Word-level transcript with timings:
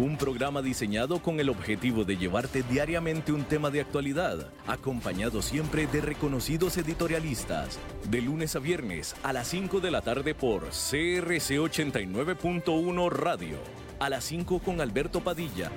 un 0.00 0.16
programa 0.16 0.62
diseñado 0.62 1.20
con 1.22 1.40
el 1.40 1.50
objetivo 1.50 2.04
de 2.04 2.16
llevarte 2.16 2.62
diariamente 2.62 3.32
un 3.32 3.44
tema 3.44 3.70
de 3.70 3.82
actualidad, 3.82 4.50
acompañado 4.66 5.42
siempre 5.42 5.86
de 5.86 6.00
reconocidos 6.00 6.78
editorialistas, 6.78 7.78
de 8.08 8.22
lunes 8.22 8.56
a 8.56 8.60
viernes 8.60 9.14
a 9.22 9.34
las 9.34 9.48
5 9.48 9.80
de 9.80 9.90
la 9.90 10.00
tarde 10.00 10.34
por 10.34 10.62
CRC 10.70 11.58
89.1 11.58 13.10
Radio, 13.10 13.58
a 13.98 14.08
las 14.08 14.24
5 14.24 14.60
con 14.60 14.80
Alberto 14.80 15.20
Padilla. 15.20 15.70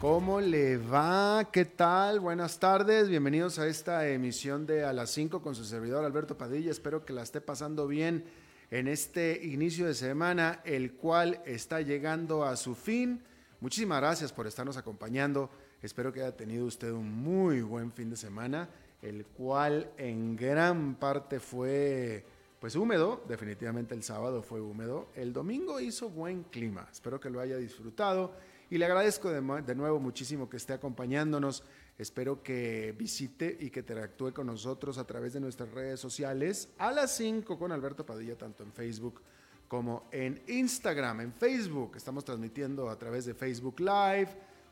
¿Cómo 0.00 0.40
le 0.40 0.78
va? 0.78 1.48
¿Qué 1.52 1.64
tal? 1.64 2.18
Buenas 2.18 2.58
tardes, 2.58 3.08
bienvenidos 3.08 3.60
a 3.60 3.68
esta 3.68 4.08
emisión 4.08 4.66
de 4.66 4.84
A 4.84 4.92
las 4.92 5.10
5 5.10 5.42
con 5.42 5.54
su 5.54 5.64
servidor 5.64 6.04
Alberto 6.04 6.36
Padilla, 6.36 6.72
espero 6.72 7.04
que 7.04 7.12
la 7.12 7.22
esté 7.22 7.40
pasando 7.40 7.86
bien 7.86 8.24
en 8.72 8.88
este 8.88 9.38
inicio 9.44 9.84
de 9.84 9.92
semana, 9.92 10.62
el 10.64 10.94
cual 10.94 11.42
está 11.44 11.82
llegando 11.82 12.42
a 12.42 12.56
su 12.56 12.74
fin. 12.74 13.22
Muchísimas 13.60 14.00
gracias 14.00 14.32
por 14.32 14.46
estarnos 14.46 14.78
acompañando. 14.78 15.50
Espero 15.82 16.10
que 16.10 16.22
haya 16.22 16.34
tenido 16.34 16.64
usted 16.64 16.90
un 16.90 17.12
muy 17.12 17.60
buen 17.60 17.92
fin 17.92 18.08
de 18.08 18.16
semana, 18.16 18.70
el 19.02 19.26
cual 19.26 19.92
en 19.98 20.36
gran 20.36 20.94
parte 20.94 21.38
fue 21.38 22.24
pues 22.60 22.74
húmedo, 22.74 23.22
definitivamente 23.28 23.94
el 23.94 24.04
sábado 24.04 24.42
fue 24.42 24.62
húmedo, 24.62 25.08
el 25.16 25.34
domingo 25.34 25.78
hizo 25.78 26.08
buen 26.08 26.44
clima, 26.44 26.88
espero 26.90 27.20
que 27.20 27.28
lo 27.28 27.40
haya 27.40 27.56
disfrutado 27.56 28.32
y 28.70 28.78
le 28.78 28.86
agradezco 28.86 29.30
de, 29.30 29.62
de 29.62 29.74
nuevo 29.74 30.00
muchísimo 30.00 30.48
que 30.48 30.56
esté 30.56 30.72
acompañándonos 30.72 31.62
Espero 31.98 32.42
que 32.42 32.94
visite 32.98 33.56
y 33.60 33.70
que 33.70 33.80
interactúe 33.80 34.32
con 34.32 34.46
nosotros 34.46 34.98
a 34.98 35.06
través 35.06 35.34
de 35.34 35.40
nuestras 35.40 35.70
redes 35.70 36.00
sociales 36.00 36.70
a 36.78 36.90
las 36.90 37.14
5 37.16 37.58
con 37.58 37.70
Alberto 37.70 38.04
Padilla, 38.04 38.36
tanto 38.36 38.62
en 38.62 38.72
Facebook 38.72 39.20
como 39.68 40.08
en 40.10 40.42
Instagram. 40.48 41.20
En 41.20 41.32
Facebook 41.32 41.92
estamos 41.96 42.24
transmitiendo 42.24 42.90
a 42.90 42.98
través 42.98 43.24
de 43.26 43.34
Facebook 43.34 43.80
Live. 43.80 44.28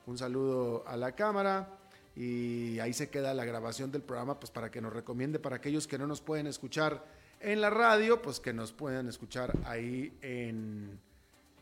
Un 0.07 0.19
saludo 0.19 0.87
a 0.87 0.97
la 0.97 1.13
cámara 1.13 1.79
y 2.17 2.79
ahí 2.81 2.93
se 2.93 3.09
queda 3.11 3.33
la 3.33 3.45
grabación 3.45 3.91
del 3.93 4.03
programa 4.03 4.41
pues 4.41 4.51
para 4.51 4.71
que 4.71 4.81
nos 4.81 4.93
recomiende 4.93 5.39
para 5.39 5.57
aquellos 5.57 5.87
que 5.87 5.99
no 5.99 6.07
nos 6.07 6.21
pueden 6.21 6.47
escuchar 6.47 7.05
en 7.41 7.61
la 7.61 7.71
radio, 7.71 8.21
pues 8.21 8.41
que 8.41 8.53
nos 8.53 8.73
puedan 8.73 9.09
escuchar 9.09 9.57
ahí 9.65 10.13
en, 10.21 10.99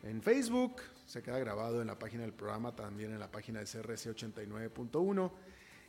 en 0.02 0.22
Facebook. 0.22 0.76
Se 1.08 1.22
queda 1.22 1.38
grabado 1.38 1.80
en 1.80 1.86
la 1.86 1.98
página 1.98 2.24
del 2.24 2.34
programa, 2.34 2.76
también 2.76 3.12
en 3.12 3.18
la 3.18 3.30
página 3.30 3.60
de 3.60 3.64
CRC 3.64 4.14
89.1 4.14 5.32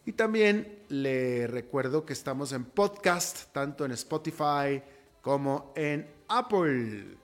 y 0.05 0.13
también 0.13 0.85
le 0.87 1.45
recuerdo 1.45 2.05
que 2.05 2.13
estamos 2.13 2.53
en 2.53 2.63
podcast, 2.63 3.51
tanto 3.51 3.83
en 3.83 3.91
Spotify 3.91 4.81
como 5.21 5.73
en 5.75 6.09
Apple. 6.29 7.17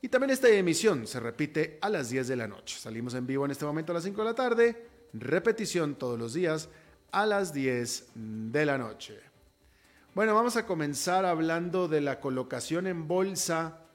Y 0.00 0.08
también 0.08 0.30
esta 0.30 0.48
emisión 0.48 1.06
se 1.06 1.20
repite 1.20 1.76
a 1.82 1.90
las 1.90 2.08
10 2.08 2.26
de 2.26 2.36
la 2.36 2.48
noche. 2.48 2.78
Salimos 2.78 3.12
en 3.12 3.26
vivo 3.26 3.44
en 3.44 3.50
este 3.50 3.66
momento 3.66 3.92
a 3.92 3.96
las 3.96 4.04
5 4.04 4.18
de 4.18 4.24
la 4.24 4.34
tarde, 4.34 4.88
repetición 5.12 5.96
todos 5.96 6.18
los 6.18 6.32
días 6.32 6.70
a 7.12 7.26
las 7.26 7.52
10 7.52 8.12
de 8.14 8.64
la 8.64 8.78
noche. 8.78 9.20
Bueno, 10.14 10.34
vamos 10.34 10.56
a 10.56 10.64
comenzar 10.64 11.26
hablando 11.26 11.86
de 11.86 12.00
la 12.00 12.18
colocación 12.18 12.86
en 12.86 13.06
bolsa. 13.06 13.89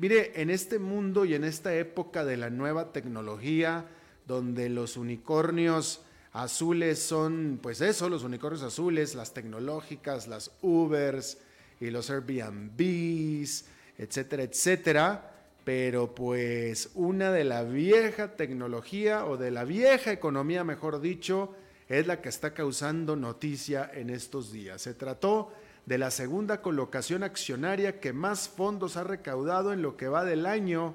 Mire, 0.00 0.40
en 0.40 0.48
este 0.48 0.78
mundo 0.78 1.26
y 1.26 1.34
en 1.34 1.44
esta 1.44 1.74
época 1.74 2.24
de 2.24 2.38
la 2.38 2.48
nueva 2.48 2.90
tecnología, 2.90 3.84
donde 4.26 4.70
los 4.70 4.96
unicornios 4.96 6.00
Azules 6.32 6.98
son, 6.98 7.58
pues 7.62 7.82
eso, 7.82 8.08
los 8.08 8.24
unicornios 8.24 8.62
azules, 8.62 9.14
las 9.14 9.34
tecnológicas, 9.34 10.26
las 10.26 10.52
Ubers 10.62 11.36
y 11.80 11.90
los 11.90 12.08
Airbnbs, 12.08 13.66
etcétera, 13.98 14.44
etcétera. 14.44 15.34
Pero 15.64 16.14
pues 16.14 16.92
una 16.94 17.30
de 17.30 17.44
la 17.44 17.62
vieja 17.64 18.36
tecnología 18.36 19.26
o 19.26 19.36
de 19.36 19.50
la 19.50 19.64
vieja 19.64 20.12
economía, 20.12 20.64
mejor 20.64 21.02
dicho, 21.02 21.54
es 21.90 22.06
la 22.06 22.22
que 22.22 22.30
está 22.30 22.54
causando 22.54 23.16
noticia 23.16 23.90
en 23.92 24.08
estos 24.08 24.50
días. 24.50 24.80
Se 24.80 24.94
trató 24.94 25.52
de 25.90 25.98
la 25.98 26.12
segunda 26.12 26.62
colocación 26.62 27.24
accionaria 27.24 27.98
que 27.98 28.12
más 28.12 28.48
fondos 28.48 28.96
ha 28.96 29.02
recaudado 29.02 29.72
en 29.72 29.82
lo 29.82 29.96
que 29.96 30.06
va 30.06 30.24
del 30.24 30.46
año, 30.46 30.94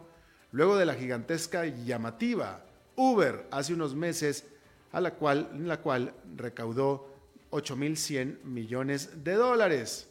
luego 0.53 0.77
de 0.77 0.85
la 0.85 0.93
gigantesca 0.93 1.65
y 1.65 1.83
llamativa 1.83 2.63
Uber 2.95 3.45
hace 3.51 3.73
unos 3.73 3.93
meses 3.93 4.45
a 4.93 5.01
la 5.01 5.15
cual, 5.15 5.49
en 5.51 5.67
la 5.67 5.81
cual 5.81 6.13
recaudó 6.37 7.09
8.100 7.51 8.43
millones 8.45 9.21
de 9.25 9.33
dólares. 9.33 10.07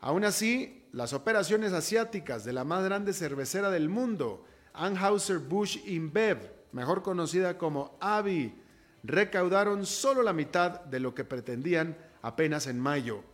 Aún 0.00 0.24
así, 0.24 0.82
las 0.92 1.12
operaciones 1.12 1.74
asiáticas 1.74 2.42
de 2.46 2.54
la 2.54 2.64
más 2.64 2.82
grande 2.82 3.12
cervecera 3.12 3.68
del 3.68 3.90
mundo, 3.90 4.46
Anheuser-Busch 4.72 5.86
InBev, 5.86 6.38
mejor 6.72 7.02
conocida 7.02 7.58
como 7.58 7.98
ABI, 8.00 8.54
recaudaron 9.02 9.84
solo 9.84 10.22
la 10.22 10.32
mitad 10.32 10.80
de 10.84 11.00
lo 11.00 11.14
que 11.14 11.24
pretendían 11.24 11.98
apenas 12.22 12.66
en 12.66 12.80
mayo. 12.80 13.24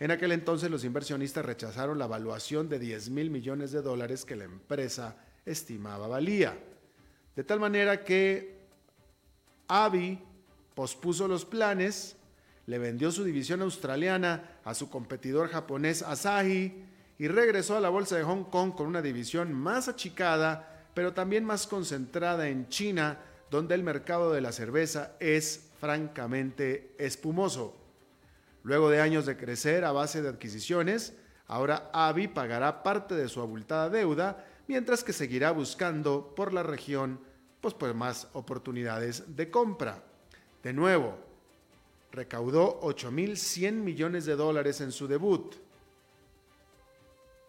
En 0.00 0.10
aquel 0.10 0.32
entonces 0.32 0.70
los 0.70 0.84
inversionistas 0.84 1.44
rechazaron 1.44 1.98
la 1.98 2.04
evaluación 2.04 2.68
de 2.68 2.78
10 2.78 3.10
mil 3.10 3.30
millones 3.30 3.72
de 3.72 3.82
dólares 3.82 4.24
que 4.24 4.36
la 4.36 4.44
empresa 4.44 5.16
estimaba 5.44 6.06
valía. 6.06 6.56
De 7.34 7.44
tal 7.44 7.58
manera 7.58 8.04
que 8.04 8.58
Avi 9.66 10.20
pospuso 10.74 11.26
los 11.26 11.44
planes, 11.44 12.16
le 12.66 12.78
vendió 12.78 13.10
su 13.10 13.24
división 13.24 13.62
australiana 13.62 14.60
a 14.62 14.74
su 14.74 14.90
competidor 14.90 15.48
japonés 15.48 16.02
Asahi 16.02 16.84
y 17.18 17.28
regresó 17.28 17.76
a 17.76 17.80
la 17.80 17.88
bolsa 17.88 18.16
de 18.16 18.22
Hong 18.22 18.44
Kong 18.44 18.74
con 18.74 18.86
una 18.86 19.02
división 19.02 19.52
más 19.52 19.88
achicada, 19.88 20.86
pero 20.94 21.14
también 21.14 21.44
más 21.44 21.66
concentrada 21.66 22.48
en 22.48 22.68
China, 22.68 23.18
donde 23.50 23.74
el 23.74 23.82
mercado 23.82 24.32
de 24.32 24.40
la 24.40 24.52
cerveza 24.52 25.16
es 25.18 25.70
francamente 25.80 26.94
espumoso. 26.98 27.77
Luego 28.68 28.90
de 28.90 29.00
años 29.00 29.24
de 29.24 29.38
crecer 29.38 29.82
a 29.86 29.92
base 29.92 30.20
de 30.20 30.28
adquisiciones, 30.28 31.14
ahora 31.46 31.88
Avi 31.90 32.28
pagará 32.28 32.82
parte 32.82 33.14
de 33.14 33.30
su 33.30 33.40
abultada 33.40 33.88
deuda, 33.88 34.44
mientras 34.66 35.02
que 35.02 35.14
seguirá 35.14 35.52
buscando 35.52 36.34
por 36.36 36.52
la 36.52 36.62
región 36.62 37.18
pues, 37.62 37.72
pues 37.72 37.94
más 37.94 38.28
oportunidades 38.34 39.34
de 39.34 39.50
compra. 39.50 40.02
De 40.62 40.74
nuevo, 40.74 41.16
recaudó 42.12 42.78
8.100 42.82 43.72
millones 43.72 44.26
de 44.26 44.36
dólares 44.36 44.82
en 44.82 44.92
su 44.92 45.08
debut. 45.08 45.54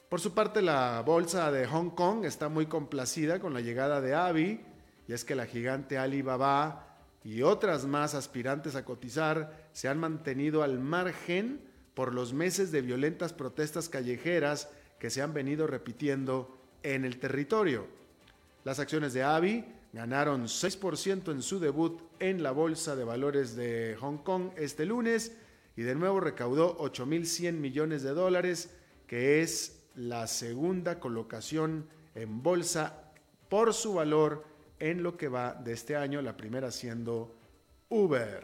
Por 0.07 0.21
su 0.21 0.33
parte, 0.33 0.61
la 0.61 1.03
bolsa 1.05 1.51
de 1.51 1.67
Hong 1.67 1.89
Kong 1.89 2.23
está 2.23 2.47
muy 2.47 2.67
complacida 2.67 3.41
con 3.41 3.53
la 3.53 3.59
llegada 3.59 3.99
de 3.99 4.15
Avi, 4.15 4.61
y 5.05 5.11
es 5.11 5.25
que 5.25 5.35
la 5.35 5.47
gigante 5.47 5.97
Alibaba 5.97 6.88
y 7.23 7.41
otras 7.41 7.85
más 7.85 8.15
aspirantes 8.15 8.75
a 8.75 8.85
cotizar 8.85 9.69
se 9.73 9.87
han 9.87 9.99
mantenido 9.99 10.63
al 10.63 10.79
margen 10.79 11.61
por 11.93 12.13
los 12.13 12.33
meses 12.33 12.71
de 12.71 12.81
violentas 12.81 13.33
protestas 13.33 13.89
callejeras 13.89 14.69
que 14.99 15.09
se 15.09 15.21
han 15.21 15.33
venido 15.33 15.67
repitiendo 15.67 16.57
en 16.83 17.05
el 17.05 17.19
territorio. 17.19 17.87
Las 18.63 18.79
acciones 18.79 19.13
de 19.13 19.23
Avi 19.23 19.65
ganaron 19.91 20.45
6% 20.45 21.31
en 21.31 21.41
su 21.41 21.59
debut 21.59 22.01
en 22.19 22.43
la 22.43 22.51
Bolsa 22.51 22.95
de 22.95 23.03
Valores 23.03 23.55
de 23.55 23.97
Hong 23.99 24.17
Kong 24.17 24.51
este 24.57 24.85
lunes 24.85 25.35
y 25.75 25.81
de 25.81 25.95
nuevo 25.95 26.19
recaudó 26.19 26.77
8.100 26.77 27.53
millones 27.53 28.03
de 28.03 28.11
dólares, 28.11 28.69
que 29.07 29.41
es 29.41 29.81
la 29.95 30.27
segunda 30.27 30.99
colocación 30.99 31.87
en 32.15 32.43
bolsa 32.43 33.11
por 33.49 33.73
su 33.73 33.95
valor 33.95 34.45
en 34.79 35.03
lo 35.03 35.17
que 35.17 35.27
va 35.27 35.53
de 35.53 35.73
este 35.73 35.95
año, 35.95 36.21
la 36.21 36.37
primera 36.37 36.71
siendo 36.71 37.35
Uber. 37.89 38.43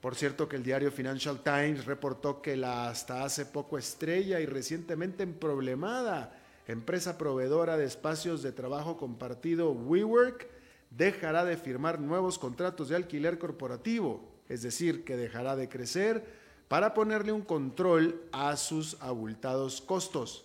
Por 0.00 0.14
cierto 0.14 0.48
que 0.48 0.56
el 0.56 0.62
diario 0.62 0.90
Financial 0.90 1.42
Times 1.42 1.84
reportó 1.84 2.40
que 2.40 2.56
la 2.56 2.88
hasta 2.88 3.24
hace 3.24 3.44
poco 3.44 3.76
estrella 3.76 4.40
y 4.40 4.46
recientemente 4.46 5.22
emproblemada 5.22 6.40
empresa 6.66 7.18
proveedora 7.18 7.76
de 7.76 7.84
espacios 7.84 8.42
de 8.42 8.52
trabajo 8.52 8.96
compartido 8.96 9.72
WeWork, 9.72 10.48
dejará 10.90 11.44
de 11.44 11.56
firmar 11.56 12.00
nuevos 12.00 12.38
contratos 12.38 12.88
de 12.88 12.96
alquiler 12.96 13.38
corporativo, 13.38 14.28
es 14.48 14.62
decir, 14.62 15.04
que 15.04 15.16
dejará 15.16 15.56
de 15.56 15.68
crecer 15.68 16.24
para 16.68 16.94
ponerle 16.94 17.32
un 17.32 17.42
control 17.42 18.22
a 18.32 18.56
sus 18.56 18.96
abultados 19.00 19.80
costos. 19.80 20.44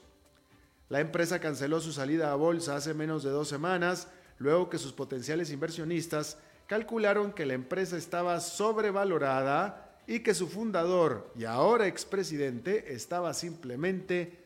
La 0.89 0.99
empresa 0.99 1.39
canceló 1.39 1.81
su 1.81 1.91
salida 1.91 2.31
a 2.31 2.35
bolsa 2.35 2.75
hace 2.75 2.93
menos 2.93 3.23
de 3.23 3.31
dos 3.31 3.47
semanas, 3.47 4.07
luego 4.37 4.69
que 4.69 4.77
sus 4.77 4.93
potenciales 4.93 5.51
inversionistas 5.51 6.37
calcularon 6.67 7.33
que 7.33 7.45
la 7.45 7.53
empresa 7.53 7.97
estaba 7.97 8.39
sobrevalorada 8.39 9.99
y 10.07 10.19
que 10.19 10.33
su 10.33 10.47
fundador 10.47 11.31
y 11.35 11.45
ahora 11.45 11.87
expresidente 11.87 12.93
estaba 12.93 13.33
simplemente 13.33 14.45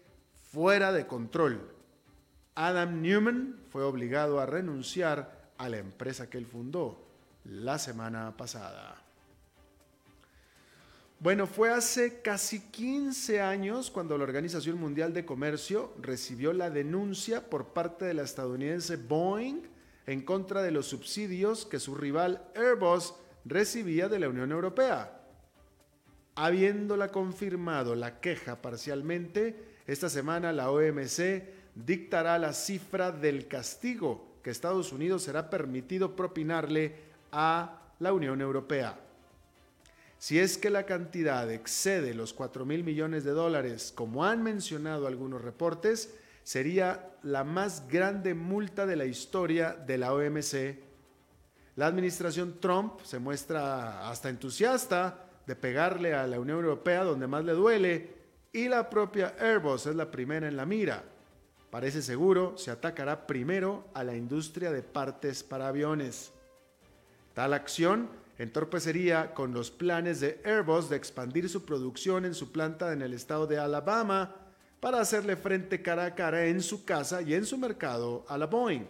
fuera 0.51 0.91
de 0.93 1.05
control. 1.05 1.73
Adam 2.55 3.01
Newman 3.01 3.59
fue 3.69 3.83
obligado 3.83 4.39
a 4.39 4.45
renunciar 4.45 5.51
a 5.57 5.69
la 5.69 5.77
empresa 5.77 6.29
que 6.29 6.37
él 6.37 6.45
fundó 6.45 7.05
la 7.43 7.77
semana 7.79 8.35
pasada. 8.35 9.08
Bueno, 11.21 11.47
fue 11.47 11.69
hace 11.69 12.21
casi 12.21 12.61
15 12.61 13.41
años 13.41 13.91
cuando 13.91 14.17
la 14.17 14.23
Organización 14.23 14.79
Mundial 14.79 15.13
de 15.13 15.25
Comercio 15.25 15.93
recibió 16.01 16.53
la 16.53 16.69
denuncia 16.69 17.49
por 17.49 17.73
parte 17.73 18.05
de 18.05 18.13
la 18.13 18.23
estadounidense 18.23 18.95
Boeing 18.95 19.63
en 20.07 20.21
contra 20.21 20.61
de 20.61 20.71
los 20.71 20.85
subsidios 20.85 21.65
que 21.65 21.81
su 21.81 21.93
rival 21.93 22.47
Airbus 22.55 23.15
recibía 23.43 24.07
de 24.07 24.19
la 24.19 24.29
Unión 24.29 24.53
Europea. 24.53 25.19
Habiéndola 26.35 27.09
confirmado 27.09 27.95
la 27.95 28.21
queja 28.21 28.61
parcialmente, 28.61 29.75
esta 29.87 30.07
semana 30.07 30.53
la 30.53 30.71
OMC 30.71 31.43
dictará 31.75 32.39
la 32.39 32.53
cifra 32.53 33.11
del 33.11 33.49
castigo 33.49 34.39
que 34.41 34.51
Estados 34.51 34.93
Unidos 34.93 35.23
será 35.23 35.49
permitido 35.49 36.15
propinarle 36.15 36.95
a 37.33 37.81
la 37.99 38.13
Unión 38.13 38.39
Europea. 38.39 38.97
Si 40.19 40.37
es 40.37 40.57
que 40.57 40.69
la 40.69 40.85
cantidad 40.85 41.49
excede 41.49 42.13
los 42.13 42.33
4 42.33 42.65
mil 42.65 42.83
millones 42.83 43.23
de 43.23 43.31
dólares, 43.31 43.93
como 43.95 44.25
han 44.25 44.43
mencionado 44.43 45.07
algunos 45.07 45.41
reportes, 45.41 46.13
sería 46.43 47.15
la 47.23 47.45
más 47.45 47.87
grande 47.87 48.33
multa 48.33 48.85
de 48.85 48.97
la 48.97 49.05
historia 49.05 49.71
de 49.73 49.97
la 49.97 50.13
OMC. 50.13 50.77
La 51.77 51.87
administración 51.87 52.59
Trump 52.59 52.99
se 53.03 53.17
muestra 53.17 54.09
hasta 54.09 54.27
entusiasta 54.27 55.25
de 55.47 55.55
pegarle 55.55 56.13
a 56.13 56.27
la 56.27 56.37
Unión 56.37 56.57
Europea 56.57 57.05
donde 57.05 57.27
más 57.27 57.45
le 57.45 57.53
duele 57.53 58.13
y 58.51 58.67
la 58.67 58.89
propia 58.89 59.35
Airbus 59.39 59.85
es 59.85 59.95
la 59.95 60.11
primera 60.11 60.49
en 60.49 60.57
la 60.57 60.65
mira. 60.65 61.01
Parece 61.69 62.01
seguro 62.01 62.57
se 62.57 62.71
atacará 62.71 63.25
primero 63.25 63.87
a 63.93 64.03
la 64.03 64.17
industria 64.17 64.69
de 64.69 64.81
partes 64.81 65.43
para 65.43 65.69
aviones. 65.69 66.33
Tal 67.33 67.53
acción 67.53 68.09
entorpecería 68.39 69.33
con 69.33 69.53
los 69.53 69.69
planes 69.69 70.21
de 70.21 70.41
Airbus 70.45 70.89
de 70.89 70.95
expandir 70.95 71.49
su 71.49 71.65
producción 71.65 72.25
en 72.25 72.33
su 72.33 72.51
planta 72.51 72.93
en 72.93 73.01
el 73.01 73.13
estado 73.13 73.45
de 73.45 73.59
Alabama 73.59 74.35
para 74.79 75.01
hacerle 75.01 75.35
frente 75.35 75.81
cara 75.81 76.05
a 76.05 76.15
cara 76.15 76.45
en 76.45 76.61
su 76.61 76.85
casa 76.85 77.21
y 77.21 77.33
en 77.33 77.45
su 77.45 77.57
mercado 77.57 78.25
a 78.29 78.37
la 78.37 78.47
Boeing. 78.47 78.87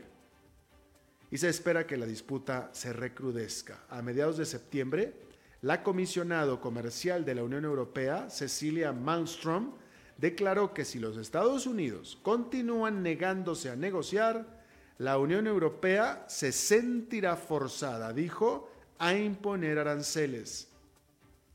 Y 1.31 1.37
se 1.37 1.49
espera 1.49 1.87
que 1.87 1.97
la 1.97 2.05
disputa 2.05 2.69
se 2.73 2.93
recrudezca. 2.93 3.85
A 3.89 4.03
mediados 4.03 4.37
de 4.37 4.45
septiembre, 4.45 5.13
la 5.61 5.81
comisionado 5.81 6.61
comercial 6.61 7.25
de 7.25 7.35
la 7.35 7.43
Unión 7.43 7.65
Europea, 7.65 8.29
Cecilia 8.29 8.93
Malmström, 8.93 9.71
declaró 10.17 10.75
que 10.75 10.85
si 10.85 10.99
los 10.99 11.17
Estados 11.17 11.65
Unidos 11.65 12.19
continúan 12.21 13.01
negándose 13.01 13.71
a 13.71 13.75
negociar, 13.75 14.59
la 14.99 15.17
Unión 15.17 15.47
Europea 15.47 16.25
se 16.27 16.51
sentirá 16.51 17.35
forzada, 17.35 18.13
dijo, 18.13 18.69
a 18.99 19.13
imponer 19.15 19.79
aranceles. 19.79 20.67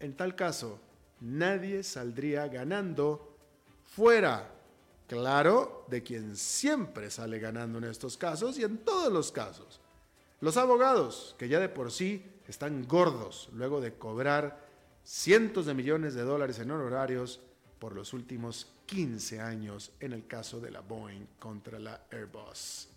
En 0.00 0.17
tal 0.17 0.35
caso, 0.35 0.81
nadie 1.20 1.82
saldría 1.82 2.49
ganando 2.49 3.37
fuera, 3.94 4.50
claro, 5.06 5.85
de 5.88 6.02
quien 6.02 6.37
siempre 6.37 7.11
sale 7.11 7.38
ganando 7.38 7.79
en 7.79 7.85
estos 7.85 8.17
casos 8.17 8.58
y 8.58 8.64
en 8.64 8.79
todos 8.79 9.12
los 9.12 9.31
casos. 9.31 9.81
Los 10.41 10.56
abogados, 10.56 11.37
que 11.38 11.49
ya 11.49 11.61
de 11.61 11.69
por 11.69 11.93
sí 11.93 12.25
están 12.49 12.87
gordos 12.87 13.49
luego 13.52 13.81
de 13.81 13.94
cobrar 13.94 14.64
cientos 15.05 15.67
de 15.67 15.75
millones 15.75 16.14
de 16.14 16.23
dólares 16.23 16.58
en 16.58 16.70
honorarios 16.70 17.40
por 17.79 17.94
los 17.94 18.12
últimos 18.12 18.73
15 18.87 19.40
años 19.40 19.93
en 20.00 20.12
el 20.12 20.26
caso 20.26 20.61
de 20.61 20.70
la 20.70 20.81
Boeing 20.81 21.26
contra 21.38 21.79
la 21.79 22.06
Airbus. 22.11 22.88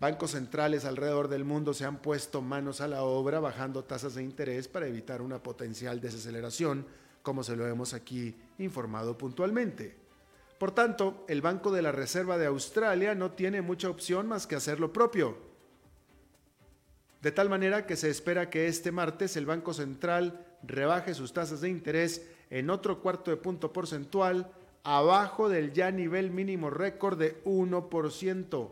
Bancos 0.00 0.30
centrales 0.32 0.84
alrededor 0.84 1.28
del 1.28 1.44
mundo 1.44 1.74
se 1.74 1.84
han 1.84 1.98
puesto 1.98 2.40
manos 2.40 2.80
a 2.80 2.88
la 2.88 3.02
obra 3.02 3.40
bajando 3.40 3.84
tasas 3.84 4.14
de 4.14 4.22
interés 4.22 4.68
para 4.68 4.86
evitar 4.86 5.22
una 5.22 5.42
potencial 5.42 6.00
desaceleración, 6.00 6.86
como 7.22 7.42
se 7.42 7.56
lo 7.56 7.66
hemos 7.66 7.94
aquí 7.94 8.36
informado 8.58 9.18
puntualmente. 9.18 9.96
Por 10.58 10.70
tanto, 10.70 11.24
el 11.28 11.42
Banco 11.42 11.72
de 11.72 11.82
la 11.82 11.92
Reserva 11.92 12.38
de 12.38 12.46
Australia 12.46 13.14
no 13.14 13.32
tiene 13.32 13.62
mucha 13.62 13.90
opción 13.90 14.28
más 14.28 14.46
que 14.46 14.56
hacer 14.56 14.78
lo 14.80 14.92
propio 14.92 15.48
de 17.20 17.32
tal 17.32 17.48
manera 17.48 17.86
que 17.86 17.96
se 17.96 18.10
espera 18.10 18.48
que 18.48 18.68
este 18.68 18.92
martes 18.92 19.36
el 19.36 19.46
Banco 19.46 19.74
Central 19.74 20.46
rebaje 20.62 21.14
sus 21.14 21.32
tasas 21.32 21.60
de 21.60 21.68
interés 21.68 22.26
en 22.50 22.70
otro 22.70 23.00
cuarto 23.00 23.30
de 23.30 23.36
punto 23.36 23.72
porcentual 23.72 24.52
abajo 24.84 25.48
del 25.48 25.72
ya 25.72 25.90
nivel 25.90 26.30
mínimo 26.30 26.70
récord 26.70 27.18
de 27.18 27.42
1%. 27.44 28.70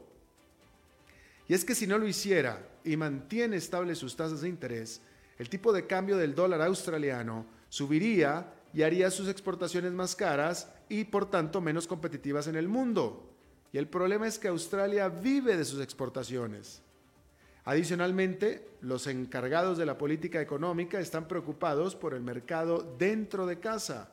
Y 1.49 1.55
es 1.55 1.65
que 1.65 1.75
si 1.75 1.87
no 1.87 1.99
lo 1.99 2.07
hiciera 2.07 2.67
y 2.85 2.97
mantiene 2.97 3.57
estables 3.57 3.99
sus 3.99 4.17
tasas 4.17 4.41
de 4.41 4.49
interés, 4.49 5.01
el 5.39 5.49
tipo 5.49 5.73
de 5.73 5.87
cambio 5.87 6.17
del 6.17 6.35
dólar 6.35 6.63
australiano 6.63 7.47
subiría 7.69 8.53
y 8.73 8.83
haría 8.83 9.11
sus 9.11 9.29
exportaciones 9.29 9.93
más 9.93 10.17
caras 10.17 10.73
y 10.89 11.05
por 11.05 11.31
tanto 11.31 11.61
menos 11.61 11.87
competitivas 11.87 12.47
en 12.47 12.57
el 12.57 12.69
mundo. 12.69 13.33
Y 13.73 13.79
el 13.79 13.89
problema 13.89 14.27
es 14.27 14.39
que 14.39 14.49
Australia 14.49 15.09
vive 15.09 15.57
de 15.57 15.65
sus 15.65 15.81
exportaciones. 15.81 16.83
Adicionalmente, 17.65 18.69
los 18.81 19.07
encargados 19.07 19.77
de 19.77 19.87
la 19.87 19.99
política 19.99 20.41
económica 20.41 21.01
están 21.01 21.27
preocupados 21.27 21.97
por 21.97 22.15
el 22.15 22.23
mercado 22.23 22.95
dentro 22.99 23.45
de 23.45 23.59
casa. 23.59 24.13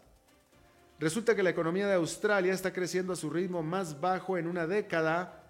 Resulta 1.00 1.36
que 1.36 1.44
la 1.44 1.52
economía 1.52 1.88
de 1.88 1.94
Australia 1.94 2.54
está 2.54 2.74
creciendo 2.74 3.14
a 3.14 3.18
su 3.18 3.30
ritmo 3.30 3.62
más 3.62 4.02
bajo 4.02 4.38
en 4.38 4.48
una 4.48 4.66
década 4.66 5.43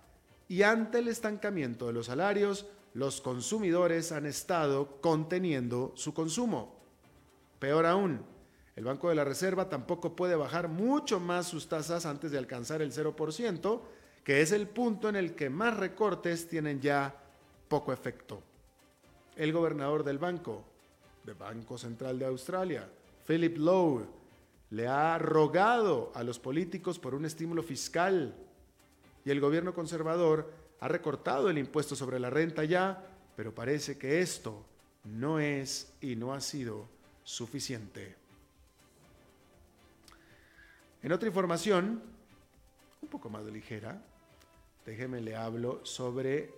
y 0.48 0.63
ante 0.63 1.00
el 1.00 1.07
estancamiento 1.07 1.88
de 1.88 1.94
los 1.94 2.07
salarios, 2.07 2.68
los 2.94 3.22
consumidores 3.22 4.12
han 4.12 4.25
estado 4.25 5.01
conteniendo 5.01 5.94
su 5.95 6.13
consumo. 6.13 6.80
Peor 7.60 7.86
aún, 7.86 8.22
el 8.75 8.84
Banco 8.84 9.10
de 9.10 9.16
la 9.16 9.24
Reserva 9.24 9.69
tampoco 9.69 10.16
puede 10.16 10.36
bajar 10.36 10.68
mucho 10.68 11.19
más 11.19 11.48
sus 11.48 11.68
tasas 11.68 12.06
antes 12.06 12.31
de 12.31 12.38
alcanzar 12.38 12.81
el 12.81 12.92
0%, 12.92 13.81
que 14.24 14.42
es 14.42 14.51
el 14.51 14.68
punto 14.68 15.10
en 15.10 15.16
el 15.16 15.36
que 15.36 15.50
más 15.50 15.78
recortes 15.78 16.48
tienen 16.48 16.81
ya 16.81 17.16
poco 17.68 17.94
efecto. 17.94 18.42
El 19.36 19.51
gobernador 19.54 20.04
del 20.04 20.18
banco, 20.18 20.63
del 21.24 21.36
Banco 21.36 21.78
Central 21.78 22.19
de 22.19 22.25
Australia, 22.25 22.88
Philip 23.28 23.57
Lowe, 23.57 24.06
le 24.72 24.88
ha 24.88 25.18
rogado 25.18 26.12
a 26.16 26.24
los 26.24 26.39
políticos 26.39 27.00
por 27.00 27.13
un 27.13 27.25
estímulo 27.25 27.63
fiscal 27.63 28.36
y 29.25 29.32
el 29.32 29.39
gobierno 29.39 29.74
conservador 29.74 30.51
ha 30.80 30.88
recortado 30.88 31.50
el 31.50 31.58
impuesto 31.58 31.96
sobre 31.96 32.20
la 32.20 32.30
renta 32.30 32.63
ya, 32.63 33.06
pero 33.36 33.56
parece 33.56 33.98
que 33.98 34.22
esto 34.22 34.65
no 35.06 35.39
es 35.39 35.94
y 36.01 36.15
no 36.15 36.34
ha 36.34 36.42
sido 36.42 36.88
suficiente. 37.24 38.15
En 41.01 41.12
otra 41.12 41.27
información, 41.27 42.01
un 43.01 43.10
poco 43.10 43.30
más 43.30 43.44
ligera, 43.46 44.01
déjeme 44.86 45.22
le 45.22 45.36
hablo 45.36 45.86
sobre 45.86 46.51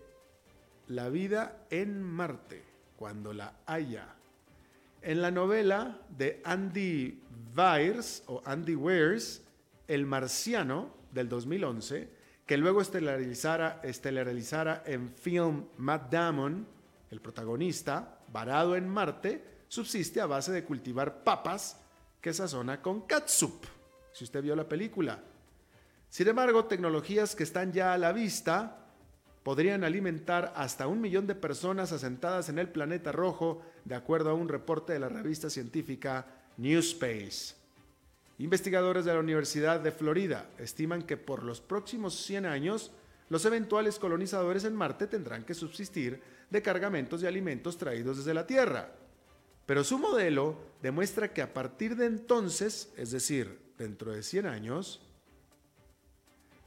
la 0.88 1.10
vida 1.10 1.65
en 1.69 2.01
Marte, 2.01 2.63
cuando 2.98 3.34
la 3.34 3.55
haya. 3.65 4.07
En 5.01 5.22
la 5.22 5.31
novela 5.31 6.00
de 6.10 6.41
Andy 6.43 7.22
Weir 7.55 8.00
o 8.27 8.41
Andy 8.45 8.75
Weirs, 8.75 9.41
El 9.88 10.05
Marciano, 10.05 10.89
del 11.12 11.29
2011, 11.29 12.10
que 12.45 12.57
luego 12.57 12.81
estelarizara, 12.81 13.81
estelarizara 13.83 14.83
en 14.85 15.13
film 15.15 15.65
Matt 15.77 16.11
Damon, 16.11 16.67
el 17.09 17.21
protagonista, 17.21 18.19
varado 18.31 18.75
en 18.75 18.87
Marte, 18.87 19.43
subsiste 19.67 20.21
a 20.21 20.27
base 20.27 20.51
de 20.51 20.63
cultivar 20.63 21.23
papas 21.23 21.81
que 22.21 22.33
sazona 22.33 22.81
con 22.81 23.01
catsup, 23.01 23.65
si 24.11 24.23
usted 24.23 24.43
vio 24.43 24.55
la 24.55 24.69
película. 24.69 25.19
Sin 26.09 26.27
embargo, 26.27 26.65
tecnologías 26.65 27.35
que 27.35 27.43
están 27.43 27.73
ya 27.73 27.93
a 27.93 27.97
la 27.97 28.11
vista 28.11 28.85
podrían 29.43 29.83
alimentar 29.83 30.53
hasta 30.55 30.87
un 30.87 31.01
millón 31.01 31.27
de 31.27 31.35
personas 31.35 31.91
asentadas 31.91 32.49
en 32.49 32.57
el 32.57 32.69
planeta 32.69 33.11
rojo, 33.11 33.61
de 33.83 33.95
acuerdo 33.95 34.29
a 34.29 34.33
un 34.33 34.49
reporte 34.49 34.93
de 34.93 34.99
la 34.99 35.09
revista 35.09 35.49
científica 35.49 36.25
New 36.57 36.79
Space. 36.79 37.64
Investigadores 38.38 39.06
de 39.06 39.13
la 39.13 39.20
Universidad 39.20 39.80
de 39.80 39.92
Florida 39.92 40.50
estiman 40.58 41.04
que 41.04 41.15
por 41.15 41.44
los 41.44 41.62
próximos 41.62 42.15
100 42.25 42.46
años, 42.46 42.92
los 43.30 43.46
eventuales 43.46 43.98
colonizadores 43.98 44.65
en 44.65 44.75
Marte 44.75 45.08
tendrán 45.08 45.46
que 45.46 45.54
subsistir 45.54 46.22
de 46.50 46.62
cargamentos 46.62 47.22
de 47.22 47.30
alimentos 47.30 47.77
traídos 47.77 48.18
desde 48.18 48.34
la 48.34 48.46
Tierra. 48.46 48.92
Pero 49.65 49.84
su 49.84 49.98
modelo 49.98 50.58
demuestra 50.82 51.34
que 51.34 51.42
a 51.42 51.54
partir 51.54 51.96
de 51.96 52.08
entonces, 52.08 52.94
es 52.98 53.12
decir, 53.12 53.58
dentro 53.77 54.12
de 54.12 54.22
100 54.22 54.46
años, 54.46 55.01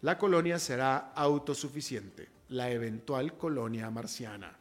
la 0.00 0.16
colonia 0.16 0.58
será 0.58 1.12
autosuficiente 1.14 2.28
la 2.48 2.70
eventual 2.70 3.36
colonia 3.36 3.90
marciana. 3.90 4.56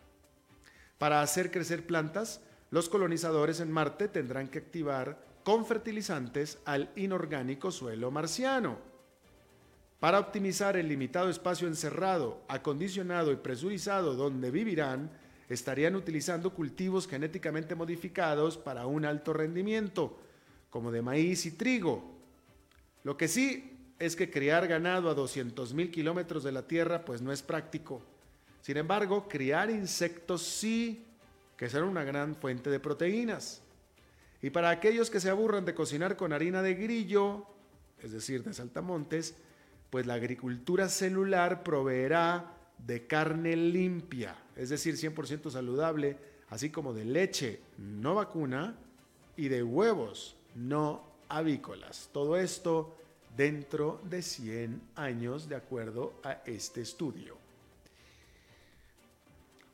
Para 0.98 1.22
hacer 1.22 1.52
crecer 1.52 1.86
plantas, 1.86 2.42
los 2.70 2.90
colonizadores 2.90 3.62
en 3.62 3.72
Marte 3.72 4.08
tendrán 4.08 4.50
que 4.50 4.60
activar 4.60 5.26
con 5.48 5.66
fertilizantes 5.66 6.58
al 6.66 6.92
inorgánico 6.98 7.72
suelo 7.72 8.12
marciano. 8.12 8.80
Para 9.98 10.20
optimizar 10.20 10.75
el 10.75 10.89
limitado 10.89 11.30
espacio 11.30 11.70
encerrado, 11.70 12.42
acondicionado 12.50 13.32
y 13.32 13.38
presurizado 13.38 14.16
donde 14.16 14.51
vivirán, 14.51 15.10
estarían 15.48 15.96
utilizando 15.96 16.54
cultivos 16.54 17.08
genéticamente 17.08 17.75
modificados 17.75 18.58
para 18.58 18.88
un 18.88 19.06
alto 19.06 19.32
rendimiento, 19.32 20.20
como 20.70 20.92
de 20.92 21.01
maíz 21.01 21.46
y 21.46 21.51
trigo. 21.51 22.04
Lo 23.06 23.16
que 23.16 23.30
sí 23.30 23.94
es 24.00 24.18
que 24.18 24.30
criar 24.30 24.68
ganado 24.68 25.10
a 25.10 25.16
200.000 25.16 25.92
kilómetros 25.92 26.44
de 26.44 26.51
la 26.51 26.68
Tierra 26.68 27.06
pues 27.06 27.22
no 27.22 27.32
es 27.32 27.42
práctico. 27.42 28.01
Sin 28.62 28.75
embargo, 28.75 29.30
criar 29.30 29.70
insectos 29.70 30.42
sí, 30.42 31.06
que 31.56 31.70
serán 31.70 31.88
una 31.88 32.04
gran 32.04 32.36
fuente 32.36 32.70
de 32.70 32.82
proteínas. 32.82 33.62
Y 34.41 34.50
para 34.51 34.70
aquellos 34.70 35.10
que 35.10 35.20
se 35.20 35.29
aburran 35.29 35.65
de 35.65 35.74
cocinar 35.74 36.15
con 36.15 36.34
harina 36.34 36.62
de 36.62 36.75
grillo, 36.75 37.46
es 38.01 38.12
decir, 38.12 38.44
de 38.44 38.53
saltamontes, 38.53 39.36
pues 39.89 40.06
la 40.06 40.15
agricultura 40.15 40.89
celular 40.89 41.63
proveerá 41.63 42.53
de 42.77 43.08
carne 43.08 43.56
limpia, 43.56 44.36
es 44.56 44.70
decir, 44.70 44.96
100% 44.96 45.50
saludable, 45.50 46.17
así 46.50 46.70
como 46.70 46.94
de 46.94 47.06
leche 47.06 47.62
no 47.77 48.15
vacuna 48.15 48.75
y 49.36 49.48
de 49.48 49.63
huevos 49.63 50.36
no 50.56 51.03
avícolas. 51.29 52.10
Todo 52.12 52.38
esto 52.38 52.96
dentro 53.36 54.01
de 54.03 54.22
100 54.22 54.82
años, 54.96 55.50
de 55.50 55.56
acuerdo 55.56 56.20
a 56.24 56.41
este 56.46 56.82
estudio. 56.82 57.38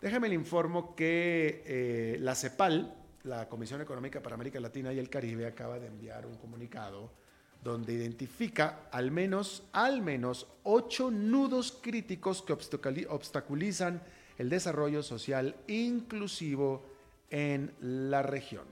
Déjame 0.01 0.27
le 0.27 0.36
informo 0.36 0.96
que 0.96 1.63
eh, 1.65 2.17
la 2.20 2.36
CEPAL, 2.36 2.93
la 3.24 3.48
Comisión 3.48 3.82
Económica 3.82 4.22
para 4.22 4.36
América 4.36 4.60
Latina 4.60 4.92
y 4.92 5.00
el 5.00 5.10
Caribe 5.10 5.48
acaba 5.48 5.80
de 5.80 5.88
enviar 5.88 6.25
un 6.25 6.36
comunicado 6.36 7.12
donde 7.63 7.94
identifica 7.94 8.89
al 8.92 9.12
menos, 9.12 9.63
al 9.72 10.01
menos 10.01 10.48
ocho 10.63 11.10
nudos 11.10 11.80
críticos 11.82 12.42
que 12.42 12.53
obstaculizan 13.08 14.01
el 14.38 14.50
desarrollo 14.50 15.01
social 15.01 15.56
inclusivo 15.68 16.84
en 17.30 17.74
la 17.80 18.22
región. 18.22 18.65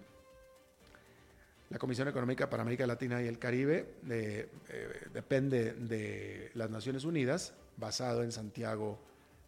La 1.69 1.77
Comisión 1.77 2.09
Económica 2.09 2.49
para 2.49 2.63
América 2.63 2.85
Latina 2.85 3.21
y 3.23 3.27
el 3.27 3.39
Caribe 3.39 3.95
eh, 4.09 4.49
eh, 4.67 5.07
depende 5.13 5.71
de 5.71 6.51
las 6.55 6.69
Naciones 6.69 7.05
Unidas, 7.05 7.53
basado 7.77 8.23
en 8.23 8.33
Santiago 8.33 8.99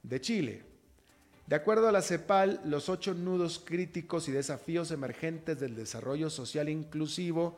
de 0.03 0.21
Chile. 0.21 0.72
De 1.47 1.55
acuerdo 1.55 1.89
a 1.89 1.91
la 1.91 2.01
CEPAL, 2.01 2.61
los 2.63 2.87
ocho 2.87 3.13
nudos 3.13 3.61
críticos 3.63 4.29
y 4.29 4.31
desafíos 4.31 4.91
emergentes 4.91 5.59
del 5.59 5.75
desarrollo 5.75 6.29
social 6.29 6.69
inclusivo 6.69 7.57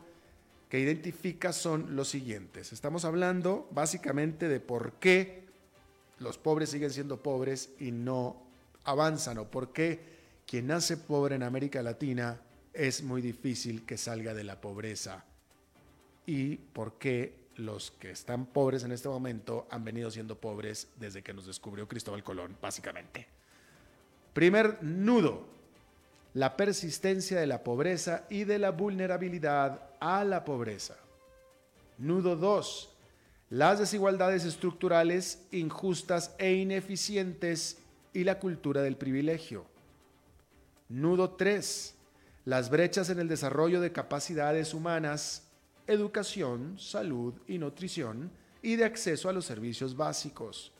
que 0.70 0.80
identifica 0.80 1.54
son 1.54 1.96
los 1.96 2.10
siguientes. 2.10 2.74
Estamos 2.74 3.06
hablando 3.06 3.68
básicamente 3.72 4.48
de 4.48 4.60
por 4.60 4.94
qué 4.94 5.44
los 6.18 6.40
pobres 6.40 6.70
siguen 6.70 6.90
siendo 6.90 7.22
pobres 7.22 7.70
y 7.80 7.92
no 7.92 8.42
avanzan 8.86 9.38
o 9.38 9.52
por 9.52 9.72
qué 9.72 10.16
quien 10.48 10.68
nace 10.68 10.98
pobre 10.98 11.36
en 11.36 11.44
América 11.44 11.84
Latina 11.84 12.42
es 12.74 13.04
muy 13.04 13.22
difícil 13.22 13.86
que 13.86 13.98
salga 13.98 14.34
de 14.34 14.44
la 14.44 14.62
pobreza 14.62 15.26
y 16.26 16.56
por 16.56 16.98
qué 16.98 17.46
los 17.56 17.92
que 17.92 18.12
están 18.12 18.48
pobres 18.48 18.84
en 18.84 18.92
este 18.92 19.08
momento 19.08 19.68
han 19.70 19.84
venido 19.84 20.10
siendo 20.10 20.40
pobres 20.40 20.88
desde 21.00 21.22
que 21.22 21.34
nos 21.34 21.46
descubrió 21.46 21.88
Cristóbal 21.88 22.24
Colón, 22.24 22.58
básicamente. 22.62 23.35
Primer 24.36 24.84
nudo, 24.84 25.46
la 26.34 26.58
persistencia 26.58 27.40
de 27.40 27.48
la 27.48 27.64
pobreza 27.64 28.26
y 28.30 28.44
de 28.44 28.60
la 28.60 28.72
vulnerabilidad 28.72 29.80
a 30.02 30.26
la 30.26 30.44
pobreza. 30.44 30.98
Nudo 31.98 32.36
2. 32.36 32.90
Las 33.52 33.80
desigualdades 33.80 34.44
estructurales 34.44 35.48
injustas 35.52 36.36
e 36.38 36.52
ineficientes 36.52 37.78
y 38.12 38.26
la 38.26 38.38
cultura 38.38 38.82
del 38.82 38.98
privilegio. 38.98 39.64
Nudo 40.90 41.30
3. 41.30 41.96
Las 42.44 42.70
brechas 42.70 43.10
en 43.10 43.20
el 43.20 43.30
desarrollo 43.30 43.80
de 43.80 43.94
capacidades 43.94 44.74
humanas, 44.74 45.48
educación, 45.88 46.78
salud 46.78 47.36
y 47.48 47.58
nutrición 47.58 48.30
y 48.62 48.76
de 48.76 48.84
acceso 48.84 49.30
a 49.30 49.34
los 49.34 49.46
servicios 49.46 49.96
básicos. 49.96 50.74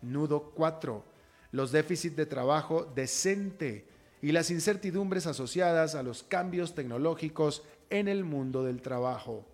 Nudo 0.00 0.50
4 0.54 1.17
los 1.52 1.72
déficits 1.72 2.16
de 2.16 2.26
trabajo 2.26 2.84
decente 2.94 3.86
y 4.20 4.32
las 4.32 4.50
incertidumbres 4.50 5.26
asociadas 5.26 5.94
a 5.94 6.02
los 6.02 6.22
cambios 6.22 6.74
tecnológicos 6.74 7.62
en 7.90 8.08
el 8.08 8.24
mundo 8.24 8.64
del 8.64 8.82
trabajo. 8.82 9.46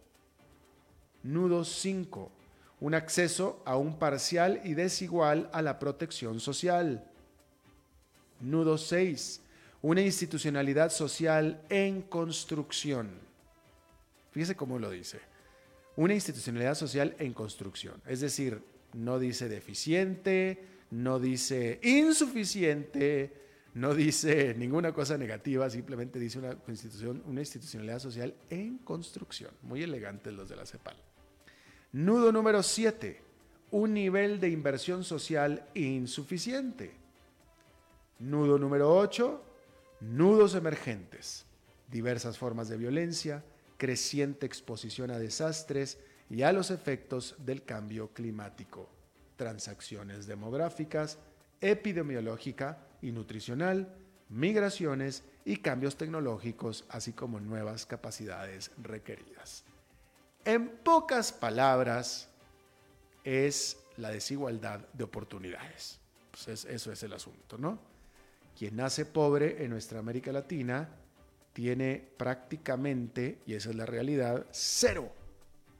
Nudo 1.22 1.64
5. 1.64 2.30
Un 2.80 2.94
acceso 2.94 3.62
aún 3.64 3.98
parcial 3.98 4.60
y 4.64 4.74
desigual 4.74 5.48
a 5.52 5.62
la 5.62 5.78
protección 5.78 6.40
social. 6.40 7.04
Nudo 8.40 8.78
6. 8.78 9.40
Una 9.82 10.02
institucionalidad 10.02 10.90
social 10.90 11.62
en 11.68 12.02
construcción. 12.02 13.10
Fíjese 14.32 14.56
cómo 14.56 14.78
lo 14.78 14.90
dice. 14.90 15.20
Una 15.96 16.14
institucionalidad 16.14 16.74
social 16.74 17.14
en 17.18 17.32
construcción. 17.32 18.02
Es 18.06 18.20
decir, 18.20 18.62
no 18.92 19.18
dice 19.18 19.48
deficiente, 19.48 20.73
no 20.94 21.18
dice 21.18 21.80
insuficiente, 21.82 23.32
no 23.74 23.94
dice 23.94 24.54
ninguna 24.54 24.92
cosa 24.92 25.18
negativa, 25.18 25.68
simplemente 25.68 26.20
dice 26.20 26.38
una 26.38 26.56
una 27.26 27.40
institucionalidad 27.40 27.98
social 27.98 28.32
en 28.48 28.78
construcción. 28.78 29.50
Muy 29.62 29.82
elegantes 29.82 30.32
los 30.32 30.48
de 30.48 30.54
la 30.54 30.64
CEPAL. 30.64 30.96
Nudo 31.90 32.30
número 32.30 32.62
7, 32.62 33.20
un 33.72 33.92
nivel 33.92 34.38
de 34.38 34.50
inversión 34.50 35.02
social 35.02 35.66
insuficiente. 35.74 36.94
Nudo 38.20 38.56
número 38.56 38.96
8, 38.96 39.44
nudos 40.00 40.54
emergentes, 40.54 41.44
diversas 41.90 42.38
formas 42.38 42.68
de 42.68 42.76
violencia, 42.76 43.44
creciente 43.78 44.46
exposición 44.46 45.10
a 45.10 45.18
desastres 45.18 45.98
y 46.30 46.42
a 46.42 46.52
los 46.52 46.70
efectos 46.70 47.34
del 47.40 47.64
cambio 47.64 48.10
climático 48.14 48.93
transacciones 49.36 50.26
demográficas, 50.26 51.18
epidemiológica 51.60 52.78
y 53.02 53.12
nutricional, 53.12 53.94
migraciones 54.28 55.22
y 55.44 55.56
cambios 55.58 55.96
tecnológicos, 55.96 56.84
así 56.88 57.12
como 57.12 57.40
nuevas 57.40 57.86
capacidades 57.86 58.70
requeridas. 58.82 59.64
En 60.44 60.68
pocas 60.68 61.32
palabras, 61.32 62.28
es 63.24 63.78
la 63.96 64.10
desigualdad 64.10 64.80
de 64.92 65.04
oportunidades. 65.04 65.98
Pues 66.30 66.64
eso 66.66 66.92
es 66.92 67.02
el 67.02 67.12
asunto, 67.12 67.56
¿no? 67.58 67.78
Quien 68.56 68.76
nace 68.76 69.06
pobre 69.06 69.64
en 69.64 69.70
nuestra 69.70 69.98
América 69.98 70.30
Latina 70.30 70.88
tiene 71.52 72.06
prácticamente, 72.16 73.40
y 73.46 73.54
esa 73.54 73.70
es 73.70 73.76
la 73.76 73.86
realidad, 73.86 74.46
cero, 74.50 75.10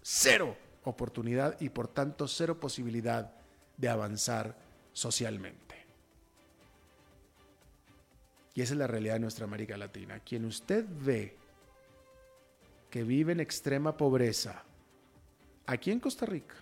cero 0.02 0.56
oportunidad 0.84 1.60
y 1.60 1.68
por 1.68 1.88
tanto 1.88 2.28
cero 2.28 2.58
posibilidad 2.60 3.32
de 3.76 3.88
avanzar 3.88 4.56
socialmente. 4.92 5.74
Y 8.54 8.62
esa 8.62 8.74
es 8.74 8.78
la 8.78 8.86
realidad 8.86 9.14
de 9.14 9.20
nuestra 9.20 9.44
América 9.44 9.76
Latina. 9.76 10.20
Quien 10.20 10.44
usted 10.44 10.84
ve 10.88 11.36
que 12.88 13.02
vive 13.02 13.32
en 13.32 13.40
extrema 13.40 13.96
pobreza, 13.96 14.62
aquí 15.66 15.90
en 15.90 15.98
Costa 15.98 16.26
Rica, 16.26 16.54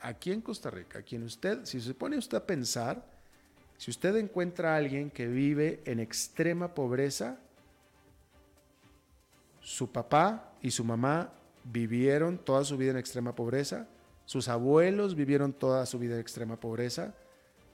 aquí 0.00 0.32
en 0.32 0.40
Costa 0.40 0.70
Rica, 0.70 1.02
quien 1.02 1.22
usted, 1.22 1.64
si 1.64 1.80
se 1.80 1.94
pone 1.94 2.18
usted 2.18 2.38
a 2.38 2.46
pensar, 2.46 3.04
si 3.76 3.90
usted 3.90 4.16
encuentra 4.16 4.74
a 4.74 4.76
alguien 4.78 5.10
que 5.10 5.28
vive 5.28 5.82
en 5.84 6.00
extrema 6.00 6.74
pobreza, 6.74 7.38
su 9.60 9.92
papá 9.92 10.52
y 10.62 10.70
su 10.70 10.84
mamá 10.84 11.32
vivieron 11.64 12.38
toda 12.38 12.64
su 12.64 12.76
vida 12.76 12.92
en 12.92 12.96
extrema 12.96 13.34
pobreza, 13.34 13.86
sus 14.26 14.48
abuelos 14.48 15.14
vivieron 15.14 15.52
toda 15.52 15.86
su 15.86 15.98
vida 16.00 16.14
en 16.14 16.20
extrema 16.20 16.58
pobreza. 16.58 17.14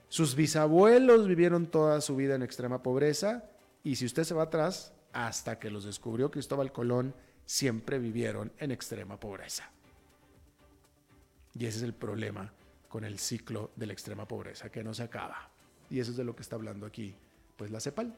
Sus 0.08 0.36
bisabuelos 0.36 1.26
vivieron 1.26 1.66
toda 1.66 2.00
su 2.02 2.14
vida 2.14 2.34
en 2.34 2.42
extrema 2.42 2.82
pobreza. 2.82 3.44
Y 3.82 3.96
si 3.96 4.04
usted 4.04 4.24
se 4.24 4.34
va 4.34 4.44
atrás, 4.44 4.92
hasta 5.12 5.58
que 5.58 5.70
los 5.70 5.84
descubrió 5.84 6.30
Cristóbal 6.30 6.70
Colón, 6.70 7.14
siempre 7.46 7.98
vivieron 7.98 8.52
en 8.58 8.70
extrema 8.70 9.18
pobreza. 9.18 9.70
Y 11.54 11.64
ese 11.64 11.78
es 11.78 11.84
el 11.84 11.94
problema 11.94 12.52
con 12.88 13.04
el 13.04 13.18
ciclo 13.18 13.70
de 13.74 13.86
la 13.86 13.94
extrema 13.94 14.28
pobreza, 14.28 14.70
que 14.70 14.84
no 14.84 14.92
se 14.92 15.02
acaba. 15.02 15.48
Y 15.88 16.00
eso 16.00 16.10
es 16.10 16.18
de 16.18 16.24
lo 16.24 16.36
que 16.36 16.42
está 16.42 16.56
hablando 16.56 16.84
aquí, 16.84 17.14
pues 17.56 17.70
la 17.70 17.80
CEPAL. 17.80 18.14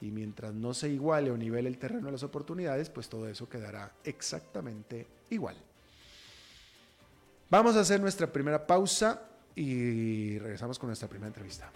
Y 0.00 0.10
mientras 0.10 0.54
no 0.54 0.72
se 0.72 0.88
iguale 0.88 1.30
o 1.30 1.36
nivele 1.36 1.68
el 1.68 1.78
terreno 1.78 2.06
de 2.06 2.12
las 2.12 2.22
oportunidades, 2.22 2.88
pues 2.88 3.10
todo 3.10 3.28
eso 3.28 3.46
quedará 3.46 3.92
exactamente 4.04 5.06
igual. 5.28 5.56
Vamos 7.50 7.76
a 7.76 7.80
hacer 7.80 7.98
nuestra 7.98 8.30
primera 8.30 8.66
pausa 8.66 9.22
y 9.54 10.38
regresamos 10.38 10.78
con 10.78 10.88
nuestra 10.88 11.08
primera 11.08 11.28
entrevista. 11.28 11.70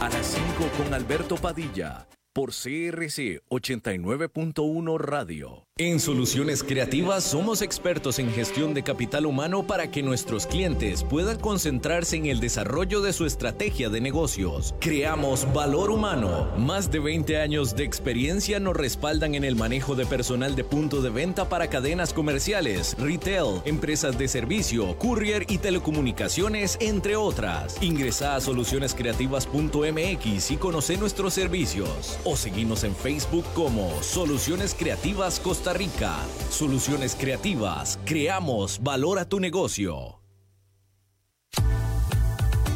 A 0.00 0.08
las 0.10 0.26
5 0.26 0.44
con 0.76 0.92
Alberto 0.92 1.36
Padilla 1.36 2.06
por 2.34 2.50
CRC 2.50 3.42
89.1 3.48 4.98
Radio. 4.98 5.64
En 5.76 5.98
Soluciones 5.98 6.62
Creativas 6.62 7.24
somos 7.24 7.60
expertos 7.60 8.20
en 8.20 8.30
gestión 8.30 8.74
de 8.74 8.84
capital 8.84 9.26
humano 9.26 9.66
para 9.66 9.90
que 9.90 10.04
nuestros 10.04 10.46
clientes 10.46 11.02
puedan 11.02 11.40
concentrarse 11.40 12.14
en 12.14 12.26
el 12.26 12.38
desarrollo 12.38 13.00
de 13.00 13.12
su 13.12 13.26
estrategia 13.26 13.88
de 13.88 14.00
negocios. 14.00 14.76
Creamos 14.80 15.52
valor 15.52 15.90
humano. 15.90 16.48
Más 16.56 16.92
de 16.92 17.00
20 17.00 17.40
años 17.40 17.74
de 17.74 17.82
experiencia 17.82 18.60
nos 18.60 18.76
respaldan 18.76 19.34
en 19.34 19.42
el 19.42 19.56
manejo 19.56 19.96
de 19.96 20.06
personal 20.06 20.54
de 20.54 20.62
punto 20.62 21.02
de 21.02 21.10
venta 21.10 21.48
para 21.48 21.68
cadenas 21.68 22.12
comerciales, 22.12 22.94
retail, 22.96 23.60
empresas 23.64 24.16
de 24.16 24.28
servicio, 24.28 24.96
courier 24.98 25.44
y 25.48 25.58
telecomunicaciones, 25.58 26.78
entre 26.80 27.16
otras. 27.16 27.82
Ingresa 27.82 28.36
a 28.36 28.40
solucionescreativas.mx 28.40 30.50
y 30.52 30.56
conoce 30.56 30.96
nuestros 30.96 31.34
servicios. 31.34 32.16
O 32.26 32.36
seguimos 32.36 32.84
en 32.84 32.96
Facebook 32.96 33.44
como 33.54 34.02
Soluciones 34.02 34.74
Creativas 34.74 35.38
Costa 35.38 35.74
Rica. 35.74 36.16
Soluciones 36.48 37.14
creativas. 37.14 37.98
Creamos 38.06 38.82
valor 38.82 39.18
a 39.18 39.28
tu 39.28 39.40
negocio. 39.40 40.23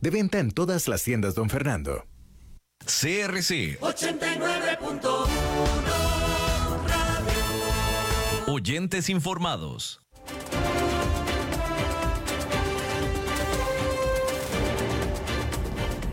De 0.00 0.10
venta 0.10 0.38
en 0.38 0.52
todas 0.52 0.86
las 0.86 1.02
tiendas, 1.02 1.34
don 1.34 1.50
Fernando. 1.50 2.06
CRC 2.84 3.80
89.1 3.80 5.26
Oyentes 8.46 9.08
informados. 9.10 10.00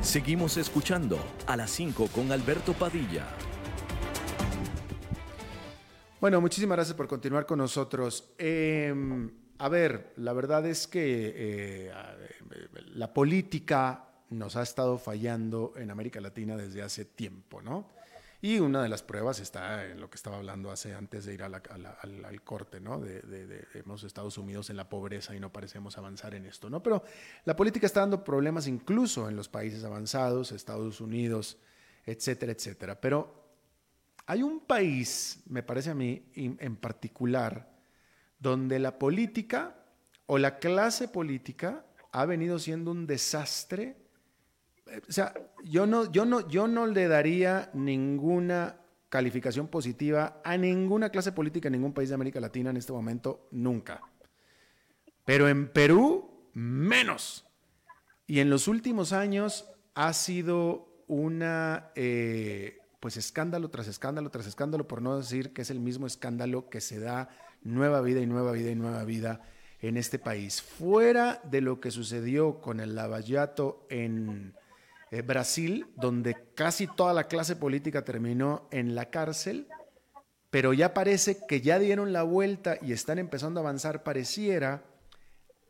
Seguimos 0.01 0.57
escuchando 0.57 1.19
a 1.45 1.55
las 1.55 1.69
5 1.71 2.07
con 2.07 2.31
Alberto 2.31 2.73
Padilla. 2.73 3.27
Bueno, 6.19 6.41
muchísimas 6.41 6.77
gracias 6.77 6.97
por 6.97 7.07
continuar 7.07 7.45
con 7.45 7.59
nosotros. 7.59 8.33
Em, 8.39 9.29
a 9.59 9.69
ver, 9.69 10.11
la 10.17 10.33
verdad 10.33 10.65
es 10.65 10.87
que 10.87 11.33
eh, 11.35 11.91
la 12.93 13.13
política 13.13 14.05
nos 14.29 14.55
ha 14.55 14.63
estado 14.63 14.97
fallando 14.97 15.73
en 15.75 15.91
América 15.91 16.21
Latina 16.21 16.55
desde 16.55 16.81
hace 16.81 17.05
tiempo, 17.05 17.61
¿no? 17.61 17.87
Y 18.41 18.59
una 18.59 18.83
de 18.83 18.89
las 18.89 19.03
pruebas 19.03 19.39
está 19.39 19.85
en 19.85 20.01
lo 20.01 20.09
que 20.09 20.17
estaba 20.17 20.35
hablando 20.35 20.69
hace 20.69 20.93
antes 20.93 21.23
de 21.23 21.33
ir 21.33 21.43
al, 21.43 21.61
corte, 22.43 22.81
¿no? 22.81 22.99
De, 22.99 23.65
hemos 23.73 24.03
estado 24.03 24.29
sumidos 24.29 24.69
en 24.69 24.75
la 24.75 24.89
pobreza 24.89 25.33
y 25.33 25.39
no 25.39 25.53
parecemos 25.53 25.97
avanzar 25.97 26.35
en 26.35 26.45
esto, 26.45 26.69
¿no? 26.69 26.83
Pero 26.83 27.03
la 27.45 27.55
política 27.55 27.85
está 27.85 28.01
dando 28.01 28.23
problemas 28.23 28.67
incluso 28.67 29.29
en 29.29 29.37
los 29.37 29.47
países 29.47 29.85
avanzados, 29.85 30.51
Estados 30.51 30.99
Unidos, 30.99 31.57
etcétera, 32.05 32.51
etcétera. 32.51 32.99
Pero 32.99 33.33
hay 34.25 34.43
un 34.43 34.59
país, 34.59 35.41
me 35.45 35.63
parece 35.63 35.91
a 35.91 35.95
mí, 35.95 36.29
en 36.35 36.75
particular, 36.75 37.71
donde 38.39 38.77
la 38.77 38.99
política 38.99 39.85
o 40.25 40.37
la 40.37 40.59
clase 40.59 41.07
política 41.07 41.85
ha 42.13 42.25
venido 42.25 42.59
siendo 42.59 42.91
un 42.91 43.05
desastre. 43.07 43.97
O 45.09 45.11
sea, 45.11 45.33
yo 45.63 45.85
no, 45.85 46.11
yo 46.11 46.25
no, 46.25 46.47
yo 46.47 46.67
no 46.67 46.85
le 46.85 47.07
daría 47.07 47.71
ninguna 47.73 48.77
calificación 49.09 49.67
positiva 49.67 50.39
a 50.43 50.55
ninguna 50.55 51.09
clase 51.09 51.31
política 51.31 51.67
en 51.67 51.73
ningún 51.73 51.93
país 51.93 52.09
de 52.09 52.15
América 52.15 52.39
Latina 52.39 52.69
en 52.69 52.77
este 52.77 52.93
momento, 52.93 53.47
nunca. 53.51 54.01
Pero 55.25 55.49
en 55.49 55.69
Perú, 55.69 56.49
menos. 56.53 57.45
Y 58.27 58.39
en 58.39 58.49
los 58.49 58.67
últimos 58.67 59.11
años 59.11 59.67
ha 59.95 60.13
sido 60.13 61.03
una, 61.07 61.91
eh, 61.95 62.77
pues 62.99 63.17
escándalo 63.17 63.69
tras 63.69 63.87
escándalo 63.87 64.29
tras 64.29 64.45
escándalo, 64.45 64.87
por 64.87 65.01
no 65.01 65.17
decir 65.17 65.51
que 65.51 65.63
es 65.63 65.71
el 65.71 65.79
mismo 65.79 66.05
escándalo 66.05 66.69
que 66.69 66.79
se 66.79 66.99
da 66.99 67.29
nueva 67.63 68.01
vida 68.01 68.21
y 68.21 68.27
nueva 68.27 68.51
vida 68.51 68.69
y 68.69 68.75
nueva 68.75 69.03
vida 69.03 69.41
en 69.83 69.97
este 69.97 70.17
país. 70.17 70.61
Fuera 70.61 71.41
de 71.43 71.59
lo 71.59 71.81
que 71.81 71.91
sucedió 71.91 72.61
con 72.61 72.79
el 72.79 72.95
Lavallato 72.95 73.85
en 73.89 74.53
eh, 75.11 75.21
Brasil, 75.21 75.85
donde 75.97 76.37
casi 76.55 76.87
toda 76.87 77.13
la 77.13 77.25
clase 77.25 77.57
política 77.57 78.05
terminó 78.05 78.67
en 78.71 78.95
la 78.95 79.09
cárcel, 79.09 79.67
pero 80.49 80.71
ya 80.71 80.93
parece 80.93 81.45
que 81.47 81.59
ya 81.59 81.79
dieron 81.79 82.13
la 82.13 82.23
vuelta 82.23 82.77
y 82.81 82.93
están 82.93 83.19
empezando 83.19 83.59
a 83.59 83.63
avanzar, 83.63 84.03
pareciera, 84.03 84.85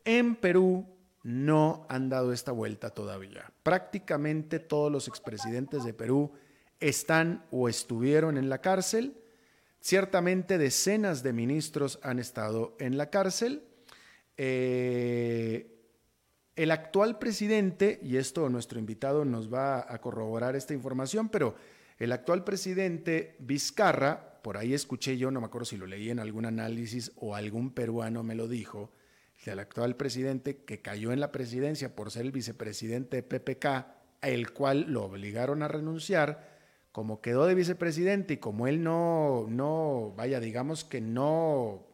en 0.04 0.36
Perú 0.36 0.86
no 1.24 1.84
han 1.88 2.08
dado 2.08 2.32
esta 2.32 2.52
vuelta 2.52 2.90
todavía. 2.90 3.50
Prácticamente 3.64 4.60
todos 4.60 4.92
los 4.92 5.08
expresidentes 5.08 5.82
de 5.82 5.92
Perú 5.92 6.32
están 6.78 7.44
o 7.50 7.68
estuvieron 7.68 8.38
en 8.38 8.48
la 8.48 8.58
cárcel. 8.58 9.16
Ciertamente 9.80 10.56
decenas 10.56 11.24
de 11.24 11.32
ministros 11.32 11.98
han 12.02 12.20
estado 12.20 12.76
en 12.78 12.96
la 12.96 13.10
cárcel 13.10 13.64
eh, 14.36 15.70
el 16.56 16.70
actual 16.70 17.18
presidente, 17.18 17.98
y 18.02 18.16
esto 18.16 18.48
nuestro 18.48 18.78
invitado 18.78 19.24
nos 19.24 19.52
va 19.52 19.92
a 19.92 20.00
corroborar 20.00 20.56
esta 20.56 20.74
información, 20.74 21.28
pero 21.28 21.54
el 21.98 22.12
actual 22.12 22.44
presidente 22.44 23.36
Vizcarra, 23.40 24.40
por 24.42 24.56
ahí 24.56 24.74
escuché 24.74 25.16
yo, 25.16 25.30
no 25.30 25.40
me 25.40 25.46
acuerdo 25.46 25.66
si 25.66 25.76
lo 25.76 25.86
leí 25.86 26.10
en 26.10 26.20
algún 26.20 26.46
análisis 26.46 27.12
o 27.16 27.34
algún 27.34 27.72
peruano 27.72 28.22
me 28.22 28.34
lo 28.34 28.48
dijo, 28.48 28.92
el 29.52 29.58
actual 29.58 29.96
presidente 29.96 30.64
que 30.64 30.80
cayó 30.80 31.12
en 31.12 31.20
la 31.20 31.32
presidencia 31.32 31.94
por 31.94 32.10
ser 32.10 32.22
el 32.22 32.32
vicepresidente 32.32 33.16
de 33.16 33.22
PPK, 33.22 33.86
el 34.22 34.52
cual 34.52 34.86
lo 34.88 35.04
obligaron 35.04 35.62
a 35.62 35.68
renunciar, 35.68 36.54
como 36.92 37.20
quedó 37.20 37.46
de 37.46 37.54
vicepresidente 37.54 38.34
y 38.34 38.36
como 38.38 38.66
él 38.66 38.82
no, 38.82 39.46
no, 39.48 40.14
vaya, 40.16 40.40
digamos 40.40 40.84
que 40.84 41.00
no 41.00 41.86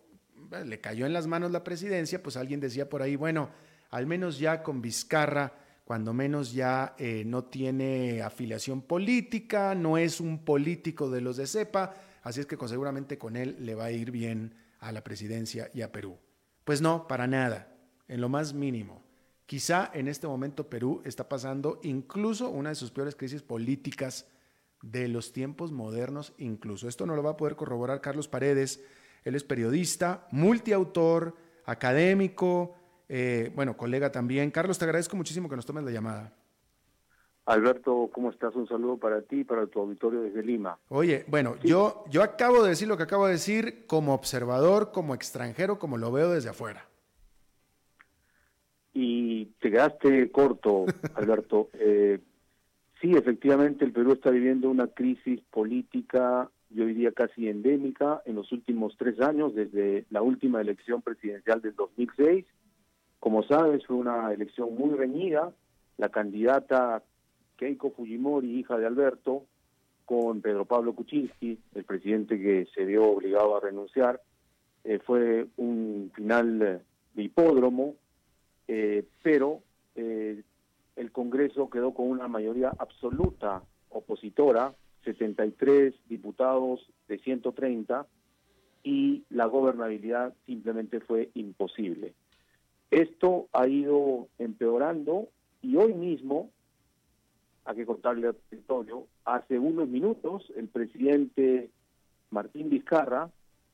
le 0.65 0.81
cayó 0.81 1.07
en 1.07 1.13
las 1.13 1.27
manos 1.27 1.51
la 1.51 1.65
presidencia, 1.65 2.23
pues 2.23 2.37
alguien 2.37 2.61
decía 2.61 2.89
por 2.89 3.03
ahí, 3.03 3.17
bueno, 3.17 3.51
al 3.91 4.07
menos 4.07 4.39
ya 4.39 4.63
con 4.63 4.83
Vizcarra, 4.83 5.53
cuando 5.85 6.13
menos 6.13 6.53
ya 6.53 6.95
eh, 6.99 7.25
no 7.27 7.45
tiene 7.45 8.23
afiliación 8.23 8.83
política, 8.83 9.75
no 9.75 9.99
es 9.99 10.21
un 10.21 10.45
político 10.45 11.11
de 11.11 11.21
los 11.21 11.37
de 11.37 11.47
CEPA, 11.47 11.95
así 12.23 12.41
es 12.41 12.47
que 12.47 12.57
seguramente 12.69 13.19
con 13.19 13.37
él 13.37 13.57
le 13.61 13.75
va 13.75 13.87
a 13.87 13.91
ir 13.91 14.11
bien 14.11 14.55
a 14.79 14.93
la 14.93 15.03
presidencia 15.03 15.71
y 15.75 15.83
a 15.83 15.91
Perú. 15.91 16.17
Pues 16.65 16.81
no, 16.81 17.09
para 17.09 17.27
nada, 17.27 17.75
en 18.07 18.21
lo 18.21 18.29
más 18.29 18.55
mínimo. 18.55 19.03
Quizá 19.47 19.91
en 19.93 20.07
este 20.07 20.29
momento 20.29 20.71
Perú 20.71 21.03
está 21.05 21.29
pasando 21.29 21.81
incluso 21.83 22.51
una 22.51 22.69
de 22.69 22.77
sus 22.77 22.93
peores 22.93 23.17
crisis 23.17 23.43
políticas 23.43 24.29
de 24.83 25.09
los 25.09 25.33
tiempos 25.33 25.73
modernos, 25.73 26.33
incluso. 26.39 26.89
Esto 26.89 27.05
no 27.05 27.17
lo 27.17 27.23
va 27.25 27.31
a 27.31 27.37
poder 27.37 27.57
corroborar 27.57 28.01
Carlos 28.01 28.29
Paredes, 28.29 28.81
él 29.25 29.35
es 29.35 29.45
periodista, 29.45 30.27
multiautor, 30.31 31.35
académico, 31.65 32.75
eh, 33.09 33.51
bueno, 33.55 33.77
colega 33.77 34.13
también. 34.13 34.51
Carlos, 34.51 34.79
te 34.79 34.85
agradezco 34.85 35.17
muchísimo 35.17 35.49
que 35.49 35.57
nos 35.57 35.67
tomes 35.67 35.85
la 35.85 35.91
llamada. 35.91 36.33
Alberto, 37.47 38.09
¿cómo 38.13 38.31
estás? 38.31 38.55
Un 38.55 38.69
saludo 38.69 38.97
para 38.97 39.23
ti 39.23 39.41
y 39.41 39.45
para 39.45 39.67
tu 39.67 39.81
auditorio 39.81 40.23
desde 40.23 40.43
Lima. 40.43 40.79
Oye, 40.89 41.25
bueno, 41.27 41.57
yo, 41.65 42.05
yo 42.09 42.23
acabo 42.23 42.63
de 42.63 42.71
decir 42.71 42.87
lo 42.87 42.97
que 42.97 43.03
acabo 43.03 43.27
de 43.27 43.33
decir 43.33 43.87
como 43.87 44.15
observador, 44.15 44.93
como 44.93 45.15
extranjero, 45.15 45.79
como 45.79 45.99
lo 45.99 46.13
veo 46.13 46.31
desde 46.31 46.51
afuera. 46.51 46.87
Y 48.93 49.47
te 49.61 49.71
quedaste 49.71 50.31
corto, 50.31 50.85
Alberto. 51.15 51.71
Eh, 51.75 52.21
sí, 53.01 53.13
efectivamente, 53.17 53.85
el 53.85 53.93
Perú 53.93 54.13
está 54.13 54.31
viviendo 54.31 54.71
una 54.71 54.87
crisis 54.87 55.41
política 55.51 56.49
yo 56.71 56.87
diría 56.87 57.13
casi 57.13 57.49
endémica 57.49 58.23
en 58.25 58.37
los 58.37 58.51
últimos 58.53 58.97
tres 58.97 59.21
años, 59.21 59.55
desde 59.55 60.07
la 60.11 60.23
última 60.23 60.61
elección 60.61 61.03
presidencial 61.03 61.61
del 61.61 61.75
2006. 61.75 62.47
Como 63.19 63.43
sabes, 63.43 63.85
fue 63.87 63.97
una 63.97 64.33
elección 64.33 64.75
muy 64.75 64.97
reñida. 64.97 65.53
La 65.99 66.09
candidata 66.09 67.03
Keiko 67.57 67.91
Fujimori, 67.91 68.59
hija 68.59 68.79
de 68.79 68.87
Alberto, 68.87 69.45
con 70.07 70.41
Pedro 70.41 70.65
Pablo 70.65 70.95
Kuczynski, 70.95 71.59
el 71.75 71.85
presidente 71.85 72.41
que 72.41 72.67
se 72.75 72.85
vio 72.85 73.05
obligado 73.05 73.57
a 73.57 73.61
renunciar, 73.61 74.21
eh, 74.85 74.99
fue 74.99 75.47
un 75.57 76.11
final 76.15 76.83
de 77.15 77.23
hipódromo, 77.23 77.95
eh, 78.67 79.05
pero 79.23 79.61
eh, 79.95 80.43
el 80.97 81.13
Congreso 81.13 81.69
quedó 81.69 81.93
con 81.93 82.09
una 82.09 82.29
mayoría 82.29 82.73
absoluta 82.79 83.63
opositora, 83.91 84.75
73 85.05 85.95
diputados 86.09 86.87
de 87.09 87.19
130, 87.19 88.07
y 88.83 89.25
la 89.31 89.47
gobernabilidad 89.47 90.35
simplemente 90.47 91.01
fue 91.01 91.31
imposible. 91.35 92.15
Esto 92.91 93.49
ha 93.53 93.69
ido 93.69 94.29
empeorando 94.39 95.29
y 95.63 95.77
hoy 95.77 95.95
mismo, 95.95 96.51
hay 97.65 97.77
que 97.77 97.87
contarle 97.87 98.29
a 98.29 98.35
Antonio, 98.53 99.07
hace 99.25 99.59
unos 99.59 99.89
minutos 99.89 100.51
el 100.57 100.69
presidente 100.69 101.71
Martín 102.31 102.71
Vizcarra 102.71 103.31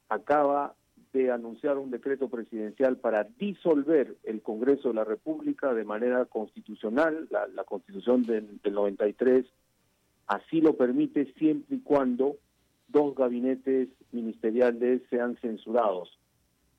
acaba 0.08 0.74
de 1.12 1.30
anunciar 1.30 1.78
un 1.78 1.90
decreto 1.90 2.28
presidencial 2.28 2.98
para 2.98 3.24
disolver 3.24 4.16
el 4.24 4.42
Congreso 4.42 4.88
de 4.88 4.94
la 4.94 5.04
República 5.04 5.72
de 5.72 5.84
manera 5.84 6.26
constitucional. 6.26 7.28
La, 7.30 7.64
constitución 7.64 8.22
del, 8.24 8.60
del 8.60 8.74
93 8.74 9.46
así 10.26 10.60
lo 10.60 10.76
permite 10.76 11.32
siempre 11.34 11.76
y 11.76 11.80
cuando 11.80 12.36
dos 12.88 13.14
gabinetes 13.14 13.88
ministeriales 14.12 15.02
sean 15.10 15.36
censurados. 15.36 16.18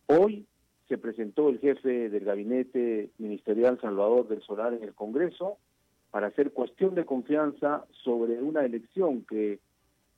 Hoy 0.07 0.45
se 0.87 0.97
presentó 0.97 1.49
el 1.49 1.59
jefe 1.59 2.09
del 2.09 2.23
gabinete 2.23 3.09
ministerial 3.17 3.79
Salvador 3.81 4.27
del 4.27 4.41
Solar 4.41 4.73
en 4.73 4.83
el 4.83 4.93
Congreso 4.93 5.57
para 6.11 6.27
hacer 6.27 6.53
cuestión 6.53 6.95
de 6.95 7.05
confianza 7.05 7.85
sobre 8.03 8.41
una 8.41 8.63
elección 8.65 9.25
que 9.25 9.59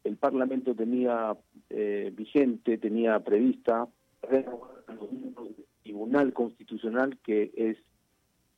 el 0.03 0.17
Parlamento 0.17 0.75
tenía 0.75 1.35
eh, 1.69 2.13
vigente, 2.15 2.77
tenía 2.77 3.19
prevista 3.19 3.87
los 4.31 5.09
Tribunal 5.83 6.33
Constitucional, 6.33 7.17
que 7.23 7.51
es 7.55 7.77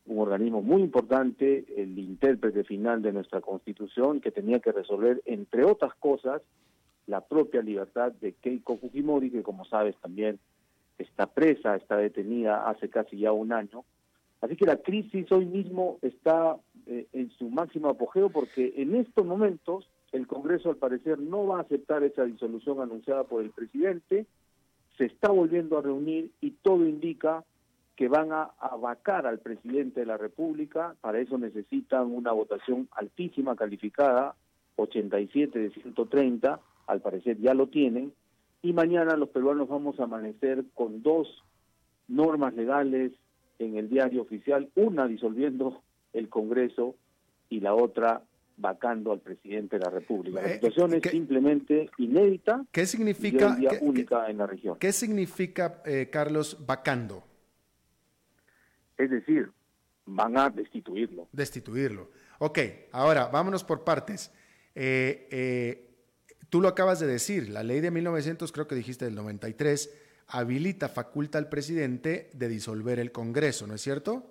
un 0.05 0.19
organismo 0.19 0.61
muy 0.61 0.81
importante, 0.81 1.65
el 1.77 1.97
intérprete 1.97 2.63
final 2.63 3.01
de 3.01 3.13
nuestra 3.13 3.41
Constitución, 3.41 4.19
que 4.19 4.31
tenía 4.31 4.59
que 4.59 4.71
resolver, 4.71 5.21
entre 5.25 5.63
otras 5.63 5.93
cosas, 5.95 6.41
la 7.07 7.21
propia 7.21 7.61
libertad 7.61 8.11
de 8.13 8.33
Keiko 8.33 8.77
Fujimori, 8.77 9.31
que 9.31 9.43
como 9.43 9.65
sabes 9.65 9.95
también 9.97 10.39
está 10.97 11.27
presa, 11.27 11.75
está 11.75 11.97
detenida 11.97 12.69
hace 12.69 12.89
casi 12.89 13.17
ya 13.17 13.31
un 13.31 13.53
año. 13.53 13.83
Así 14.41 14.55
que 14.55 14.65
la 14.65 14.77
crisis 14.77 15.31
hoy 15.31 15.45
mismo 15.45 15.99
está 16.01 16.57
eh, 16.87 17.07
en 17.13 17.29
su 17.31 17.49
máximo 17.49 17.89
apogeo 17.89 18.29
porque 18.29 18.73
en 18.77 18.95
estos 18.95 19.25
momentos 19.25 19.87
el 20.11 20.27
Congreso 20.27 20.69
al 20.69 20.77
parecer 20.77 21.19
no 21.19 21.45
va 21.47 21.59
a 21.59 21.61
aceptar 21.61 22.03
esa 22.03 22.23
disolución 22.23 22.81
anunciada 22.81 23.23
por 23.23 23.43
el 23.43 23.51
presidente, 23.51 24.25
se 24.97 25.05
está 25.05 25.29
volviendo 25.29 25.77
a 25.77 25.81
reunir 25.81 26.31
y 26.41 26.51
todo 26.51 26.85
indica 26.87 27.43
que 28.01 28.07
van 28.07 28.31
a 28.31 28.49
vacar 28.81 29.27
al 29.27 29.37
presidente 29.37 29.99
de 29.99 30.07
la 30.07 30.17
República, 30.17 30.95
para 31.01 31.19
eso 31.19 31.37
necesitan 31.37 32.11
una 32.11 32.31
votación 32.31 32.89
altísima 32.93 33.55
calificada, 33.55 34.33
87 34.77 35.59
de 35.59 35.69
130, 35.69 36.59
al 36.87 37.01
parecer 37.01 37.37
ya 37.37 37.53
lo 37.53 37.67
tienen, 37.67 38.11
y 38.63 38.73
mañana 38.73 39.15
los 39.17 39.29
peruanos 39.29 39.69
vamos 39.69 39.99
a 39.99 40.05
amanecer 40.05 40.65
con 40.73 41.03
dos 41.03 41.27
normas 42.07 42.55
legales 42.55 43.11
en 43.59 43.77
el 43.77 43.87
diario 43.87 44.23
oficial, 44.23 44.71
una 44.73 45.05
disolviendo 45.05 45.83
el 46.13 46.27
Congreso 46.27 46.95
y 47.49 47.59
la 47.59 47.75
otra 47.75 48.23
vacando 48.57 49.11
al 49.11 49.19
presidente 49.19 49.77
de 49.77 49.85
la 49.85 49.91
República. 49.91 50.41
La 50.41 50.47
eh, 50.47 50.53
situación 50.55 50.95
es 50.95 51.03
simplemente 51.03 51.91
inédita 51.99 52.65
¿Qué 52.71 52.87
significa, 52.87 53.55
y 53.59 53.67
única 53.85 54.27
en 54.27 54.39
la 54.39 54.47
región. 54.47 54.77
¿Qué 54.79 54.91
significa, 54.91 55.83
eh, 55.85 56.09
Carlos, 56.11 56.65
vacando? 56.65 57.25
Es 59.01 59.09
decir, 59.09 59.51
van 60.05 60.37
a 60.37 60.49
destituirlo. 60.49 61.27
Destituirlo. 61.31 62.09
Ok, 62.39 62.59
ahora 62.91 63.27
vámonos 63.27 63.63
por 63.63 63.83
partes. 63.83 64.31
Eh, 64.75 65.87
tú 66.49 66.61
lo 66.61 66.67
acabas 66.67 66.99
de 66.99 67.07
decir, 67.07 67.49
la 67.49 67.63
ley 67.63 67.81
de 67.81 67.89
1900, 67.91 68.51
creo 68.51 68.67
que 68.67 68.75
dijiste 68.75 69.05
del 69.05 69.15
93, 69.15 69.89
habilita, 70.27 70.89
faculta 70.89 71.37
al 71.37 71.49
presidente 71.49 72.29
de 72.33 72.47
disolver 72.47 72.99
el 72.99 73.11
Congreso, 73.11 73.67
¿no 73.67 73.73
es 73.73 73.81
cierto? 73.81 74.25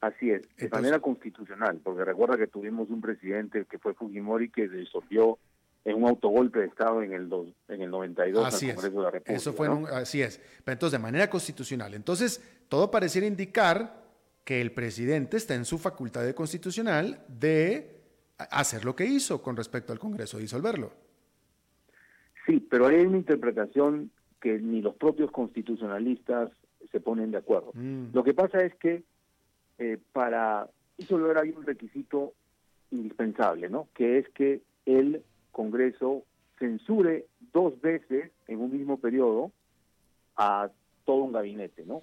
Así 0.00 0.30
es, 0.30 0.42
de 0.56 0.68
manera 0.70 0.98
constitucional, 1.00 1.78
porque 1.82 2.04
recuerda 2.04 2.38
que 2.38 2.46
tuvimos 2.46 2.88
un 2.88 3.02
presidente 3.02 3.66
que 3.66 3.78
fue 3.78 3.92
Fujimori 3.92 4.48
que 4.48 4.66
disolvió 4.66 5.38
en 5.84 5.96
un 5.96 6.08
autogolpe 6.08 6.60
de 6.60 6.66
Estado 6.66 7.02
en 7.02 7.12
el, 7.12 7.28
en 7.68 7.82
el 7.82 7.90
92 7.90 8.46
así 8.46 8.70
al 8.70 8.76
Congreso 8.76 8.96
de 8.96 9.02
la 9.02 9.10
República. 9.10 9.36
Eso 9.36 9.52
fue 9.52 9.68
así 9.92 10.22
es. 10.22 10.38
Pero 10.64 10.72
entonces, 10.72 10.98
de 10.98 11.02
manera 11.02 11.28
constitucional. 11.28 11.92
Entonces, 11.94 12.42
todo 12.70 12.90
pareciera 12.90 13.26
indicar 13.26 14.00
que 14.44 14.60
el 14.60 14.72
presidente 14.72 15.36
está 15.36 15.54
en 15.56 15.64
su 15.64 15.76
facultad 15.76 16.24
de 16.24 16.34
constitucional 16.34 17.22
de 17.28 18.00
hacer 18.38 18.84
lo 18.84 18.94
que 18.96 19.04
hizo 19.04 19.42
con 19.42 19.56
respecto 19.56 19.92
al 19.92 19.98
Congreso, 19.98 20.38
disolverlo. 20.38 20.92
Sí, 22.46 22.64
pero 22.70 22.86
hay 22.86 23.04
una 23.04 23.18
interpretación 23.18 24.10
que 24.40 24.58
ni 24.58 24.80
los 24.80 24.94
propios 24.94 25.30
constitucionalistas 25.32 26.50
se 26.90 27.00
ponen 27.00 27.32
de 27.32 27.38
acuerdo. 27.38 27.72
Mm. 27.74 28.14
Lo 28.14 28.22
que 28.24 28.34
pasa 28.34 28.60
es 28.64 28.74
que 28.76 29.02
eh, 29.78 29.98
para 30.12 30.68
disolver 30.96 31.38
hay 31.38 31.50
un 31.50 31.64
requisito 31.64 32.34
indispensable, 32.92 33.68
¿no? 33.68 33.88
Que 33.94 34.18
es 34.18 34.28
que 34.30 34.62
el 34.86 35.22
Congreso 35.50 36.22
censure 36.58 37.26
dos 37.52 37.80
veces 37.80 38.30
en 38.46 38.60
un 38.60 38.72
mismo 38.72 38.98
periodo 38.98 39.50
a 40.36 40.70
todo 41.04 41.24
un 41.24 41.32
gabinete, 41.32 41.84
¿no? 41.84 42.02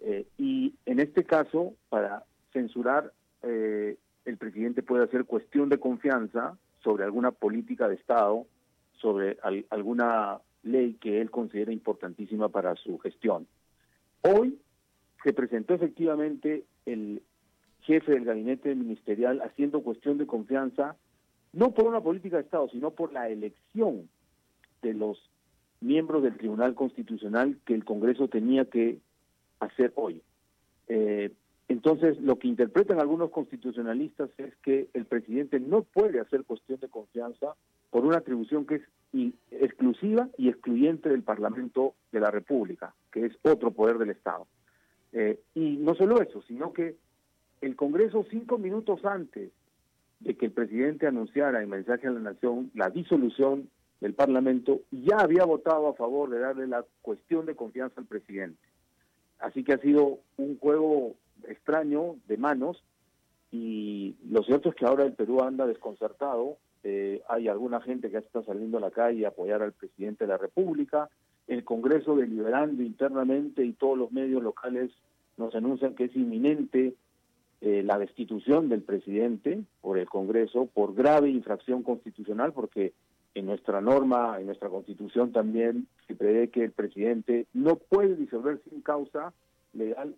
Eh, 0.00 0.26
y 0.38 0.74
en 0.86 1.00
este 1.00 1.24
caso, 1.24 1.74
para 1.88 2.24
censurar, 2.52 3.12
eh, 3.42 3.96
el 4.24 4.36
presidente 4.36 4.82
puede 4.82 5.04
hacer 5.04 5.24
cuestión 5.24 5.68
de 5.68 5.78
confianza 5.78 6.56
sobre 6.82 7.04
alguna 7.04 7.32
política 7.32 7.88
de 7.88 7.94
Estado, 7.94 8.46
sobre 9.00 9.38
alguna 9.70 10.40
ley 10.62 10.94
que 10.94 11.20
él 11.20 11.30
considera 11.30 11.72
importantísima 11.72 12.48
para 12.48 12.74
su 12.76 12.98
gestión. 12.98 13.46
Hoy 14.22 14.58
se 15.22 15.32
presentó 15.32 15.74
efectivamente 15.74 16.64
el 16.86 17.22
jefe 17.82 18.12
del 18.12 18.24
gabinete 18.24 18.74
ministerial 18.74 19.40
haciendo 19.40 19.82
cuestión 19.82 20.18
de 20.18 20.26
confianza, 20.26 20.96
no 21.52 21.72
por 21.72 21.86
una 21.86 22.00
política 22.00 22.36
de 22.36 22.42
Estado, 22.42 22.68
sino 22.68 22.90
por 22.90 23.12
la 23.12 23.28
elección 23.28 24.08
de 24.82 24.94
los 24.94 25.18
miembros 25.80 26.22
del 26.22 26.36
Tribunal 26.36 26.74
Constitucional 26.74 27.58
que 27.64 27.74
el 27.74 27.84
Congreso 27.84 28.28
tenía 28.28 28.64
que 28.66 28.98
hacer 29.60 29.92
hoy. 29.96 30.22
Eh, 30.88 31.32
entonces, 31.68 32.18
lo 32.20 32.38
que 32.38 32.48
interpretan 32.48 32.98
algunos 32.98 33.30
constitucionalistas 33.30 34.30
es 34.38 34.56
que 34.62 34.88
el 34.94 35.04
presidente 35.04 35.60
no 35.60 35.82
puede 35.82 36.18
hacer 36.18 36.44
cuestión 36.44 36.80
de 36.80 36.88
confianza 36.88 37.54
por 37.90 38.06
una 38.06 38.18
atribución 38.18 38.66
que 38.66 38.76
es 38.76 38.82
exclusiva 39.50 40.28
y 40.38 40.48
excluyente 40.48 41.10
del 41.10 41.22
Parlamento 41.22 41.94
de 42.10 42.20
la 42.20 42.30
República, 42.30 42.94
que 43.12 43.26
es 43.26 43.32
otro 43.42 43.70
poder 43.70 43.98
del 43.98 44.10
Estado. 44.10 44.46
Eh, 45.12 45.40
y 45.54 45.76
no 45.76 45.94
solo 45.94 46.20
eso, 46.20 46.42
sino 46.42 46.72
que 46.72 46.96
el 47.60 47.76
Congreso 47.76 48.26
cinco 48.30 48.58
minutos 48.58 49.04
antes 49.04 49.50
de 50.20 50.36
que 50.36 50.46
el 50.46 50.52
presidente 50.52 51.06
anunciara 51.06 51.62
en 51.62 51.70
mensaje 51.70 52.06
a 52.06 52.10
la 52.10 52.20
nación 52.20 52.70
la 52.74 52.90
disolución 52.90 53.68
del 54.00 54.14
Parlamento, 54.14 54.80
ya 54.90 55.18
había 55.18 55.44
votado 55.44 55.88
a 55.88 55.94
favor 55.94 56.30
de 56.30 56.38
darle 56.38 56.66
la 56.66 56.84
cuestión 57.02 57.46
de 57.46 57.56
confianza 57.56 58.00
al 58.00 58.06
presidente. 58.06 58.67
Así 59.38 59.64
que 59.64 59.72
ha 59.72 59.78
sido 59.78 60.18
un 60.36 60.58
juego 60.58 61.14
extraño 61.46 62.16
de 62.26 62.36
manos 62.36 62.82
y 63.50 64.16
lo 64.28 64.42
cierto 64.42 64.70
es 64.70 64.74
que 64.74 64.84
ahora 64.84 65.04
el 65.04 65.14
Perú 65.14 65.42
anda 65.42 65.66
desconcertado. 65.66 66.58
Eh, 66.84 67.22
hay 67.28 67.48
alguna 67.48 67.80
gente 67.80 68.10
que 68.10 68.18
está 68.18 68.42
saliendo 68.42 68.78
a 68.78 68.80
la 68.80 68.90
calle 68.90 69.24
a 69.24 69.30
apoyar 69.30 69.62
al 69.62 69.72
presidente 69.72 70.24
de 70.24 70.28
la 70.28 70.38
República 70.38 71.08
el 71.48 71.64
Congreso 71.64 72.14
deliberando 72.14 72.82
internamente 72.82 73.64
y 73.64 73.72
todos 73.72 73.96
los 73.96 74.12
medios 74.12 74.42
locales 74.42 74.90
nos 75.38 75.54
anuncian 75.54 75.94
que 75.94 76.04
es 76.04 76.14
inminente 76.14 76.94
eh, 77.60 77.82
la 77.82 77.98
destitución 77.98 78.68
del 78.68 78.82
presidente 78.82 79.62
por 79.80 79.98
el 79.98 80.08
Congreso 80.08 80.66
por 80.66 80.94
grave 80.94 81.30
infracción 81.30 81.82
constitucional, 81.82 82.52
porque 82.52 82.92
en 83.38 83.46
nuestra 83.46 83.80
norma, 83.80 84.36
en 84.38 84.46
nuestra 84.46 84.68
constitución 84.68 85.32
también 85.32 85.86
se 86.06 86.14
prevé 86.14 86.50
que 86.50 86.64
el 86.64 86.72
presidente 86.72 87.46
no 87.52 87.76
puede 87.76 88.16
disolver 88.16 88.60
sin 88.68 88.80
causa 88.82 89.32
legal 89.72 90.16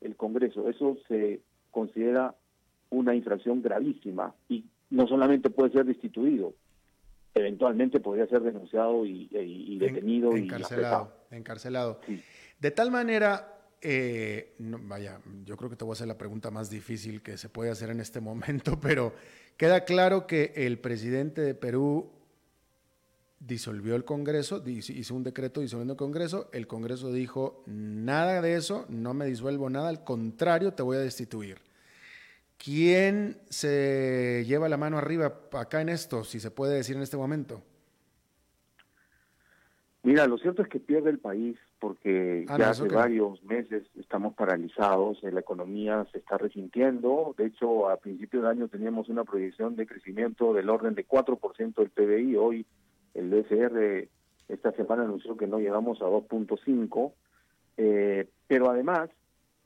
el 0.00 0.16
Congreso. 0.16 0.68
Eso 0.68 0.96
se 1.08 1.40
considera 1.70 2.34
una 2.90 3.14
infracción 3.14 3.62
gravísima 3.62 4.34
y 4.48 4.64
no 4.90 5.06
solamente 5.06 5.50
puede 5.50 5.72
ser 5.72 5.84
destituido, 5.84 6.54
eventualmente 7.34 8.00
podría 8.00 8.26
ser 8.26 8.42
denunciado 8.42 9.06
y, 9.06 9.28
detenido 9.78 10.36
y 10.36 10.42
encarcelado. 10.42 11.12
encarcelado. 11.30 12.00
De 12.58 12.70
tal 12.72 12.90
manera, 12.90 13.60
eh, 13.80 14.54
vaya, 14.58 15.20
yo 15.44 15.56
creo 15.56 15.70
que 15.70 15.76
te 15.76 15.84
voy 15.84 15.92
a 15.92 15.94
hacer 15.94 16.08
la 16.08 16.18
pregunta 16.18 16.50
más 16.50 16.70
difícil 16.70 17.22
que 17.22 17.36
se 17.38 17.48
puede 17.48 17.70
hacer 17.70 17.90
en 17.90 18.00
este 18.00 18.20
momento, 18.20 18.78
pero 18.82 19.14
queda 19.56 19.84
claro 19.84 20.26
que 20.26 20.52
el 20.56 20.78
presidente 20.78 21.40
de 21.40 21.54
Perú 21.54 22.19
disolvió 23.40 23.96
el 23.96 24.04
Congreso, 24.04 24.62
hizo 24.66 25.14
un 25.14 25.24
decreto 25.24 25.60
disolviendo 25.60 25.94
el 25.94 25.98
Congreso, 25.98 26.50
el 26.52 26.66
Congreso 26.66 27.10
dijo, 27.10 27.64
nada 27.66 28.40
de 28.42 28.54
eso, 28.54 28.84
no 28.90 29.14
me 29.14 29.24
disuelvo 29.24 29.70
nada, 29.70 29.88
al 29.88 30.04
contrario, 30.04 30.74
te 30.74 30.82
voy 30.82 30.98
a 30.98 31.00
destituir. 31.00 31.58
¿Quién 32.62 33.38
se 33.48 34.44
lleva 34.46 34.68
la 34.68 34.76
mano 34.76 34.98
arriba 34.98 35.40
acá 35.52 35.80
en 35.80 35.88
esto, 35.88 36.24
si 36.24 36.38
se 36.38 36.50
puede 36.50 36.76
decir 36.76 36.96
en 36.96 37.02
este 37.02 37.16
momento? 37.16 37.62
Mira, 40.02 40.26
lo 40.26 40.38
cierto 40.38 40.62
es 40.62 40.68
que 40.68 40.80
pierde 40.80 41.10
el 41.10 41.18
país 41.18 41.58
porque 41.78 42.44
ah, 42.48 42.58
ya 42.58 42.70
hace 42.70 42.88
varios 42.88 43.42
meses 43.42 43.84
estamos 43.98 44.34
paralizados, 44.34 45.22
eh, 45.24 45.32
la 45.32 45.40
economía 45.40 46.06
se 46.12 46.18
está 46.18 46.36
resintiendo, 46.36 47.34
de 47.38 47.46
hecho 47.46 47.88
a 47.88 47.96
principios 47.96 48.42
de 48.42 48.50
año 48.50 48.68
teníamos 48.68 49.08
una 49.08 49.24
proyección 49.24 49.76
de 49.76 49.86
crecimiento 49.86 50.52
del 50.52 50.68
orden 50.68 50.94
de 50.94 51.06
4% 51.06 51.74
del 51.74 51.90
PBI, 51.90 52.36
hoy 52.36 52.66
el 53.14 53.30
DSR 53.30 54.08
esta 54.48 54.72
semana 54.72 55.04
anunció 55.04 55.36
que 55.36 55.46
no 55.46 55.58
llegamos 55.58 56.02
a 56.02 56.06
2.5, 56.06 57.12
eh, 57.76 58.28
pero 58.48 58.70
además 58.70 59.10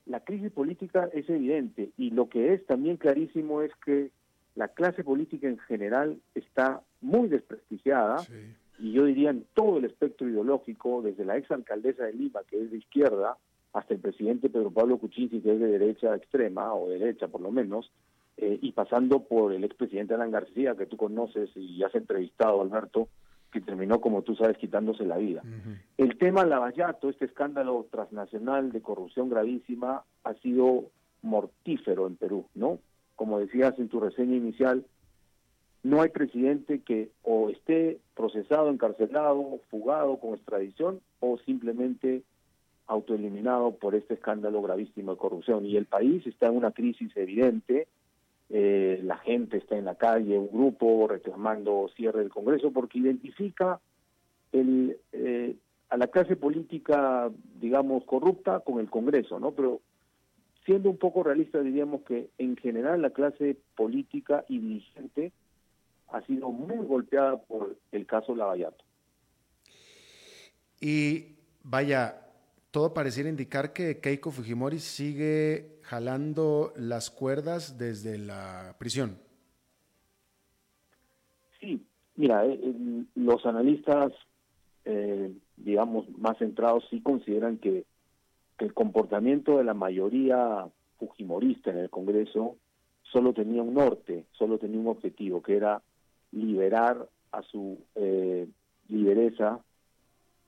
la 0.07 0.20
crisis 0.20 0.50
política 0.52 1.09
es 1.12 1.28
evidente 1.30 1.90
y 1.96 2.11
lo 2.11 2.28
que 2.28 2.52
es 2.52 2.64
también 2.66 2.98
clarísimo 2.98 3.62
es 3.62 3.72
que 3.85 4.11
la 4.54 4.68
clase 4.68 5.02
política 5.02 5.48
en 5.48 5.59
general 5.59 6.20
está 6.35 6.83
muy 7.00 7.28
desprestigiada 7.28 8.22
y 8.78 8.92
yo 8.92 9.04
diría 9.04 9.30
en 9.30 9.46
todo 9.54 9.78
el 9.78 9.87
espectro 9.87 10.28
ideológico, 10.28 11.02
desde 11.02 11.24
la 11.24 11.37
exalcaldesa 11.37 12.04
de 12.04 12.12
Lima, 12.12 12.40
que 12.48 12.61
es 12.61 12.70
de 12.70 12.78
izquierda, 12.78 13.37
hasta 13.72 13.94
el 13.94 14.00
presidente 14.00 14.50
Pedro 14.50 14.70
Pablo 14.70 14.98
Kuczynski, 14.98 15.40
que 15.40 15.52
es 15.52 15.61
de 15.61 15.66
derecha 15.66 16.14
extrema, 16.14 16.74
o 16.74 16.88
derecha 16.88 17.28
por 17.28 17.40
lo 17.40 17.50
menos, 17.50 17.90
eh, 18.37 18.59
y 18.61 18.72
pasando 18.72 19.20
por 19.20 19.52
el 19.52 19.64
expresidente 19.64 20.14
Alan 20.14 20.30
García, 20.30 20.74
que 20.76 20.87
tú 20.87 20.96
conoces 20.96 21.50
y 21.57 21.83
has 21.83 21.94
entrevistado, 21.94 22.61
Alberto, 22.61 23.09
que 23.54 23.60
terminó, 23.60 24.00
como 24.00 24.22
tú 24.22 24.34
sabes, 24.34 24.58
quitándose 24.58 25.06
la 25.06 25.16
vida. 25.16 25.42
El 25.96 26.18
tema 26.18 26.44
Lavallato, 26.44 27.08
este 27.08 27.26
escándalo 27.26 27.86
transnacional 27.88 28.72
de 28.72 28.82
corrupción 28.82 29.30
gravísima, 29.30 30.02
ha 30.24 30.34
sido 30.34 30.90
mortífero 31.22 32.08
en 32.08 32.16
Perú, 32.16 32.46
¿no? 32.56 32.80
Como 33.14 33.38
decías 33.38 33.78
en 33.78 33.88
tu 33.88 34.00
reseña 34.00 34.34
inicial, 34.34 34.84
no 35.84 36.02
hay 36.02 36.08
presidente 36.08 36.80
que 36.80 37.10
o 37.22 37.48
esté 37.48 38.00
procesado, 38.16 38.70
encarcelado, 38.70 39.60
fugado 39.70 40.18
con 40.18 40.34
extradición 40.34 41.00
o 41.20 41.38
simplemente 41.38 42.24
autoeliminado 42.88 43.76
por 43.76 43.94
este 43.94 44.14
escándalo 44.14 44.62
gravísimo 44.62 45.12
de 45.12 45.18
corrupción. 45.18 45.64
Y 45.64 45.76
el 45.76 45.86
país 45.86 46.26
está 46.26 46.48
en 46.48 46.56
una 46.56 46.72
crisis 46.72 47.16
evidente, 47.16 47.86
eh, 48.50 49.00
la 49.02 49.16
gente 49.18 49.57
está 49.57 49.76
en 49.76 49.87
la 49.87 49.94
calle, 49.94 50.38
un 50.38 50.50
grupo 50.50 51.09
reclamando 51.09 51.90
cierre 51.96 52.20
del 52.20 52.28
Congreso 52.30 52.70
porque 52.70 52.98
identifica 52.98 53.80
el, 54.52 54.98
eh, 55.12 55.57
a 55.88 55.96
la 55.96 56.09
clase 56.09 56.37
política, 56.37 57.30
digamos, 57.61 58.04
corrupta 58.04 58.61
con 58.61 58.80
el 58.80 58.90
Congreso, 58.90 59.38
¿no? 59.40 59.52
Pero 59.52 59.80
siendo 60.64 60.90
un 60.90 60.98
poco 60.98 61.22
realista 61.22 61.61
diríamos 61.61 62.02
que 62.02 62.30
en 62.38 62.57
general 62.57 63.02
la 63.02 63.11
clase 63.11 63.57
política 63.76 64.44
y 64.48 64.59
dirigente 64.59 65.33
ha 66.09 66.20
sido 66.22 66.50
muy 66.50 66.85
golpeada 66.87 67.37
por 67.38 67.76
el 67.92 68.07
caso 68.07 68.35
Lavallato. 68.35 68.85
Y 70.80 71.37
vaya, 71.62 72.23
todo 72.74 72.92
pareciera 72.92 73.28
indicar 73.28 73.72
que 73.72 74.00
Keiko 74.00 74.32
Fujimori 74.32 74.80
sigue 74.80 75.78
jalando 75.82 76.72
las 76.76 77.08
cuerdas 77.08 77.78
desde 77.78 78.18
la 78.18 78.74
prisión. 78.80 79.16
Sí, 81.60 81.87
mira, 82.16 82.44
eh, 82.44 82.58
los 83.14 83.46
analistas, 83.46 84.10
eh, 84.84 85.32
digamos, 85.56 86.08
más 86.18 86.37
centrados 86.38 86.84
sí 86.90 87.00
consideran 87.00 87.58
que, 87.58 87.84
que 88.58 88.64
el 88.64 88.74
comportamiento 88.74 89.58
de 89.58 89.62
la 89.62 89.74
mayoría 89.74 90.66
fujimorista 90.98 91.70
en 91.70 91.78
el 91.78 91.90
Congreso 91.90 92.56
solo 93.04 93.32
tenía 93.34 93.62
un 93.62 93.74
norte, 93.74 94.24
solo 94.32 94.58
tenía 94.58 94.80
un 94.80 94.88
objetivo, 94.88 95.44
que 95.44 95.54
era 95.54 95.80
liberar 96.32 97.08
a 97.30 97.42
su 97.42 97.78
eh, 97.94 98.48
lideresa 98.88 99.60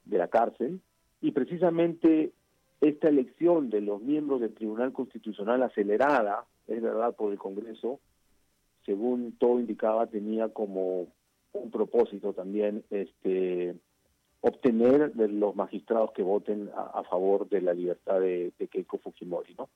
de 0.07 0.19
la 0.19 0.27
cárcel 0.27 0.81
y 1.27 1.33
precisamente 1.33 2.31
esta 2.81 3.09
elección 3.09 3.69
de 3.69 3.81
los 3.81 4.01
miembros 4.01 4.41
del 4.41 4.55
Tribunal 4.55 4.93
Constitucional 4.93 5.61
acelerada, 5.65 6.45
es 6.69 6.81
verdad, 6.81 7.17
por 7.17 7.33
el 7.33 7.39
Congreso, 7.39 7.99
según 8.85 9.33
todo 9.33 9.59
indicaba, 9.59 10.07
tenía 10.07 10.51
como 10.51 11.09
un 11.53 11.71
propósito 11.73 12.33
también 12.33 12.85
este 12.91 13.75
obtener 14.41 15.15
de 15.15 15.27
los 15.27 15.57
magistrados 15.57 16.13
que 16.13 16.23
voten 16.23 16.71
a, 16.77 17.03
favor 17.03 17.49
de 17.49 17.61
la 17.61 17.75
libertad 17.75 18.21
de, 18.21 18.53
Keiko 18.71 18.99
Fujimori, 18.99 19.57
¿no? 19.59 19.69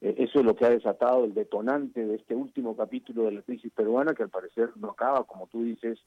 Eh, 0.00 0.14
eso 0.16 0.38
es 0.38 0.46
lo 0.46 0.56
que 0.56 0.64
ha 0.64 0.70
desatado 0.70 1.26
el 1.26 1.34
detonante 1.34 2.06
de 2.06 2.14
este 2.14 2.34
último 2.34 2.74
capítulo 2.74 3.24
de 3.24 3.32
la 3.32 3.42
crisis 3.42 3.70
peruana, 3.72 4.14
que 4.14 4.22
al 4.22 4.30
parecer 4.30 4.70
no 4.76 4.92
acaba, 4.92 5.24
como 5.24 5.48
tú 5.48 5.64
dices, 5.64 5.98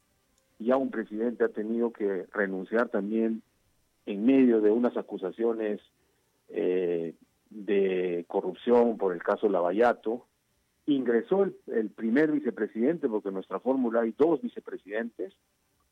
ya 0.57 0.75
un 0.75 0.89
presidente 0.89 1.43
ha 1.43 1.49
tenido 1.49 1.91
que 1.91 2.25
renunciar 2.33 2.89
también 2.89 3.43
en 4.07 4.25
medio 4.25 4.61
de 4.61 4.71
unas 4.71 4.95
acusaciones 4.97 5.81
eh, 6.49 7.13
de 7.49 8.25
corrupción 8.27 8.97
por 8.97 9.13
el 9.13 9.21
caso 9.21 9.49
Lavallato. 9.49 10.25
Ingresó 10.85 11.43
el, 11.43 11.89
primer 11.89 12.31
vicepresidente, 12.31 13.09
porque 13.09 13.27
en 13.27 13.35
nuestra 13.35 13.59
fórmula 13.59 14.01
hay 14.01 14.15
dos 14.17 14.41
vicepresidentes, 14.41 15.33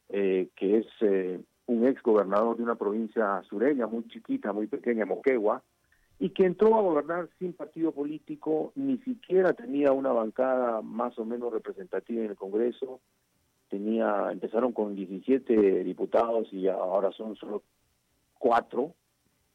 eh, 0.08 0.48
que 0.56 0.78
es 0.78 0.88
un 1.68 1.86
ex 1.86 2.02
gobernador 2.02 2.56
de 2.56 2.64
una 2.64 2.76
provincia 2.76 3.44
sureña 3.50 3.88
muy 3.88 4.08
chiquita, 4.08 4.54
muy 4.54 4.68
pequeña, 4.68 5.06
Moquegua, 5.06 5.62
y 6.18 6.30
que 6.30 6.46
entró 6.46 6.76
a 6.76 6.82
gobernar 6.82 7.28
sin 7.38 7.52
partido 7.52 7.92
político, 7.92 8.72
ni 8.76 8.98
siquiera 9.00 9.52
tenía 9.52 9.92
una 9.92 10.14
bancada 10.14 10.82
más 10.82 11.20
o 11.20 11.26
menos 11.26 11.52
representativa 11.52 12.24
en 12.24 12.30
el 12.30 12.38
Congreso, 12.38 13.02
tenía 13.70 14.32
empezaron 14.32 14.72
con 14.72 14.96
17 14.96 15.84
diputados 15.84 16.48
y 16.54 16.70
ahora 16.70 17.12
son 17.12 17.36
solo 17.36 17.64
cuatro, 18.46 18.94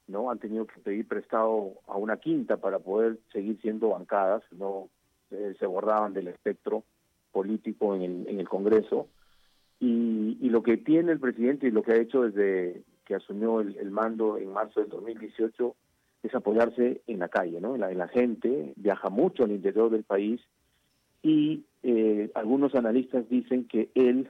¿no? 0.08 0.32
Han 0.32 0.40
tenido 0.40 0.66
que 0.66 0.80
pedir 0.80 1.06
prestado 1.06 1.74
a 1.86 1.96
una 1.96 2.16
quinta 2.16 2.56
para 2.56 2.80
poder 2.80 3.20
seguir 3.32 3.60
siendo 3.60 3.90
bancadas, 3.90 4.42
no 4.50 4.88
eh, 5.30 5.54
se 5.60 5.66
borraban 5.66 6.12
del 6.12 6.26
espectro 6.26 6.82
político 7.30 7.94
en 7.94 8.26
el, 8.26 8.48
Congreso. 8.48 9.06
Y, 9.78 10.48
lo 10.48 10.64
que 10.64 10.76
tiene 10.76 11.12
el 11.12 11.20
presidente 11.20 11.68
y 11.68 11.70
lo 11.70 11.84
que 11.84 11.92
ha 11.92 12.00
hecho 12.00 12.22
desde 12.22 12.82
que 13.04 13.14
asumió 13.14 13.60
el, 13.60 13.76
el 13.76 13.92
mando 13.92 14.38
en 14.38 14.52
marzo 14.52 14.80
del 14.80 14.88
2018 14.88 15.76
es 16.24 16.34
apoyarse 16.34 17.02
en 17.06 17.20
la 17.20 17.28
calle, 17.28 17.60
¿no? 17.60 17.76
En 17.76 17.82
la, 17.82 17.94
la 17.94 18.08
gente 18.08 18.72
viaja 18.74 19.08
mucho 19.08 19.44
al 19.44 19.52
interior 19.52 19.88
del 19.88 20.02
país 20.02 20.40
y 21.22 21.64
eh, 21.84 22.32
algunos 22.34 22.74
analistas 22.74 23.28
dicen 23.28 23.68
que 23.68 23.88
él 23.94 24.28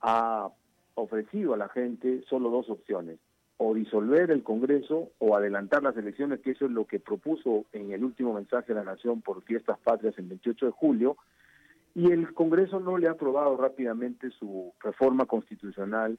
ha 0.00 0.48
ofrecido 0.94 1.52
a 1.52 1.58
la 1.58 1.68
gente 1.68 2.22
solo 2.26 2.48
dos 2.48 2.70
opciones, 2.70 3.18
o 3.62 3.74
disolver 3.74 4.30
el 4.30 4.42
Congreso 4.42 5.10
o 5.18 5.36
adelantar 5.36 5.82
las 5.82 5.94
elecciones, 5.94 6.40
que 6.40 6.52
eso 6.52 6.64
es 6.64 6.70
lo 6.70 6.86
que 6.86 6.98
propuso 6.98 7.66
en 7.72 7.92
el 7.92 8.02
último 8.02 8.32
mensaje 8.32 8.68
de 8.68 8.76
la 8.76 8.84
Nación 8.84 9.20
por 9.20 9.42
fiestas 9.42 9.78
patrias 9.80 10.14
el 10.16 10.28
28 10.28 10.64
de 10.64 10.72
julio, 10.72 11.18
y 11.94 12.10
el 12.10 12.32
Congreso 12.32 12.80
no 12.80 12.96
le 12.96 13.08
ha 13.08 13.10
aprobado 13.10 13.58
rápidamente 13.58 14.30
su 14.30 14.72
reforma 14.80 15.26
constitucional 15.26 16.18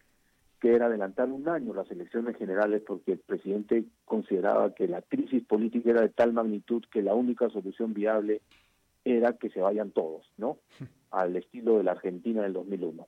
que 0.59 0.75
era 0.75 0.85
adelantar 0.85 1.29
un 1.29 1.49
año 1.49 1.73
las 1.73 1.89
elecciones 1.89 2.37
generales 2.37 2.83
porque 2.85 3.13
el 3.13 3.19
presidente 3.19 3.85
consideraba 4.05 4.75
que 4.75 4.87
la 4.87 5.01
crisis 5.01 5.43
política 5.43 5.89
era 5.89 6.01
de 6.01 6.09
tal 6.09 6.33
magnitud 6.33 6.83
que 6.91 7.01
la 7.01 7.15
única 7.15 7.49
solución 7.49 7.95
viable 7.95 8.43
era 9.03 9.33
que 9.33 9.49
se 9.49 9.61
vayan 9.61 9.89
todos, 9.89 10.31
¿no? 10.37 10.59
Al 11.09 11.35
estilo 11.35 11.79
de 11.79 11.85
la 11.85 11.93
Argentina 11.93 12.43
del 12.43 12.53
2001. 12.53 13.07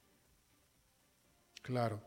Claro. 1.61 1.99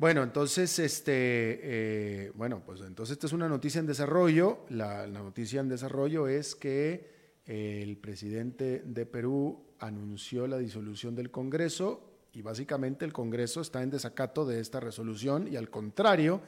Bueno, 0.00 0.22
entonces, 0.22 0.78
este, 0.78 1.12
eh, 1.12 2.32
bueno, 2.34 2.62
pues 2.64 2.80
entonces 2.80 3.12
esta 3.12 3.26
es 3.26 3.34
una 3.34 3.50
noticia 3.50 3.80
en 3.80 3.86
desarrollo. 3.86 4.60
La, 4.70 5.06
la 5.06 5.20
noticia 5.20 5.60
en 5.60 5.68
desarrollo 5.68 6.26
es 6.26 6.54
que 6.54 7.42
el 7.44 7.98
presidente 7.98 8.80
de 8.82 9.04
Perú 9.04 9.62
anunció 9.78 10.46
la 10.46 10.56
disolución 10.56 11.14
del 11.14 11.30
Congreso 11.30 12.16
y 12.32 12.40
básicamente 12.40 13.04
el 13.04 13.12
Congreso 13.12 13.60
está 13.60 13.82
en 13.82 13.90
desacato 13.90 14.46
de 14.46 14.60
esta 14.60 14.80
resolución 14.80 15.46
y 15.46 15.56
al 15.56 15.68
contrario, 15.68 16.40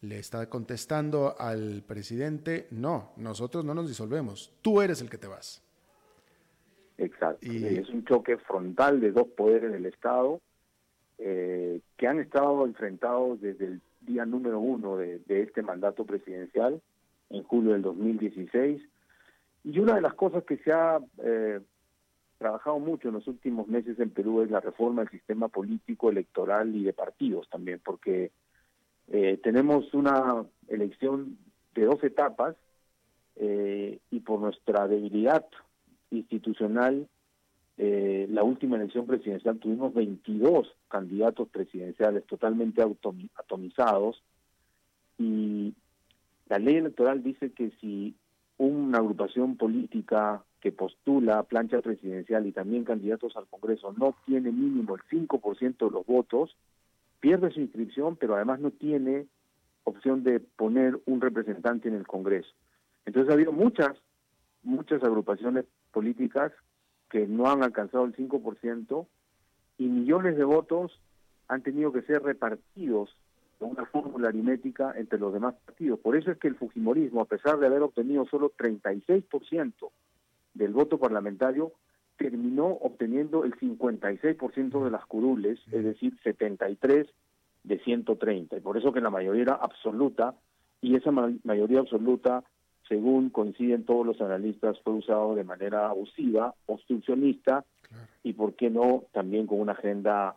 le 0.00 0.18
está 0.18 0.48
contestando 0.48 1.38
al 1.38 1.82
presidente, 1.86 2.68
no, 2.70 3.12
nosotros 3.18 3.66
no 3.66 3.74
nos 3.74 3.86
disolvemos, 3.86 4.54
tú 4.62 4.80
eres 4.80 5.02
el 5.02 5.10
que 5.10 5.18
te 5.18 5.26
vas. 5.26 5.62
Exacto, 6.96 7.46
y 7.46 7.66
es 7.66 7.90
un 7.90 8.06
choque 8.06 8.38
frontal 8.38 8.98
de 8.98 9.12
dos 9.12 9.26
poderes 9.36 9.72
del 9.72 9.84
Estado 9.84 10.40
eh, 11.18 11.80
que 11.96 12.06
han 12.06 12.20
estado 12.20 12.64
enfrentados 12.64 13.40
desde 13.40 13.66
el 13.66 13.80
día 14.00 14.24
número 14.24 14.60
uno 14.60 14.96
de, 14.96 15.20
este 15.28 15.62
mandato 15.62 16.04
presidencial, 16.04 16.80
en 17.30 17.42
julio 17.42 17.72
del 17.72 17.82
2016. 17.82 18.80
Y 19.64 19.78
una 19.78 19.96
de 19.96 20.00
las 20.00 20.14
cosas 20.14 20.44
que 20.44 20.56
se 20.58 20.72
ha 20.72 20.98
eh, 21.22 21.60
trabajado 22.38 22.78
mucho 22.78 23.08
en 23.08 23.14
los 23.14 23.26
últimos 23.26 23.68
meses 23.68 23.98
en 23.98 24.10
Perú 24.10 24.42
es 24.42 24.50
la 24.50 24.60
reforma 24.60 25.02
del 25.02 25.10
sistema 25.10 25.48
político, 25.48 26.08
electoral 26.08 26.74
y 26.74 26.84
de 26.84 26.92
partidos 26.92 27.48
también, 27.50 27.80
porque 27.84 28.30
eh, 29.08 29.38
tenemos 29.42 29.92
una 29.94 30.44
elección 30.68 31.38
de 31.74 31.84
dos 31.84 32.02
etapas 32.04 32.56
eh, 33.36 33.98
y 34.10 34.20
por 34.20 34.40
nuestra 34.40 34.86
debilidad 34.86 35.44
institucional, 36.10 37.08
eh, 37.80 38.26
la 38.28 38.42
última 38.42 38.76
elección 38.76 39.06
presidencial 39.06 39.58
tuvimos 39.58 39.94
22 39.94 40.74
candidatos 40.88 41.48
presidenciales 41.48 42.26
totalmente 42.26 42.82
atomizados 43.36 44.20
y 45.16 45.74
la 46.48 46.58
ley 46.58 46.74
electoral 46.74 47.22
dice 47.22 47.52
que 47.52 47.70
si 47.80 48.16
una 48.56 48.98
agrupación 48.98 49.56
política 49.56 50.42
que 50.60 50.72
postula 50.72 51.44
plancha 51.44 51.80
presidencial 51.80 52.48
y 52.48 52.52
también 52.52 52.82
candidatos 52.82 53.36
al 53.36 53.46
Congreso 53.46 53.94
no 53.96 54.16
tiene 54.26 54.50
mínimo 54.50 54.96
el 54.96 55.02
5% 55.02 55.78
de 55.78 55.90
los 55.92 56.04
votos, 56.04 56.56
pierde 57.20 57.52
su 57.52 57.60
inscripción, 57.60 58.16
pero 58.16 58.34
además 58.34 58.58
no 58.58 58.72
tiene 58.72 59.28
opción 59.84 60.24
de 60.24 60.40
poner 60.40 60.98
un 61.06 61.20
representante 61.20 61.88
en 61.88 61.94
el 61.94 62.08
Congreso. 62.08 62.50
Entonces 63.06 63.30
ha 63.30 63.34
habido 63.34 63.52
muchas, 63.52 63.92
muchas 64.64 65.00
agrupaciones 65.04 65.64
políticas 65.92 66.52
que 67.10 67.26
no 67.26 67.50
han 67.50 67.62
alcanzado 67.62 68.04
el 68.04 68.14
5% 68.14 69.06
y 69.78 69.86
millones 69.86 70.36
de 70.36 70.44
votos 70.44 71.00
han 71.48 71.62
tenido 71.62 71.92
que 71.92 72.02
ser 72.02 72.22
repartidos 72.22 73.16
con 73.58 73.70
una 73.70 73.86
fórmula 73.86 74.28
aritmética 74.28 74.92
entre 74.96 75.18
los 75.18 75.32
demás 75.32 75.54
partidos. 75.64 75.98
Por 76.00 76.16
eso 76.16 76.30
es 76.30 76.38
que 76.38 76.48
el 76.48 76.56
Fujimorismo, 76.56 77.20
a 77.20 77.24
pesar 77.24 77.58
de 77.58 77.66
haber 77.66 77.82
obtenido 77.82 78.24
solo 78.26 78.52
36% 78.56 79.90
del 80.54 80.72
voto 80.72 80.98
parlamentario, 80.98 81.72
terminó 82.16 82.66
obteniendo 82.66 83.44
el 83.44 83.54
56% 83.54 84.84
de 84.84 84.90
las 84.90 85.06
curules, 85.06 85.60
es 85.70 85.84
decir, 85.84 86.18
73 86.22 87.06
de 87.64 87.78
130. 87.78 88.56
Y 88.56 88.60
por 88.60 88.76
eso 88.76 88.92
que 88.92 89.00
la 89.00 89.10
mayoría 89.10 89.42
era 89.42 89.54
absoluta, 89.54 90.34
y 90.80 90.96
esa 90.96 91.10
mayoría 91.10 91.80
absoluta, 91.80 92.44
según 92.88 93.30
coinciden 93.30 93.84
todos 93.84 94.06
los 94.06 94.20
analistas, 94.20 94.78
fue 94.82 94.94
usado 94.94 95.34
de 95.34 95.44
manera 95.44 95.88
abusiva, 95.88 96.54
obstruccionista, 96.66 97.64
y 98.22 98.32
por 98.32 98.54
qué 98.54 98.70
no, 98.70 99.04
también 99.12 99.46
con 99.46 99.60
una 99.60 99.72
agenda 99.72 100.36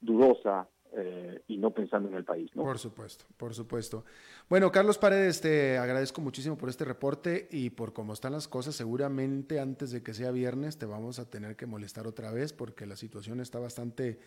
dudosa 0.00 0.68
eh, 0.92 1.42
y 1.48 1.58
no 1.58 1.70
pensando 1.70 2.08
en 2.08 2.14
el 2.14 2.24
país. 2.24 2.50
¿no? 2.54 2.62
Por 2.62 2.78
supuesto, 2.78 3.26
por 3.36 3.54
supuesto. 3.54 4.04
Bueno, 4.48 4.72
Carlos 4.72 4.96
Paredes, 4.96 5.40
te 5.40 5.76
agradezco 5.76 6.22
muchísimo 6.22 6.56
por 6.56 6.70
este 6.70 6.84
reporte 6.84 7.46
y 7.50 7.70
por 7.70 7.92
cómo 7.92 8.14
están 8.14 8.32
las 8.32 8.48
cosas. 8.48 8.74
Seguramente 8.74 9.60
antes 9.60 9.90
de 9.90 10.02
que 10.02 10.14
sea 10.14 10.30
viernes 10.30 10.78
te 10.78 10.86
vamos 10.86 11.18
a 11.18 11.28
tener 11.28 11.56
que 11.56 11.66
molestar 11.66 12.06
otra 12.06 12.32
vez 12.32 12.54
porque 12.54 12.86
la 12.86 12.96
situación 12.96 13.40
está 13.40 13.58
bastante 13.58 14.18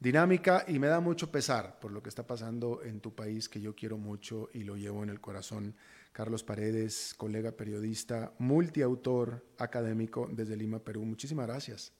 dinámica 0.00 0.64
y 0.66 0.78
me 0.78 0.86
da 0.86 1.00
mucho 1.00 1.30
pesar 1.30 1.78
por 1.80 1.92
lo 1.92 2.02
que 2.02 2.08
está 2.08 2.26
pasando 2.26 2.82
en 2.82 3.00
tu 3.00 3.14
país 3.14 3.48
que 3.48 3.60
yo 3.60 3.74
quiero 3.74 3.98
mucho 3.98 4.48
y 4.52 4.64
lo 4.64 4.76
llevo 4.76 5.02
en 5.02 5.10
el 5.10 5.20
corazón. 5.20 5.74
Carlos 6.12 6.42
Paredes, 6.42 7.14
colega 7.16 7.52
periodista, 7.52 8.32
multiautor 8.38 9.44
académico 9.58 10.28
desde 10.30 10.56
Lima, 10.56 10.80
Perú. 10.80 11.04
Muchísimas 11.04 11.46
gracias. 11.46 11.92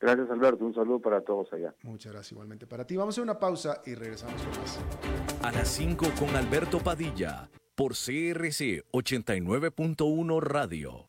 Gracias, 0.00 0.30
Alberto. 0.30 0.64
Un 0.64 0.74
saludo 0.74 1.00
para 1.00 1.20
todos 1.22 1.52
allá. 1.52 1.74
Muchas 1.82 2.12
gracias 2.12 2.32
igualmente 2.32 2.66
para 2.66 2.86
ti. 2.86 2.96
Vamos 2.96 3.14
a 3.14 3.14
hacer 3.14 3.24
una 3.24 3.38
pausa 3.38 3.80
y 3.86 3.94
regresamos 3.94 4.40
con 4.42 4.50
más. 4.60 4.80
A 5.42 5.52
las 5.52 5.68
5 5.68 6.06
con 6.18 6.36
Alberto 6.36 6.80
Padilla, 6.80 7.48
por 7.74 7.92
CRC 7.92 8.84
89.1 8.92 10.40
Radio. 10.42 11.08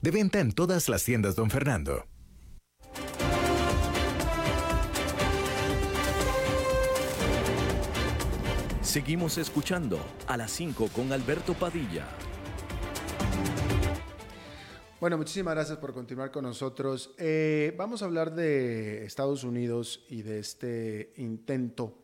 De 0.00 0.10
venta 0.10 0.40
en 0.40 0.52
todas 0.52 0.88
las 0.88 1.04
tiendas, 1.04 1.36
don 1.36 1.50
Fernando. 1.50 2.06
Seguimos 8.82 9.38
escuchando 9.38 9.98
a 10.28 10.36
las 10.36 10.52
5 10.52 10.88
con 10.94 11.12
Alberto 11.12 11.54
Padilla. 11.54 12.06
Bueno, 15.00 15.18
muchísimas 15.18 15.54
gracias 15.54 15.78
por 15.78 15.92
continuar 15.92 16.30
con 16.30 16.44
nosotros. 16.44 17.14
Eh, 17.18 17.74
vamos 17.76 18.02
a 18.02 18.04
hablar 18.04 18.34
de 18.34 19.04
Estados 19.04 19.42
Unidos 19.42 20.04
y 20.08 20.22
de 20.22 20.38
este 20.38 21.12
intento 21.16 21.98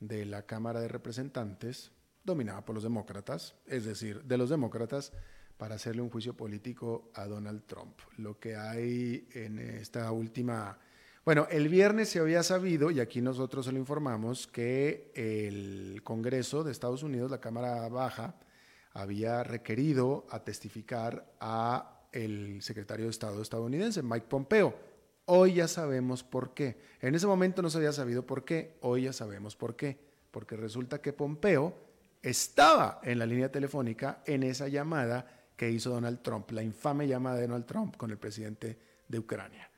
de 0.00 0.26
la 0.26 0.44
Cámara 0.44 0.80
de 0.80 0.88
Representantes, 0.88 1.92
dominada 2.24 2.64
por 2.64 2.74
los 2.74 2.82
demócratas, 2.82 3.54
es 3.66 3.84
decir, 3.84 4.24
de 4.24 4.36
los 4.36 4.50
demócratas, 4.50 5.12
para 5.56 5.76
hacerle 5.76 6.02
un 6.02 6.10
juicio 6.10 6.34
político 6.34 7.10
a 7.14 7.26
Donald 7.26 7.64
Trump. 7.66 7.98
Lo 8.18 8.38
que 8.38 8.56
hay 8.56 9.28
en 9.32 9.58
esta 9.58 10.10
última... 10.12 10.78
Bueno, 11.24 11.46
el 11.50 11.68
viernes 11.68 12.08
se 12.08 12.18
había 12.18 12.42
sabido, 12.42 12.90
y 12.90 12.98
aquí 12.98 13.20
nosotros 13.20 13.66
se 13.66 13.72
lo 13.72 13.78
informamos, 13.78 14.48
que 14.48 15.12
el 15.14 16.02
Congreso 16.02 16.64
de 16.64 16.72
Estados 16.72 17.04
Unidos, 17.04 17.30
la 17.30 17.40
Cámara 17.40 17.88
Baja, 17.88 18.34
había 18.92 19.44
requerido 19.44 20.26
a 20.30 20.42
testificar 20.44 21.32
a 21.40 22.08
el 22.12 22.60
secretario 22.60 23.06
de 23.06 23.10
Estado 23.10 23.40
estadounidense, 23.40 24.02
Mike 24.02 24.26
Pompeo. 24.28 24.74
Hoy 25.26 25.54
ya 25.54 25.68
sabemos 25.68 26.24
por 26.24 26.52
qué. 26.54 26.76
En 27.00 27.14
ese 27.14 27.26
momento 27.26 27.62
no 27.62 27.70
se 27.70 27.78
había 27.78 27.92
sabido 27.92 28.26
por 28.26 28.44
qué, 28.44 28.76
hoy 28.80 29.02
ya 29.04 29.12
sabemos 29.12 29.56
por 29.56 29.76
qué. 29.76 29.98
Porque 30.30 30.56
resulta 30.56 31.00
que 31.00 31.12
Pompeo 31.12 31.74
estaba 32.22 33.00
en 33.02 33.18
la 33.18 33.26
línea 33.26 33.50
telefónica 33.50 34.22
en 34.26 34.42
esa 34.42 34.68
llamada 34.68 35.41
que 35.62 35.70
hizo 35.70 35.90
Donald 35.90 36.22
Trump, 36.22 36.50
la 36.50 36.60
infame 36.60 37.06
llamada 37.06 37.36
de 37.36 37.42
Donald 37.42 37.66
Trump 37.66 37.96
con 37.96 38.10
el 38.10 38.18
presidente 38.18 38.76
de 39.06 39.16
Ucrania. 39.20 39.70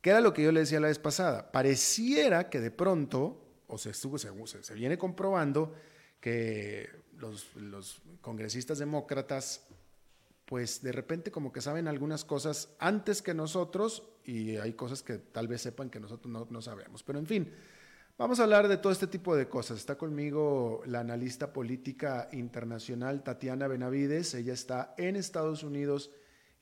¿Qué 0.00 0.10
era 0.10 0.20
lo 0.20 0.32
que 0.32 0.44
yo 0.44 0.52
le 0.52 0.60
decía 0.60 0.78
la 0.78 0.86
vez 0.86 1.00
pasada? 1.00 1.50
Pareciera 1.50 2.48
que 2.48 2.60
de 2.60 2.70
pronto, 2.70 3.42
o 3.66 3.76
se, 3.76 3.90
estuvo, 3.90 4.18
se, 4.18 4.74
viene 4.74 4.96
comprobando 4.98 5.74
que 6.20 6.88
los, 7.18 7.50
congresistas 8.20 8.78
demócratas 8.78 9.66
pues 10.44 10.80
de 10.80 10.92
repente 10.92 11.32
como 11.32 11.52
que 11.52 11.60
saben 11.60 11.88
algunas 11.88 12.24
cosas 12.24 12.76
antes 12.78 13.20
que 13.20 13.34
nosotros 13.34 14.04
y 14.24 14.58
hay 14.58 14.74
cosas 14.74 15.02
que 15.02 15.18
tal 15.18 15.48
vez 15.48 15.60
sepan 15.60 15.90
que 15.90 15.98
nosotros 15.98 16.30
no, 16.32 16.46
no, 16.48 16.62
sabemos. 16.62 17.02
Pero 17.02 17.18
en 17.18 17.26
fin, 17.26 17.52
Vamos 18.20 18.38
a 18.38 18.42
hablar 18.42 18.68
de 18.68 18.76
todo 18.76 18.92
este 18.92 19.06
tipo 19.06 19.34
de 19.34 19.48
cosas. 19.48 19.78
Está 19.78 19.96
conmigo 19.96 20.82
la 20.84 21.00
analista 21.00 21.54
política 21.54 22.28
internacional 22.32 23.22
Tatiana 23.22 23.66
Benavides. 23.66 24.34
Ella 24.34 24.52
está 24.52 24.92
en 24.98 25.16
Estados 25.16 25.62
Unidos 25.62 26.12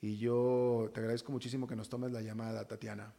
y 0.01 0.19
yo 0.19 0.89
te 0.95 1.01
agradezco 1.01 1.33
muchísimo 1.33 1.67
que 1.67 1.75
nos 1.75 1.89
tomes 1.89 2.13
la 2.13 2.23
llamada, 2.23 2.65
Tatiana. 2.69 3.13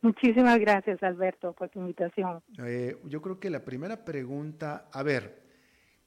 Muchísimas 0.00 0.58
gracias, 0.58 1.02
Alberto, 1.02 1.52
por 1.52 1.68
tu 1.68 1.80
invitación. 1.80 2.42
Eh, 2.64 2.96
yo 3.04 3.20
creo 3.20 3.38
que 3.38 3.50
la 3.50 3.62
primera 3.62 4.06
pregunta, 4.06 4.88
a 4.90 5.02
ver, 5.02 5.42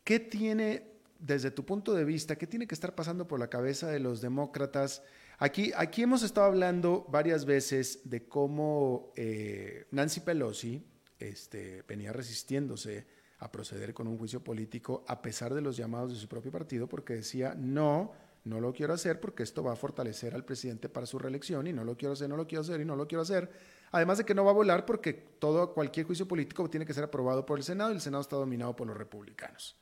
¿qué 0.03 0.19
tiene, 0.19 0.87
desde 1.19 1.51
tu 1.51 1.63
punto 1.63 1.93
de 1.93 2.03
vista, 2.03 2.35
qué 2.35 2.47
tiene 2.47 2.65
que 2.65 2.73
estar 2.73 2.95
pasando 2.95 3.27
por 3.27 3.39
la 3.39 3.47
cabeza 3.47 3.91
de 3.91 3.99
los 3.99 4.21
demócratas? 4.21 5.03
Aquí, 5.37 5.71
aquí 5.77 6.01
hemos 6.01 6.23
estado 6.23 6.47
hablando 6.47 7.05
varias 7.09 7.45
veces 7.45 8.09
de 8.09 8.27
cómo 8.27 9.13
eh, 9.15 9.85
Nancy 9.91 10.21
Pelosi, 10.21 10.96
este, 11.19 11.83
venía 11.87 12.13
resistiéndose 12.13 13.07
a 13.39 13.51
proceder 13.51 13.93
con 13.93 14.07
un 14.07 14.17
juicio 14.17 14.43
político 14.43 15.03
a 15.07 15.21
pesar 15.21 15.53
de 15.53 15.61
los 15.61 15.77
llamados 15.77 16.11
de 16.11 16.19
su 16.19 16.27
propio 16.27 16.51
partido 16.51 16.87
porque 16.87 17.13
decía, 17.13 17.53
no, 17.55 18.13
no 18.43 18.59
lo 18.59 18.73
quiero 18.73 18.93
hacer 18.93 19.19
porque 19.19 19.43
esto 19.43 19.63
va 19.63 19.73
a 19.73 19.75
fortalecer 19.75 20.33
al 20.33 20.45
presidente 20.45 20.89
para 20.89 21.05
su 21.05 21.19
reelección 21.19 21.67
y 21.67 21.73
no 21.73 21.83
lo 21.83 21.97
quiero 21.97 22.13
hacer, 22.13 22.29
no 22.29 22.37
lo 22.37 22.47
quiero 22.47 22.61
hacer 22.61 22.81
y 22.81 22.85
no 22.85 22.95
lo 22.95 23.07
quiero 23.07 23.21
hacer. 23.21 23.51
Además 23.91 24.17
de 24.17 24.25
que 24.25 24.33
no 24.33 24.43
va 24.43 24.51
a 24.51 24.55
volar 24.55 24.85
porque 24.85 25.13
todo, 25.13 25.73
cualquier 25.73 26.05
juicio 26.05 26.27
político 26.27 26.69
tiene 26.69 26.85
que 26.85 26.93
ser 26.93 27.03
aprobado 27.03 27.45
por 27.45 27.57
el 27.57 27.63
Senado 27.63 27.91
y 27.91 27.95
el 27.95 28.01
Senado 28.01 28.21
está 28.21 28.35
dominado 28.35 28.75
por 28.75 28.87
los 28.87 28.97
republicanos. 28.97 29.77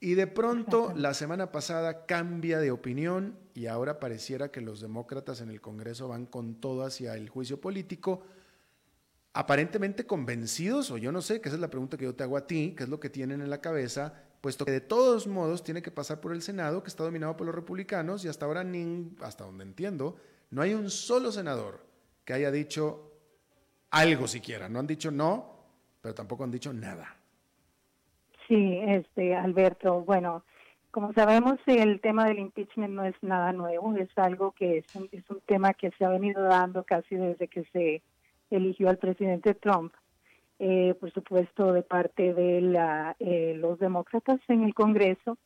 Y 0.00 0.14
de 0.14 0.26
pronto, 0.26 0.92
la 0.94 1.14
semana 1.14 1.50
pasada 1.50 2.04
cambia 2.04 2.58
de 2.58 2.70
opinión 2.70 3.38
y 3.54 3.66
ahora 3.66 4.00
pareciera 4.00 4.50
que 4.50 4.60
los 4.60 4.80
demócratas 4.80 5.40
en 5.40 5.48
el 5.48 5.62
Congreso 5.62 6.08
van 6.08 6.26
con 6.26 6.60
todo 6.60 6.84
hacia 6.84 7.14
el 7.14 7.30
juicio 7.30 7.60
político, 7.60 8.22
aparentemente 9.34 10.06
convencidos, 10.06 10.90
o 10.90 10.96
yo 10.96 11.12
no 11.12 11.20
sé, 11.20 11.40
que 11.40 11.48
esa 11.48 11.56
es 11.56 11.60
la 11.60 11.70
pregunta 11.70 11.96
que 11.96 12.04
yo 12.04 12.14
te 12.14 12.22
hago 12.22 12.36
a 12.36 12.46
ti, 12.46 12.74
qué 12.76 12.84
es 12.84 12.88
lo 12.88 13.00
que 13.00 13.10
tienen 13.10 13.40
en 13.42 13.50
la 13.50 13.60
cabeza, 13.60 14.14
puesto 14.40 14.64
que 14.64 14.70
de 14.70 14.80
todos 14.80 15.26
modos 15.26 15.64
tiene 15.64 15.82
que 15.82 15.90
pasar 15.90 16.20
por 16.20 16.32
el 16.32 16.40
Senado, 16.40 16.82
que 16.82 16.88
está 16.88 17.02
dominado 17.02 17.36
por 17.36 17.46
los 17.46 17.54
republicanos, 17.54 18.24
y 18.24 18.28
hasta 18.28 18.46
ahora, 18.46 18.64
hasta 19.20 19.44
donde 19.44 19.64
entiendo, 19.64 20.16
no 20.50 20.62
hay 20.62 20.72
un 20.72 20.88
solo 20.88 21.32
senador 21.32 21.84
que 22.24 22.32
haya 22.32 22.52
dicho 22.52 23.10
algo 23.90 24.28
siquiera. 24.28 24.68
No 24.68 24.78
han 24.78 24.86
dicho 24.86 25.10
no, 25.10 25.56
pero 26.00 26.14
tampoco 26.14 26.44
han 26.44 26.50
dicho 26.52 26.72
nada. 26.72 27.16
Sí, 28.46 28.78
este 28.86 29.34
Alberto, 29.34 30.02
bueno, 30.02 30.44
como 30.90 31.12
sabemos 31.12 31.58
el 31.66 32.00
tema 32.00 32.26
del 32.26 32.38
impeachment 32.38 32.94
no 32.94 33.04
es 33.04 33.14
nada 33.22 33.52
nuevo, 33.52 33.96
es 33.96 34.10
algo 34.16 34.52
que 34.52 34.78
es 34.78 34.94
un, 34.94 35.08
es 35.10 35.28
un 35.28 35.40
tema 35.40 35.74
que 35.74 35.90
se 35.98 36.04
ha 36.04 36.08
venido 36.08 36.42
dando 36.42 36.84
casi 36.84 37.16
desde 37.16 37.48
que 37.48 37.64
se 37.72 38.02
eligió 38.50 38.88
al 38.88 38.98
presidente 38.98 39.54
Trump, 39.54 39.92
eh, 40.58 40.94
por 41.00 41.12
supuesto 41.12 41.72
de 41.72 41.82
parte 41.82 42.34
de 42.34 42.60
la, 42.60 43.16
eh, 43.18 43.54
los 43.56 43.78
demócratas 43.78 44.40
en 44.48 44.64
el 44.64 44.74
Congreso. 44.74 45.38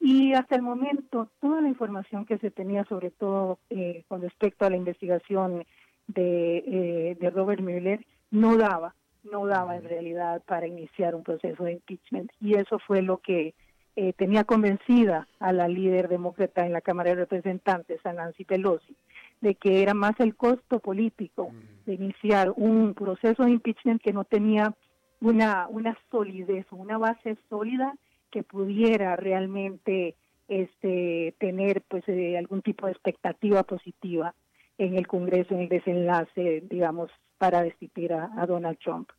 Y 0.00 0.34
hasta 0.34 0.56
el 0.56 0.62
momento, 0.62 1.30
toda 1.40 1.60
la 1.60 1.68
información 1.68 2.26
que 2.26 2.38
se 2.38 2.50
tenía, 2.50 2.84
sobre 2.84 3.10
todo 3.10 3.58
eh, 3.70 4.04
con 4.08 4.20
respecto 4.20 4.66
a 4.66 4.70
la 4.70 4.76
investigación 4.76 5.64
de, 6.08 7.16
de 7.18 7.30
Robert 7.30 7.62
Mueller, 7.62 8.04
no 8.30 8.56
daba 8.58 8.94
no 9.24 9.46
daba 9.46 9.76
en 9.76 9.84
realidad 9.84 10.42
para 10.46 10.66
iniciar 10.66 11.14
un 11.14 11.22
proceso 11.22 11.64
de 11.64 11.72
impeachment. 11.72 12.30
Y 12.40 12.54
eso 12.54 12.78
fue 12.78 13.02
lo 13.02 13.18
que 13.18 13.54
eh, 13.96 14.12
tenía 14.12 14.44
convencida 14.44 15.28
a 15.38 15.52
la 15.52 15.68
líder 15.68 16.08
demócrata 16.08 16.66
en 16.66 16.72
la 16.72 16.80
Cámara 16.80 17.10
de 17.10 17.16
Representantes, 17.16 18.04
a 18.04 18.12
Nancy 18.12 18.44
Pelosi, 18.44 18.96
de 19.44 19.54
que 19.56 19.82
era 19.82 19.92
más 19.92 20.18
el 20.20 20.34
costo 20.36 20.80
político 20.80 21.52
de 21.84 21.94
iniciar 21.94 22.50
un 22.56 22.94
proceso 22.94 23.44
de 23.44 23.50
impeachment 23.50 24.00
que 24.00 24.14
no 24.14 24.24
tenía 24.24 24.74
una, 25.20 25.68
una 25.68 25.96
solidez, 26.10 26.64
una 26.70 26.96
base 26.96 27.36
sólida 27.50 27.94
que 28.30 28.42
pudiera 28.42 29.16
realmente 29.16 30.16
este, 30.48 31.34
tener 31.38 31.82
pues 31.82 32.02
eh, 32.08 32.38
algún 32.38 32.62
tipo 32.62 32.86
de 32.86 32.92
expectativa 32.92 33.62
positiva 33.64 34.34
en 34.78 34.96
el 34.96 35.06
Congreso, 35.06 35.54
en 35.54 35.60
el 35.60 35.68
desenlace, 35.68 36.62
digamos, 36.70 37.10
para 37.36 37.62
destituir 37.62 38.14
a, 38.14 38.46
Donald 38.46 38.78
Trump. 38.78 39.10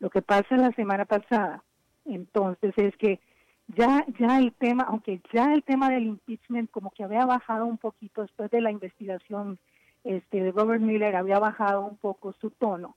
Lo 0.00 0.10
que 0.10 0.20
pasa 0.20 0.56
la 0.56 0.72
semana 0.72 1.04
pasada, 1.04 1.62
entonces, 2.04 2.74
es 2.76 2.96
que 2.96 3.20
ya, 3.76 4.04
ya 4.18 4.38
el 4.38 4.52
tema, 4.52 4.84
aunque 4.84 5.20
ya 5.32 5.52
el 5.52 5.62
tema 5.62 5.90
del 5.90 6.04
impeachment 6.04 6.70
como 6.70 6.90
que 6.90 7.04
había 7.04 7.24
bajado 7.26 7.66
un 7.66 7.78
poquito 7.78 8.22
después 8.22 8.50
de 8.50 8.60
la 8.60 8.70
investigación 8.70 9.58
este, 10.04 10.42
de 10.42 10.52
Robert 10.52 10.82
Miller, 10.82 11.16
había 11.16 11.38
bajado 11.38 11.82
un 11.82 11.96
poco 11.96 12.34
su 12.40 12.50
tono. 12.50 12.96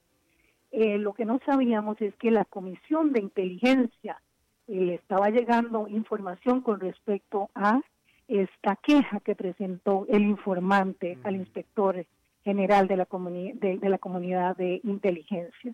Eh, 0.72 0.98
lo 0.98 1.14
que 1.14 1.26
no 1.26 1.40
sabíamos 1.46 2.02
es 2.02 2.16
que 2.16 2.32
la 2.32 2.46
Comisión 2.46 3.14
de 3.14 3.22
Inteligencia 3.22 4.20
eh, 4.68 4.80
le 4.80 4.96
estaba 4.96 5.30
llegando 5.30 5.88
información 5.88 6.62
con 6.62 6.80
respecto 6.80 7.50
a 7.54 7.82
esta 8.28 8.76
queja 8.78 9.20
que 9.20 9.36
presentó 9.36 10.06
el 10.10 10.24
informante 10.24 11.18
al 11.24 11.36
inspector 11.36 12.06
general 12.44 12.88
de 12.88 12.98
la, 12.98 13.08
de, 13.08 13.80
la 13.90 13.98
comunidad 13.98 14.58
de 14.58 14.82
inteligencia. 14.84 15.74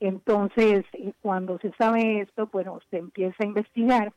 Entonces, 0.00 0.84
eh, 0.92 1.12
cuando 1.22 1.58
se 1.58 1.72
sabe 1.72 2.20
esto, 2.20 2.48
bueno, 2.52 2.80
se 2.90 2.98
empieza 2.98 3.36
a 3.40 3.46
investigar 3.46 4.12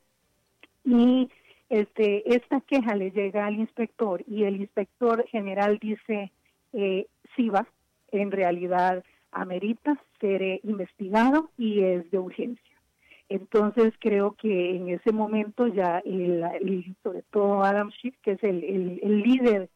y 0.84 1.30
este, 1.68 2.34
esta 2.34 2.60
queja 2.60 2.94
le 2.96 3.10
llega 3.10 3.46
al 3.46 3.54
inspector 3.54 4.22
y 4.26 4.44
el 4.44 4.56
inspector 4.56 5.26
general 5.28 5.78
dice, 5.80 6.32
eh, 6.72 7.06
sí 7.36 7.48
va, 7.48 7.66
en 8.12 8.30
realidad 8.30 9.04
amerita 9.32 10.02
ser 10.20 10.42
eh, 10.42 10.60
investigado 10.64 11.50
y 11.56 11.82
es 11.82 12.10
de 12.10 12.18
urgencia. 12.18 12.64
Entonces 13.28 13.94
creo 14.00 14.32
que 14.32 14.74
en 14.74 14.88
ese 14.88 15.12
momento 15.12 15.68
ya, 15.68 16.02
el, 16.04 16.96
sobre 17.04 17.22
todo 17.30 17.62
Adam 17.62 17.92
Schiff, 17.92 18.16
que 18.22 18.32
es 18.32 18.42
el 18.42 19.22
líder 19.22 19.70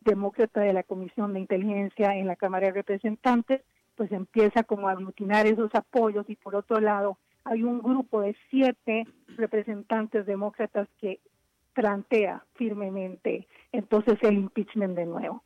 demócrata 0.00 0.60
de 0.60 0.72
la 0.72 0.84
Comisión 0.84 1.34
de 1.34 1.40
Inteligencia 1.40 2.14
en 2.16 2.28
la 2.28 2.36
Cámara 2.36 2.68
de 2.68 2.72
Representantes, 2.72 3.62
pues 4.00 4.12
empieza 4.12 4.62
como 4.62 4.88
a 4.88 4.92
aglutinar 4.92 5.46
esos 5.46 5.74
apoyos 5.74 6.24
y 6.30 6.34
por 6.34 6.56
otro 6.56 6.80
lado 6.80 7.18
hay 7.44 7.62
un 7.62 7.82
grupo 7.82 8.22
de 8.22 8.34
siete 8.48 9.06
representantes 9.36 10.24
demócratas 10.24 10.88
que 11.02 11.20
plantea 11.74 12.42
firmemente 12.54 13.46
entonces 13.72 14.16
el 14.22 14.36
impeachment 14.36 14.96
de 14.96 15.04
nuevo. 15.04 15.44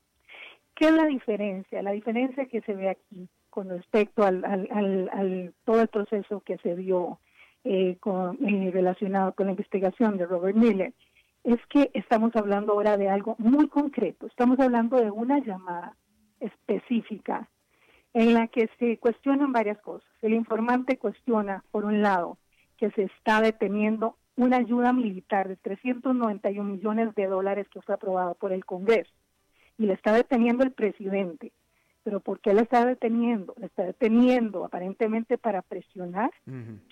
¿Qué 0.77 0.85
es 0.85 0.93
la 0.93 1.07
diferencia? 1.07 1.83
La 1.83 1.91
diferencia 1.91 2.47
que 2.47 2.61
se 2.61 2.75
ve 2.75 2.91
aquí 2.91 3.29
con 3.51 3.71
respecto 3.71 4.23
al, 4.23 5.53
todo 5.65 5.81
el 5.81 5.89
proceso 5.89 6.39
que 6.39 6.57
se 6.59 6.77
dio 6.77 7.19
eh, 7.65 7.97
con, 7.99 8.39
eh, 8.47 8.71
relacionado 8.71 9.33
con 9.33 9.47
la 9.47 9.53
investigación 9.55 10.17
de 10.17 10.27
Robert 10.27 10.57
Miller 10.57 10.93
es 11.43 11.59
que 11.71 11.91
estamos 11.93 12.31
hablando 12.37 12.75
ahora 12.75 12.97
de 12.97 13.09
algo 13.09 13.35
muy 13.39 13.67
concreto, 13.67 14.29
estamos 14.29 14.61
hablando 14.61 15.01
de 15.01 15.11
una 15.11 15.41
llamada 15.41 15.97
específica 16.39 17.49
en 18.15 18.33
la 18.33 18.47
que 18.47 18.71
se 18.79 18.97
cuestionan 18.99 19.53
varias 19.53 19.79
cosas. 19.81 20.09
El 20.23 20.33
informante 20.33 20.97
cuestiona, 20.97 21.63
por 21.71 21.85
un 21.85 22.01
lado, 22.01 22.39
que 22.79 22.91
se 22.93 23.03
está 23.03 23.41
deteniendo 23.41 24.17
una 24.37 24.57
ayuda 24.57 24.93
militar 24.93 25.49
de 25.49 25.57
391 25.57 26.69
millones 26.69 27.15
de 27.15 27.27
dólares 27.27 27.69
que 27.69 27.83
fue 27.83 27.95
aprobada 27.95 28.35
por 28.35 28.53
el 28.53 28.65
Congreso 28.65 29.13
y 29.79 29.87
le 29.87 29.93
está 29.93 30.13
deteniendo 30.13 30.65
el 30.65 30.73
presidente. 30.73 31.53
Pero 32.03 32.21
¿por 32.21 32.41
qué 32.41 32.53
la 32.53 32.63
está 32.63 32.85
deteniendo? 32.85 33.55
La 33.59 33.67
está 33.67 33.85
deteniendo 33.85 34.65
aparentemente 34.65 35.39
para 35.39 35.63
presionar. 35.63 36.31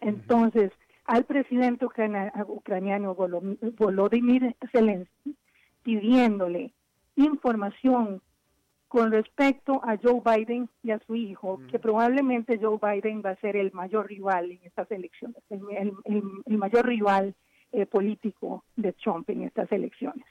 Entonces, 0.01 0.71
al 1.05 1.25
presidente 1.25 1.85
ucraniano 1.85 3.15
Volodymyr 3.15 4.57
Zelensky 4.71 5.37
pidiéndole 5.83 6.73
información 7.17 8.23
con 8.93 9.11
respecto 9.11 9.81
a 9.85 9.97
Joe 9.97 10.21
Biden 10.23 10.69
y 10.83 10.91
a 10.91 10.99
su 11.07 11.17
hijo, 11.17 11.59
que 11.71 11.79
probablemente 11.79 12.59
Joe 12.61 12.77
Biden 12.77 13.23
va 13.25 13.31
a 13.31 13.37
ser 13.37 13.57
el 13.57 13.73
mayor 13.73 14.07
rival 14.07 14.51
en 14.51 14.61
estas 14.65 14.91
elecciones, 14.91 15.43
el, 15.49 16.59
mayor 16.59 16.87
rival 16.87 17.35
eh, 17.73 17.87
político 17.87 18.65
de 18.77 18.93
Trump 18.93 19.31
en 19.31 19.45
estas 19.45 19.73
elecciones. 19.73 20.27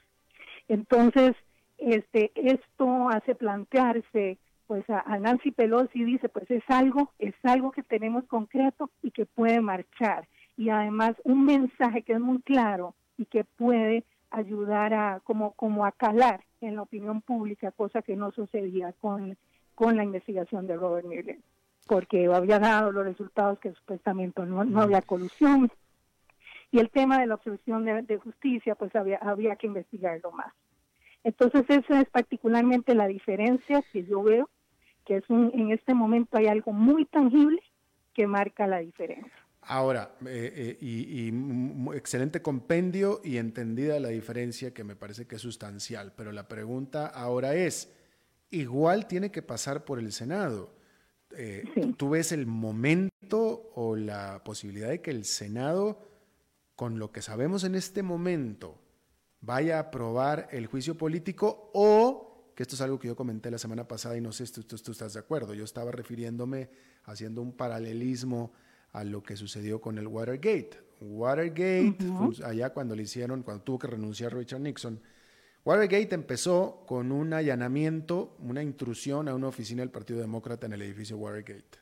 Entonces, 0.68 1.32
este, 1.76 2.30
esto 2.36 3.08
hace 3.08 3.34
plantearse 3.34 4.38
pues 4.68 4.88
a, 4.88 5.00
a, 5.00 5.18
Nancy 5.18 5.50
Pelosi 5.50 6.04
dice 6.04 6.28
pues 6.28 6.48
es 6.48 6.62
algo 6.68 7.10
es 7.18 7.34
algo 7.42 7.72
que 7.72 7.82
tenemos 7.82 8.24
concreto 8.26 8.90
y 9.02 9.10
que 9.10 9.26
puede 9.26 9.60
marchar 9.60 10.28
y 10.56 10.68
además 10.68 11.16
un 11.24 11.44
mensaje 11.44 12.02
que 12.02 12.12
es 12.12 12.20
muy 12.20 12.40
claro 12.42 12.94
y 13.18 13.24
que 13.24 13.42
puede 13.42 14.04
ayudar 14.30 14.94
a 14.94 15.20
como 15.24 15.50
como 15.54 15.84
a 15.84 15.90
calar 15.90 16.44
en 16.66 16.76
la 16.76 16.82
opinión 16.82 17.22
pública, 17.22 17.70
cosa 17.72 18.02
que 18.02 18.16
no 18.16 18.30
sucedía 18.32 18.92
con, 19.00 19.36
con 19.74 19.96
la 19.96 20.04
investigación 20.04 20.66
de 20.66 20.76
Robert 20.76 21.06
Mueller, 21.06 21.38
porque 21.86 22.26
había 22.26 22.58
dado 22.58 22.92
los 22.92 23.04
resultados 23.04 23.58
que 23.58 23.72
supuestamente 23.72 24.42
no, 24.42 24.64
no 24.64 24.82
había 24.82 25.02
colusión. 25.02 25.70
Y 26.70 26.78
el 26.78 26.90
tema 26.90 27.20
de 27.20 27.26
la 27.26 27.34
obstrucción 27.34 27.84
de, 27.84 28.16
justicia, 28.16 28.74
pues 28.74 28.94
había, 28.96 29.18
había 29.18 29.56
que 29.56 29.66
investigarlo 29.66 30.32
más. 30.32 30.52
Entonces, 31.24 31.64
esa 31.68 32.00
es 32.00 32.08
particularmente 32.08 32.94
la 32.94 33.06
diferencia 33.06 33.82
que 33.92 34.04
yo 34.04 34.22
veo, 34.22 34.48
que 35.04 35.16
es 35.16 35.28
un, 35.28 35.50
en 35.54 35.70
este 35.70 35.94
momento 35.94 36.38
hay 36.38 36.46
algo 36.46 36.72
muy 36.72 37.04
tangible 37.04 37.62
que 38.14 38.26
marca 38.26 38.66
la 38.66 38.78
diferencia. 38.78 39.41
Ahora, 39.64 40.16
eh, 40.26 40.52
eh, 40.56 40.78
y, 40.80 41.28
excelente 41.96 42.42
compendio 42.42 43.20
y 43.22 43.36
entendida 43.36 44.00
la 44.00 44.08
diferencia 44.08 44.74
que 44.74 44.82
me 44.82 44.96
parece 44.96 45.26
que 45.26 45.36
es 45.36 45.42
sustancial, 45.42 46.12
pero 46.16 46.32
la 46.32 46.48
pregunta 46.48 47.06
ahora 47.06 47.54
es, 47.54 47.92
igual 48.50 49.06
tiene 49.06 49.30
que 49.30 49.42
pasar 49.42 49.84
por 49.84 50.00
el 50.00 50.12
Senado. 50.12 50.74
Eh, 51.36 51.94
¿Tú 51.96 52.10
ves 52.10 52.32
el 52.32 52.46
momento 52.46 53.70
o 53.74 53.94
la 53.94 54.42
posibilidad 54.44 54.88
de 54.88 55.00
que 55.00 55.12
el 55.12 55.24
Senado, 55.24 56.10
con 56.74 56.98
lo 56.98 57.12
que 57.12 57.22
sabemos 57.22 57.62
en 57.62 57.76
este 57.76 58.02
momento, 58.02 58.80
vaya 59.40 59.76
a 59.76 59.82
aprobar 59.82 60.48
el 60.50 60.66
juicio 60.66 60.96
político 60.96 61.70
o, 61.72 62.52
que 62.56 62.64
esto 62.64 62.74
es 62.74 62.80
algo 62.80 62.98
que 62.98 63.08
yo 63.08 63.14
comenté 63.14 63.48
la 63.48 63.58
semana 63.58 63.86
pasada 63.86 64.16
y 64.16 64.20
no 64.20 64.32
sé 64.32 64.44
si 64.44 64.60
tú 64.60 64.90
estás 64.90 65.14
de 65.14 65.20
acuerdo, 65.20 65.54
yo 65.54 65.64
estaba 65.64 65.92
refiriéndome, 65.92 66.68
haciendo 67.04 67.42
un 67.42 67.52
paralelismo, 67.52 68.52
a 68.92 69.04
lo 69.04 69.22
que 69.22 69.36
sucedió 69.36 69.80
con 69.80 69.98
el 69.98 70.06
Watergate. 70.06 70.78
Watergate, 71.00 71.96
allá 72.44 72.70
cuando 72.70 72.94
le 72.94 73.02
hicieron, 73.02 73.42
cuando 73.42 73.64
tuvo 73.64 73.78
que 73.80 73.86
renunciar 73.88 74.34
Richard 74.34 74.60
Nixon, 74.60 75.00
Watergate 75.64 76.14
empezó 76.14 76.84
con 76.86 77.12
un 77.12 77.32
allanamiento, 77.32 78.36
una 78.40 78.62
intrusión 78.62 79.28
a 79.28 79.34
una 79.34 79.48
oficina 79.48 79.82
del 79.82 79.90
Partido 79.90 80.20
Demócrata 80.20 80.66
en 80.66 80.72
el 80.72 80.82
edificio 80.82 81.16
Watergate. 81.16 81.78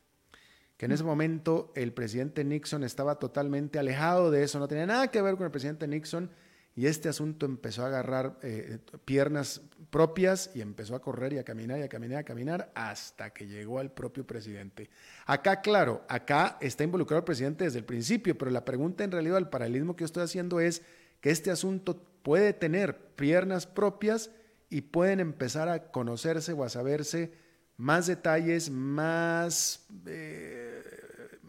Que 0.76 0.86
en 0.86 0.92
ese 0.92 1.04
momento 1.04 1.72
el 1.74 1.92
presidente 1.92 2.44
Nixon 2.44 2.84
estaba 2.84 3.18
totalmente 3.18 3.78
alejado 3.78 4.30
de 4.30 4.42
eso, 4.42 4.58
no 4.58 4.68
tenía 4.68 4.86
nada 4.86 5.10
que 5.10 5.20
ver 5.20 5.36
con 5.36 5.44
el 5.44 5.50
presidente 5.50 5.86
Nixon 5.86 6.30
y 6.74 6.86
este 6.86 7.08
asunto 7.08 7.46
empezó 7.46 7.82
a 7.82 7.88
agarrar 7.88 8.38
eh, 8.42 8.78
piernas 9.04 9.60
propias 9.90 10.50
y 10.54 10.60
empezó 10.60 10.94
a 10.94 11.02
correr 11.02 11.32
y 11.32 11.38
a 11.38 11.44
caminar 11.44 11.78
y 11.78 11.82
a 11.82 11.88
caminar 11.88 12.18
y 12.18 12.20
a 12.20 12.24
caminar 12.24 12.72
hasta 12.74 13.30
que 13.30 13.46
llegó 13.46 13.80
al 13.80 13.90
propio 13.90 14.26
presidente. 14.26 14.88
Acá, 15.26 15.60
claro, 15.60 16.04
acá 16.08 16.58
está 16.60 16.84
involucrado 16.84 17.18
el 17.18 17.24
presidente 17.24 17.64
desde 17.64 17.78
el 17.80 17.84
principio, 17.84 18.38
pero 18.38 18.50
la 18.50 18.64
pregunta 18.64 19.04
en 19.04 19.10
realidad, 19.10 19.38
el 19.38 19.48
paralelismo 19.48 19.96
que 19.96 20.02
yo 20.02 20.06
estoy 20.06 20.22
haciendo 20.22 20.60
es 20.60 20.82
que 21.20 21.30
este 21.30 21.50
asunto 21.50 22.02
puede 22.22 22.52
tener 22.52 22.96
piernas 23.16 23.66
propias 23.66 24.30
y 24.68 24.82
pueden 24.82 25.18
empezar 25.20 25.68
a 25.68 25.90
conocerse 25.90 26.52
o 26.52 26.64
a 26.64 26.68
saberse 26.68 27.32
más 27.76 28.06
detalles, 28.06 28.70
más 28.70 29.86
eh, 30.06 30.82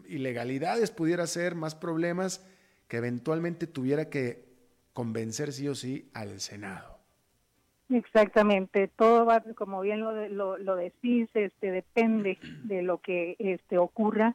ilegalidades 0.08 0.90
pudiera 0.90 1.26
ser, 1.26 1.54
más 1.54 1.74
problemas 1.74 2.42
que 2.88 2.96
eventualmente 2.96 3.66
tuviera 3.66 4.10
que 4.10 4.51
convencer 4.92 5.52
sí 5.52 5.68
o 5.68 5.74
sí 5.74 6.08
al 6.14 6.40
Senado. 6.40 6.98
Exactamente, 7.88 8.88
todo 8.88 9.26
va, 9.26 9.42
como 9.54 9.82
bien 9.82 10.00
lo, 10.00 10.56
lo, 10.56 10.76
decís, 10.76 11.28
este, 11.34 11.70
depende 11.70 12.38
de 12.64 12.82
lo 12.82 12.98
que 12.98 13.36
este, 13.38 13.76
ocurra 13.76 14.34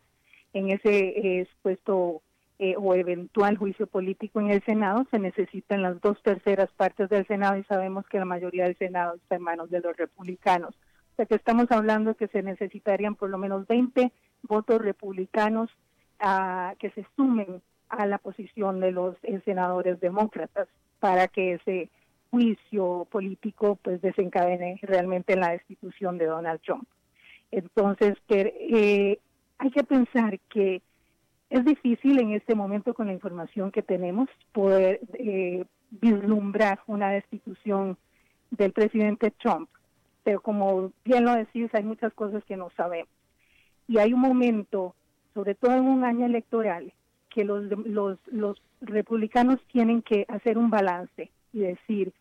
en 0.53 0.70
ese 0.70 1.39
expuesto 1.41 2.22
eh, 2.60 2.76
o 2.78 2.93
eventual 2.93 3.58
juicio 3.58 3.88
político 3.88 4.39
en 4.39 4.51
el 4.51 4.64
Senado, 4.64 5.05
se 5.12 5.20
necesitan 5.20 5.82
las 5.82 5.99
dos 6.01 6.22
terceras 6.22 6.72
partes 6.72 7.10
del 7.10 7.26
Senado 7.28 7.58
y 7.58 7.64
sabemos 7.64 8.08
que 8.08 8.20
la 8.20 8.26
mayoría 8.26 8.66
del 8.66 8.78
Senado 8.78 9.16
está 9.16 9.36
en 9.36 9.43
manos 9.43 9.70
de 9.70 9.80
los 9.80 9.95
republicanos. 9.95 10.76
O 11.14 11.16
sea 11.16 11.26
que 11.26 11.36
estamos 11.36 11.72
hablando 11.72 12.16
que 12.16 12.28
se 12.28 12.43
necesitarían 12.43 13.16
por 13.16 13.30
lo 13.30 13.38
menos 13.38 13.68
20 13.68 14.12
votos 14.43 14.82
republicanos 14.82 15.70
ah, 16.20 16.76
que 16.80 16.91
se 16.91 17.05
sumen 17.16 17.62
a 17.90 18.06
la 18.06 18.18
posición 18.18 18.80
de 18.80 18.92
los 18.92 19.16
senadores 19.46 20.00
demócratas 20.00 20.68
para 21.00 21.28
que 21.28 21.54
ese 21.54 21.90
juicio 22.30 23.08
político 23.10 23.78
pues 23.82 24.02
desencadene 24.02 24.80
realmente 24.82 25.34
en 25.34 25.42
la 25.42 25.52
destitución 25.52 26.18
de 26.18 26.26
Donald 26.26 26.62
Trump. 26.62 26.88
Entonces, 27.52 28.16
eh, 28.30 29.20
hay 29.58 29.72
que 29.72 29.84
pensar 29.84 30.40
que 30.50 30.82
es 31.50 31.64
difícil 31.64 32.20
en 32.20 32.34
este 32.34 32.56
momento 32.56 32.94
con 32.94 33.08
la 33.08 33.14
información 33.14 33.72
que 33.72 33.82
tenemos 33.82 34.30
poder 34.52 35.00
eh, 35.14 35.66
vislumbrar 35.90 36.80
una 36.88 37.10
destitución 37.12 37.98
del 38.52 38.74
presidente 38.74 39.32
Trump, 39.32 39.70
pero 40.24 40.42
como 40.42 40.92
bien 41.06 41.24
lo 41.24 41.34
decís, 41.34 41.70
hay 41.74 41.84
muchas 41.84 42.14
cosas 42.14 42.44
que 42.44 42.58
no 42.58 42.70
sabemos. 42.76 43.10
Y 43.88 44.00
hay 44.00 44.12
un 44.12 44.20
momento, 44.20 44.94
sobre 45.34 45.56
todo 45.56 45.72
en 45.74 45.86
un 45.86 46.04
año 46.04 46.26
electoral, 46.26 46.92
que 47.30 47.43
los, 47.43 47.63
los, 47.86 48.19
los 48.28 48.61
republicanos 48.82 49.59
tienen 49.71 50.01
que 50.01 50.25
hacer 50.28 50.57
un 50.57 50.69
balance 50.69 51.32
y 51.53 51.59
decir 51.59 52.13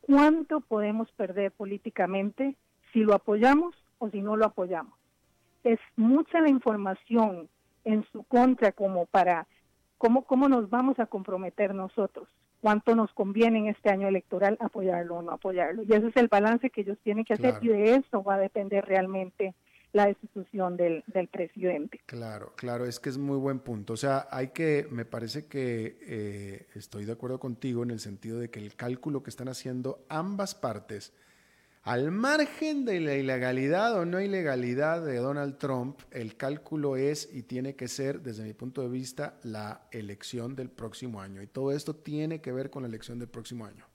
cuánto 0.00 0.60
podemos 0.60 1.10
perder 1.12 1.52
políticamente 1.52 2.56
si 2.92 3.00
lo 3.00 3.14
apoyamos 3.14 3.74
o 3.98 4.10
si 4.10 4.22
no 4.22 4.36
lo 4.36 4.46
apoyamos. 4.46 4.94
Es 5.62 5.78
mucha 5.96 6.40
la 6.40 6.50
información 6.50 7.48
en 7.84 8.04
su 8.12 8.22
contra 8.24 8.72
como 8.72 9.06
para 9.06 9.46
cómo, 9.98 10.22
cómo 10.22 10.48
nos 10.48 10.68
vamos 10.70 10.98
a 10.98 11.06
comprometer 11.06 11.74
nosotros, 11.74 12.28
cuánto 12.60 12.94
nos 12.94 13.12
conviene 13.12 13.58
en 13.58 13.66
este 13.68 13.90
año 13.90 14.08
electoral 14.08 14.56
apoyarlo 14.60 15.16
o 15.16 15.22
no 15.22 15.32
apoyarlo. 15.32 15.82
Y 15.82 15.92
ese 15.92 16.08
es 16.08 16.16
el 16.16 16.28
balance 16.28 16.70
que 16.70 16.82
ellos 16.82 16.98
tienen 17.02 17.24
que 17.24 17.34
hacer 17.34 17.54
y 17.62 17.68
de 17.68 17.94
eso 17.96 18.22
va 18.22 18.34
a 18.34 18.38
depender 18.38 18.84
realmente 18.84 19.54
la 19.94 20.06
destitución 20.06 20.76
del, 20.76 21.04
del, 21.06 21.28
presidente. 21.28 22.00
Claro, 22.06 22.52
claro, 22.56 22.84
es 22.84 22.98
que 22.98 23.08
es 23.08 23.16
muy 23.16 23.38
buen 23.38 23.60
punto. 23.60 23.92
O 23.92 23.96
sea, 23.96 24.26
hay 24.32 24.48
que, 24.48 24.88
me 24.90 25.04
parece 25.04 25.46
que 25.46 25.96
eh, 26.02 26.66
estoy 26.74 27.04
de 27.04 27.12
acuerdo 27.12 27.38
contigo 27.38 27.84
en 27.84 27.92
el 27.92 28.00
sentido 28.00 28.40
de 28.40 28.50
que 28.50 28.58
el 28.58 28.74
cálculo 28.74 29.22
que 29.22 29.30
están 29.30 29.48
haciendo 29.48 30.04
ambas 30.08 30.56
partes, 30.56 31.12
al 31.84 32.10
margen 32.10 32.84
de 32.84 32.98
la 32.98 33.14
ilegalidad 33.14 33.94
o 33.94 34.04
no 34.04 34.20
ilegalidad 34.20 35.04
de 35.04 35.16
Donald 35.18 35.58
Trump, 35.58 36.00
el 36.10 36.36
cálculo 36.36 36.96
es 36.96 37.28
y 37.32 37.44
tiene 37.44 37.76
que 37.76 37.86
ser, 37.86 38.20
desde 38.20 38.42
mi 38.42 38.52
punto 38.52 38.82
de 38.82 38.88
vista, 38.88 39.38
la 39.44 39.86
elección 39.92 40.56
del 40.56 40.70
próximo 40.70 41.20
año. 41.20 41.40
Y 41.40 41.46
todo 41.46 41.70
esto 41.70 41.94
tiene 41.94 42.40
que 42.40 42.50
ver 42.50 42.68
con 42.68 42.82
la 42.82 42.88
elección 42.88 43.20
del 43.20 43.28
próximo 43.28 43.64
año. 43.64 43.86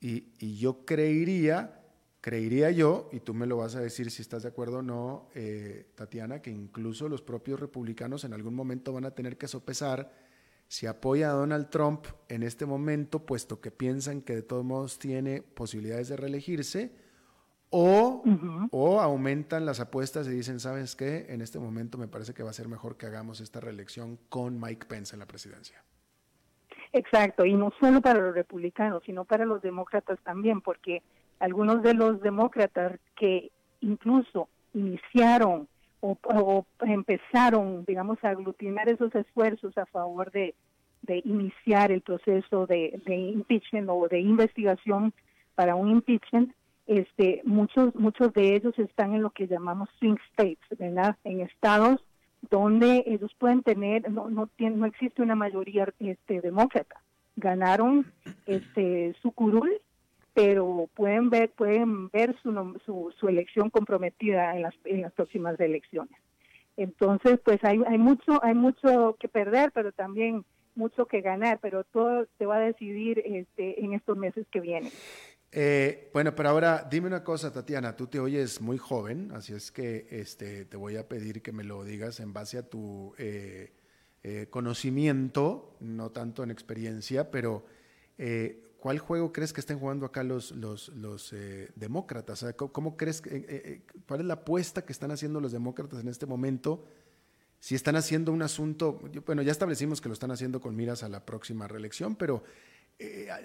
Y, 0.00 0.32
y 0.38 0.56
yo 0.56 0.86
creería 0.86 1.83
Creería 2.24 2.70
yo, 2.70 3.10
y 3.12 3.20
tú 3.20 3.34
me 3.34 3.44
lo 3.44 3.58
vas 3.58 3.76
a 3.76 3.80
decir 3.80 4.10
si 4.10 4.22
estás 4.22 4.44
de 4.44 4.48
acuerdo 4.48 4.78
o 4.78 4.82
no, 4.82 5.28
eh, 5.34 5.90
Tatiana, 5.94 6.40
que 6.40 6.50
incluso 6.50 7.06
los 7.06 7.20
propios 7.20 7.60
republicanos 7.60 8.24
en 8.24 8.32
algún 8.32 8.54
momento 8.54 8.94
van 8.94 9.04
a 9.04 9.10
tener 9.10 9.36
que 9.36 9.46
sopesar 9.46 10.10
si 10.66 10.86
apoya 10.86 11.28
a 11.28 11.34
Donald 11.34 11.68
Trump 11.68 12.06
en 12.30 12.42
este 12.42 12.64
momento, 12.64 13.26
puesto 13.26 13.60
que 13.60 13.70
piensan 13.70 14.22
que 14.22 14.36
de 14.36 14.40
todos 14.40 14.64
modos 14.64 14.98
tiene 14.98 15.42
posibilidades 15.42 16.08
de 16.08 16.16
reelegirse, 16.16 16.92
o, 17.68 18.22
o 18.70 19.00
aumentan 19.02 19.66
las 19.66 19.80
apuestas 19.80 20.26
y 20.26 20.30
dicen, 20.30 20.60
¿sabes 20.60 20.96
qué? 20.96 21.26
En 21.28 21.42
este 21.42 21.58
momento 21.58 21.98
me 21.98 22.08
parece 22.08 22.32
que 22.32 22.42
va 22.42 22.48
a 22.48 22.54
ser 22.54 22.68
mejor 22.68 22.96
que 22.96 23.04
hagamos 23.04 23.42
esta 23.42 23.60
reelección 23.60 24.18
con 24.30 24.58
Mike 24.58 24.86
Pence 24.86 25.14
en 25.14 25.20
la 25.20 25.26
presidencia. 25.26 25.84
Exacto, 26.94 27.44
y 27.44 27.52
no 27.52 27.70
solo 27.78 28.00
para 28.00 28.18
los 28.18 28.34
republicanos, 28.34 29.02
sino 29.04 29.26
para 29.26 29.44
los 29.44 29.60
demócratas 29.60 30.18
también, 30.24 30.62
porque 30.62 31.02
algunos 31.38 31.82
de 31.82 31.94
los 31.94 32.20
demócratas 32.20 32.98
que 33.16 33.50
incluso 33.80 34.48
iniciaron 34.72 35.68
o, 36.00 36.66
empezaron, 36.80 37.84
digamos, 37.86 38.22
a 38.22 38.30
aglutinar 38.30 38.88
esos 38.90 39.14
esfuerzos 39.14 39.76
a 39.78 39.86
favor 39.86 40.30
de, 40.32 40.54
iniciar 41.24 41.92
el 41.92 42.02
proceso 42.02 42.66
de, 42.66 43.00
impeachment 43.06 43.88
o 43.88 44.06
de 44.08 44.20
investigación 44.20 45.14
para 45.54 45.74
un 45.74 45.90
impeachment, 45.90 46.52
este, 46.86 47.40
muchos, 47.44 47.94
muchos 47.94 48.32
de 48.34 48.54
ellos 48.54 48.78
están 48.78 49.14
en 49.14 49.22
lo 49.22 49.30
que 49.30 49.46
llamamos 49.46 49.88
swing 49.98 50.16
states, 50.32 50.78
¿verdad? 50.78 51.16
En 51.24 51.40
estados 51.40 52.04
donde 52.50 53.04
ellos 53.06 53.34
pueden 53.38 53.62
tener, 53.62 54.10
no, 54.10 54.28
no, 54.28 54.50
no 54.58 54.86
existe 54.86 55.22
una 55.22 55.34
mayoría 55.34 55.88
este, 55.98 56.42
demócrata. 56.42 57.00
Ganaron 57.36 58.12
este, 58.46 59.14
su 59.22 59.32
curul 59.32 59.80
pero 60.34 60.88
pueden 60.94 61.30
ver 61.30 61.50
pueden 61.50 62.08
ver 62.10 62.36
su, 62.42 63.12
su, 63.18 63.28
elección 63.28 63.70
comprometida 63.70 64.54
en 64.56 64.62
las, 64.62 65.12
próximas 65.12 65.58
elecciones. 65.60 66.18
Entonces, 66.76 67.38
pues 67.44 67.62
hay, 67.62 67.80
hay 67.86 67.98
mucho 67.98 68.42
hay 68.42 68.54
mucho 68.54 69.16
que 69.18 69.28
perder, 69.28 69.70
pero 69.72 69.92
también 69.92 70.44
mucho 70.74 71.06
que 71.06 71.20
ganar, 71.20 71.60
pero 71.62 71.84
todo 71.84 72.26
se 72.36 72.46
va 72.46 72.56
a 72.56 72.60
decidir 72.60 73.22
este, 73.24 73.84
en 73.84 73.94
estos 73.94 74.16
meses 74.16 74.46
que 74.50 74.60
vienen. 74.60 74.90
Eh, 75.56 76.10
bueno, 76.12 76.34
pero 76.34 76.48
ahora 76.48 76.84
dime 76.90 77.06
una 77.06 77.22
cosa, 77.22 77.52
Tatiana, 77.52 77.94
tú 77.94 78.08
te 78.08 78.18
oyes 78.18 78.60
muy 78.60 78.76
joven, 78.76 79.30
así 79.32 79.52
es 79.52 79.70
que 79.70 80.08
este, 80.10 80.64
te 80.64 80.76
voy 80.76 80.96
a 80.96 81.08
pedir 81.08 81.42
que 81.42 81.52
me 81.52 81.62
lo 81.62 81.84
digas 81.84 82.18
en 82.18 82.32
base 82.32 82.58
a 82.58 82.68
tu 82.68 83.14
eh, 83.18 83.72
eh, 84.24 84.48
conocimiento, 84.50 85.76
no 85.78 86.10
tanto 86.10 86.42
en 86.42 86.50
experiencia, 86.50 87.30
pero 87.30 87.64
¿Cuál 88.84 88.98
juego 88.98 89.32
crees 89.32 89.54
que 89.54 89.62
estén 89.62 89.78
jugando 89.78 90.04
acá 90.04 90.22
los, 90.22 90.50
los, 90.50 90.90
los 90.90 91.32
eh, 91.32 91.70
demócratas? 91.74 92.44
¿cómo, 92.54 92.98
crees 92.98 93.22
que, 93.22 93.34
eh, 93.34 93.46
eh, 93.48 93.82
cuál 94.06 94.20
es 94.20 94.26
la 94.26 94.34
apuesta 94.34 94.84
que 94.84 94.92
están 94.92 95.10
haciendo 95.10 95.40
los 95.40 95.52
demócratas 95.52 96.02
en 96.02 96.08
este 96.08 96.26
momento? 96.26 96.84
Si 97.60 97.74
están 97.74 97.96
haciendo 97.96 98.30
un 98.30 98.42
asunto, 98.42 99.00
bueno, 99.24 99.40
ya 99.40 99.52
establecimos 99.52 100.02
que 100.02 100.10
lo 100.10 100.12
están 100.12 100.32
haciendo 100.32 100.60
con 100.60 100.76
miras 100.76 101.02
a 101.02 101.08
la 101.08 101.24
próxima 101.24 101.66
reelección, 101.66 102.14
pero 102.14 102.44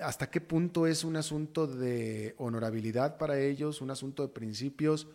¿hasta 0.04 0.30
qué 0.30 0.42
punto 0.42 0.88
es 0.88 1.06
un 1.06 1.16
asunto 1.16 1.68
de 1.68 2.36
honorabilidad 2.38 3.18
para 3.18 3.40
ellos, 3.40 3.80
un 3.80 3.92
asunto 3.92 4.24
de 4.24 4.34
principios, 4.34 5.08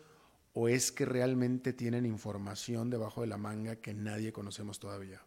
o 0.55 0.69
es 0.69 0.91
que 0.91 1.05
realmente 1.05 1.75
tienen 1.75 2.07
información 2.07 2.89
debajo 2.89 3.21
de 3.21 3.27
la 3.27 3.37
manga 3.37 3.77
que 3.77 3.93
nadie 3.93 4.33
conocemos 4.33 4.81
todavía? 4.81 5.21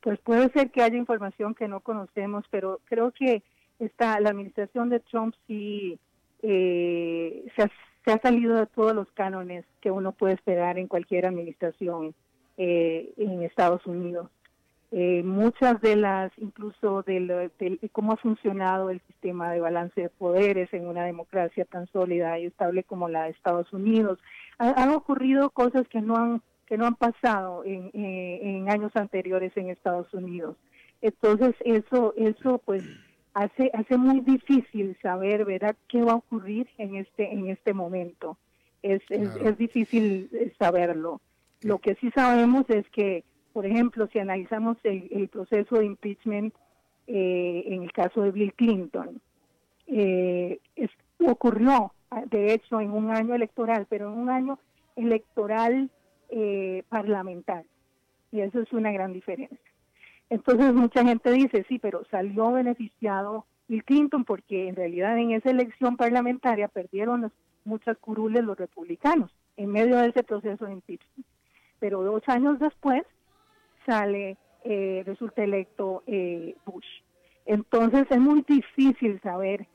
Pues 0.00 0.18
puede 0.20 0.50
ser 0.52 0.70
que 0.70 0.80
haya 0.80 0.96
información 0.96 1.54
que 1.54 1.68
no 1.68 1.80
conocemos, 1.80 2.46
pero 2.50 2.80
creo 2.86 3.12
que 3.12 3.42
está 3.78 4.18
la 4.20 4.30
administración 4.30 4.88
de 4.88 5.00
Trump 5.00 5.34
sí 5.46 5.98
eh, 6.42 7.46
se, 7.56 8.12
ha, 8.12 8.20
salido 8.20 8.56
de 8.56 8.66
todos 8.66 8.94
los 8.94 9.10
cánones 9.12 9.64
que 9.80 9.90
uno 9.90 10.12
puede 10.12 10.34
esperar 10.34 10.78
en 10.78 10.86
cualquier 10.86 11.26
administración 11.26 12.14
eh, 12.56 13.12
en 13.16 13.42
Estados 13.42 13.84
Unidos. 13.86 14.30
Eh, 14.90 15.22
muchas 15.22 15.80
de 15.82 15.96
las, 15.96 16.32
incluso 16.38 17.02
de, 17.02 17.50
cómo 17.92 18.12
ha 18.12 18.16
funcionado 18.16 18.88
el 18.88 19.00
sistema 19.06 19.52
de 19.52 19.60
balance 19.60 20.00
de 20.00 20.08
poderes 20.08 20.72
en 20.72 20.86
una 20.86 21.04
democracia 21.04 21.66
tan 21.66 21.86
sólida 21.88 22.38
y 22.38 22.46
estable 22.46 22.84
como 22.84 23.08
la 23.08 23.24
de 23.24 23.30
Estados 23.30 23.70
Unidos, 23.72 24.18
han 24.58 24.88
ocurrido 24.90 25.50
cosas 25.50 25.86
que 25.88 26.00
no 26.00 26.16
han 26.16 26.42
que 26.66 26.76
no 26.76 26.86
han 26.86 26.96
pasado 26.96 27.64
en, 27.64 27.90
en 27.94 28.70
años 28.70 28.92
anteriores 28.94 29.56
en 29.56 29.70
Estados 29.70 30.12
Unidos. 30.12 30.56
Entonces 31.00 31.54
eso 31.64 32.14
eso 32.16 32.60
pues 32.64 32.82
hace 33.38 33.70
hace 33.72 33.96
muy 33.96 34.20
difícil 34.20 34.96
saber, 35.00 35.44
¿verdad?, 35.44 35.76
qué 35.88 36.02
va 36.02 36.12
a 36.12 36.16
ocurrir 36.16 36.68
en 36.78 36.96
este 36.96 37.32
en 37.32 37.48
este 37.48 37.72
momento. 37.72 38.36
Es, 38.82 39.02
es, 39.10 39.58
difícil 39.58 40.28
eh, 40.32 40.52
saberlo. 40.58 41.20
Lo 41.62 41.78
que 41.78 41.96
sí 41.96 42.12
sabemos 42.12 42.64
es 42.70 42.88
que, 42.90 43.24
por 43.52 43.66
ejemplo, 43.66 44.08
si 44.12 44.20
analizamos 44.20 44.76
el, 44.84 45.28
proceso 45.28 45.78
de 45.78 45.86
impeachment 45.86 46.54
eh, 47.08 47.64
en 47.66 47.82
el 47.82 47.92
caso 47.92 48.22
de 48.22 48.30
Bill 48.30 48.54
Clinton, 48.54 49.20
eh, 49.88 50.60
ocurrió, 51.26 51.92
de 52.26 52.52
hecho, 52.54 52.80
en 52.80 52.92
un 52.92 53.10
año 53.10 53.34
electoral, 53.34 53.86
pero 53.88 54.12
en 54.12 54.18
un 54.18 54.30
año 54.30 54.58
electoral 54.94 55.90
eh, 56.30 56.82
parlamentario. 56.88 57.70
Y 58.30 58.40
eso 58.40 58.60
es 58.60 58.72
una 58.72 58.92
gran 58.92 59.12
diferencia. 59.12 59.67
Entonces 60.30 60.74
mucha 60.74 61.04
gente 61.04 61.30
dice, 61.30 61.64
sí, 61.68 61.78
pero 61.78 62.04
salió 62.10 62.52
beneficiado 62.52 63.46
Bill 63.66 63.84
Clinton 63.84 64.24
porque 64.24 64.68
en 64.68 64.76
realidad 64.76 65.16
en 65.18 65.32
esa 65.32 65.50
elección 65.50 65.96
parlamentaria 65.96 66.68
perdieron 66.68 67.32
muchas 67.64 67.96
curules 67.98 68.44
los 68.44 68.58
republicanos 68.58 69.34
en 69.56 69.70
medio 69.70 69.96
de 69.96 70.08
ese 70.08 70.22
proceso 70.22 70.66
de 70.66 70.72
impeachment. 70.72 71.26
Pero 71.78 72.02
dos 72.02 72.22
años 72.26 72.58
después 72.58 73.02
sale, 73.86 74.36
eh, 74.64 75.02
resulta 75.06 75.44
electo 75.44 76.02
eh, 76.06 76.56
Bush. 76.64 76.86
Entonces 77.46 78.06
es 78.10 78.18
muy 78.18 78.44
difícil 78.46 79.20
saber 79.22 79.66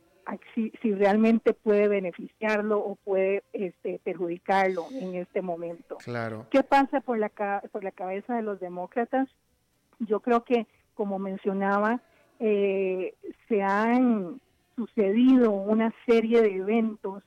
si, 0.53 0.71
realmente 0.93 1.53
puede 1.53 1.87
beneficiarlo 1.87 2.79
o 2.79 2.95
puede 2.95 3.43
este, 3.53 3.99
perjudicarlo 4.03 4.85
en 4.91 5.15
este 5.15 5.41
momento. 5.41 5.97
Claro. 5.97 6.47
¿Qué 6.49 6.63
pasa 6.63 7.01
por 7.01 7.17
la, 7.17 7.29
por 7.71 7.83
la 7.83 7.91
cabeza 7.91 8.35
de 8.35 8.41
los 8.41 8.59
demócratas? 8.59 9.27
Yo 10.05 10.19
creo 10.19 10.43
que, 10.43 10.67
como 10.93 11.19
mencionaba, 11.19 12.01
eh, 12.39 13.13
se 13.47 13.61
han 13.61 14.39
sucedido 14.75 15.51
una 15.51 15.93
serie 16.05 16.41
de 16.41 16.55
eventos 16.55 17.23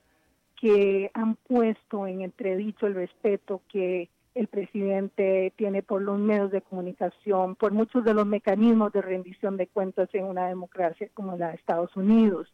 que 0.59 1.11
han 1.13 1.35
puesto 1.35 2.07
en 2.07 2.21
entredicho 2.21 2.87
el 2.87 2.95
respeto 2.95 3.61
que 3.71 4.09
el 4.37 4.47
presidente 4.47 5.51
tiene 5.55 5.81
por 5.81 6.01
los 6.01 6.19
medios 6.19 6.51
de 6.51 6.61
comunicación, 6.61 7.55
por 7.55 7.71
muchos 7.71 8.03
de 8.03 8.13
los 8.13 8.25
mecanismos 8.25 8.91
de 8.91 9.01
rendición 9.01 9.57
de 9.57 9.67
cuentas 9.67 10.09
en 10.13 10.25
una 10.25 10.47
democracia 10.47 11.09
como 11.13 11.35
la 11.37 11.49
de 11.49 11.55
Estados 11.55 11.95
Unidos. 11.95 12.53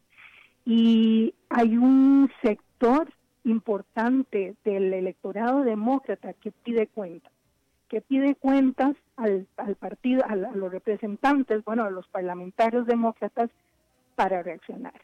Y 0.66 1.34
hay 1.50 1.78
un 1.78 2.32
sector 2.42 3.12
importante 3.44 4.56
del 4.64 4.94
electorado 4.94 5.64
demócrata 5.64 6.34
que 6.34 6.52
pide 6.52 6.88
cuentas, 6.88 7.33
que 7.94 8.02
pide 8.02 8.34
cuentas 8.34 8.96
al, 9.18 9.46
partido, 9.80 10.24
a, 10.28 10.36
los 10.36 10.72
representantes, 10.72 11.64
bueno, 11.64 11.84
a 11.84 11.92
los 11.92 12.08
parlamentarios 12.08 12.88
demócratas 12.88 13.52
para 14.16 14.42
reaccionar. 14.42 15.00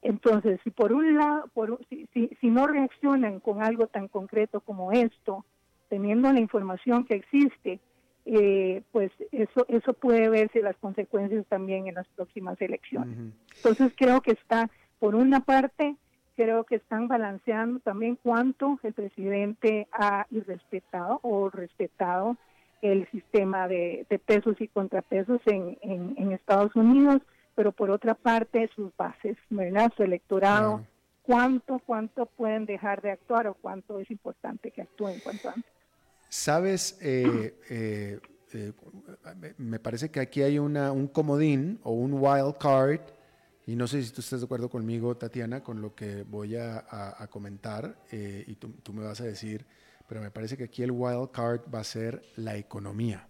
Entonces, 0.00 0.58
si 0.64 0.70
por 0.70 0.94
un 0.94 1.18
lado, 1.18 1.50
por, 1.52 1.78
si, 1.90 2.08
si, 2.40 2.48
no 2.48 2.66
reaccionan 2.66 3.40
con 3.40 3.62
algo 3.62 3.88
tan 3.88 4.08
concreto 4.08 4.62
como 4.62 4.90
esto, 4.90 5.44
teniendo 5.90 6.32
la 6.32 6.40
información 6.40 7.04
que 7.04 7.16
existe, 7.16 7.78
eh, 8.24 8.84
pues 8.90 9.12
eso 9.32 9.66
eso 9.68 9.92
puede 9.92 10.30
verse 10.30 10.62
las 10.62 10.78
consecuencias 10.78 11.44
también 11.46 11.88
en 11.88 11.96
las 11.96 12.08
próximas 12.08 12.58
elecciones. 12.62 13.18
Entonces 13.56 13.92
creo 13.94 14.22
que 14.22 14.30
está 14.30 14.70
por 14.98 15.14
una 15.14 15.40
parte, 15.40 15.94
creo 16.36 16.64
que 16.64 16.76
están 16.76 17.08
balanceando 17.08 17.80
también 17.80 18.16
cuánto 18.22 18.78
el 18.82 18.92
presidente 18.92 19.88
ha 19.92 20.26
irrespetado 20.30 21.20
o 21.22 21.50
respetado 21.50 22.36
el 22.82 23.08
sistema 23.10 23.68
de, 23.68 24.06
pesos 24.24 24.56
y 24.60 24.68
contrapesos 24.68 25.40
en, 25.46 25.76
en, 25.82 26.32
Estados 26.32 26.74
Unidos, 26.74 27.20
pero 27.54 27.72
por 27.72 27.90
otra 27.90 28.14
parte 28.14 28.70
sus 28.74 28.94
bases, 28.96 29.36
¿verdad? 29.50 29.92
Su 29.96 30.02
electorado, 30.02 30.84
cuánto, 31.22 31.80
cuánto 31.84 32.26
pueden 32.26 32.64
dejar 32.64 33.02
de 33.02 33.10
actuar 33.10 33.46
o 33.46 33.54
cuánto 33.54 34.00
es 34.00 34.10
importante 34.10 34.70
que 34.70 34.82
actúen 34.82 35.20
cuanto 35.20 35.48
antes. 35.50 35.70
Sabes, 36.28 36.98
eh, 37.02 37.54
eh, 37.68 38.20
eh, 38.54 38.72
me 39.58 39.78
parece 39.78 40.10
que 40.10 40.20
aquí 40.20 40.42
hay 40.42 40.58
una, 40.58 40.92
un 40.92 41.08
comodín 41.08 41.80
o 41.82 41.92
un 41.92 42.14
wild 42.14 42.56
card 42.58 43.00
y 43.66 43.76
no 43.76 43.86
sé 43.86 44.02
si 44.02 44.10
tú 44.10 44.20
estás 44.20 44.40
de 44.40 44.46
acuerdo 44.46 44.68
conmigo, 44.68 45.16
Tatiana, 45.16 45.62
con 45.62 45.80
lo 45.80 45.94
que 45.94 46.22
voy 46.22 46.56
a, 46.56 47.28
comentar 47.30 48.02
eh, 48.10 48.44
y 48.46 48.56
tú, 48.56 48.92
me 48.92 49.04
vas 49.04 49.20
a 49.20 49.24
decir, 49.24 49.66
pero 50.08 50.20
me 50.20 50.30
parece 50.30 50.56
que 50.56 50.64
aquí 50.64 50.82
el 50.82 50.90
wild 50.90 51.30
card 51.30 51.62
va 51.72 51.80
a 51.80 51.84
ser 51.84 52.22
la 52.36 52.56
economía. 52.56 53.28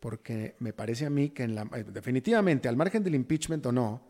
Porque 0.00 0.54
me 0.60 0.72
parece 0.72 1.06
a 1.06 1.10
mí 1.10 1.30
que 1.30 1.42
en 1.42 1.54
la, 1.54 1.68
eh, 1.74 1.84
definitivamente, 1.84 2.68
al 2.68 2.76
margen 2.76 3.02
del 3.02 3.14
impeachment 3.14 3.66
o 3.66 3.72
no, 3.72 4.02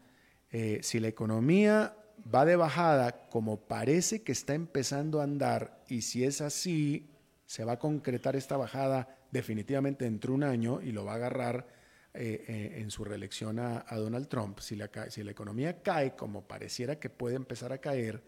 eh, 0.51 0.81
si 0.83 1.01
la 1.01 1.09
economía 1.09 1.97
va 2.33 2.45
de 2.45 2.57
bajada 2.57 3.29
como 3.29 3.61
parece 3.61 4.23
que 4.23 4.33
está 4.33 4.55
empezando 4.55 5.21
a 5.21 5.25
andar 5.25 5.83
y 5.89 6.03
si 6.03 6.25
es 6.25 6.41
así, 6.41 7.11
se 7.47 7.64
va 7.64 7.73
a 7.73 7.79
concretar 7.79 8.37
esta 8.37 8.57
bajada 8.57 9.19
definitivamente 9.31 10.05
dentro 10.05 10.33
de 10.33 10.37
un 10.37 10.45
año 10.45 10.81
y 10.83 10.93
lo 10.93 11.05
va 11.05 11.12
a 11.12 11.17
agarrar 11.17 11.76
eh, 12.17 12.45
eh, 12.49 12.81
en 12.81 12.91
su 12.91 13.05
reelección 13.05 13.59
a, 13.59 13.85
Donald 13.93 14.29
Trump, 14.29 14.59
si 14.61 14.77
la, 14.77 14.91
si 15.11 15.23
la 15.23 15.31
economía 15.31 15.83
cae 15.83 16.14
como 16.14 16.47
pareciera 16.47 16.99
que 16.99 17.11
puede 17.11 17.37
empezar 17.37 17.73
a 17.73 17.79
caer, 17.79 18.23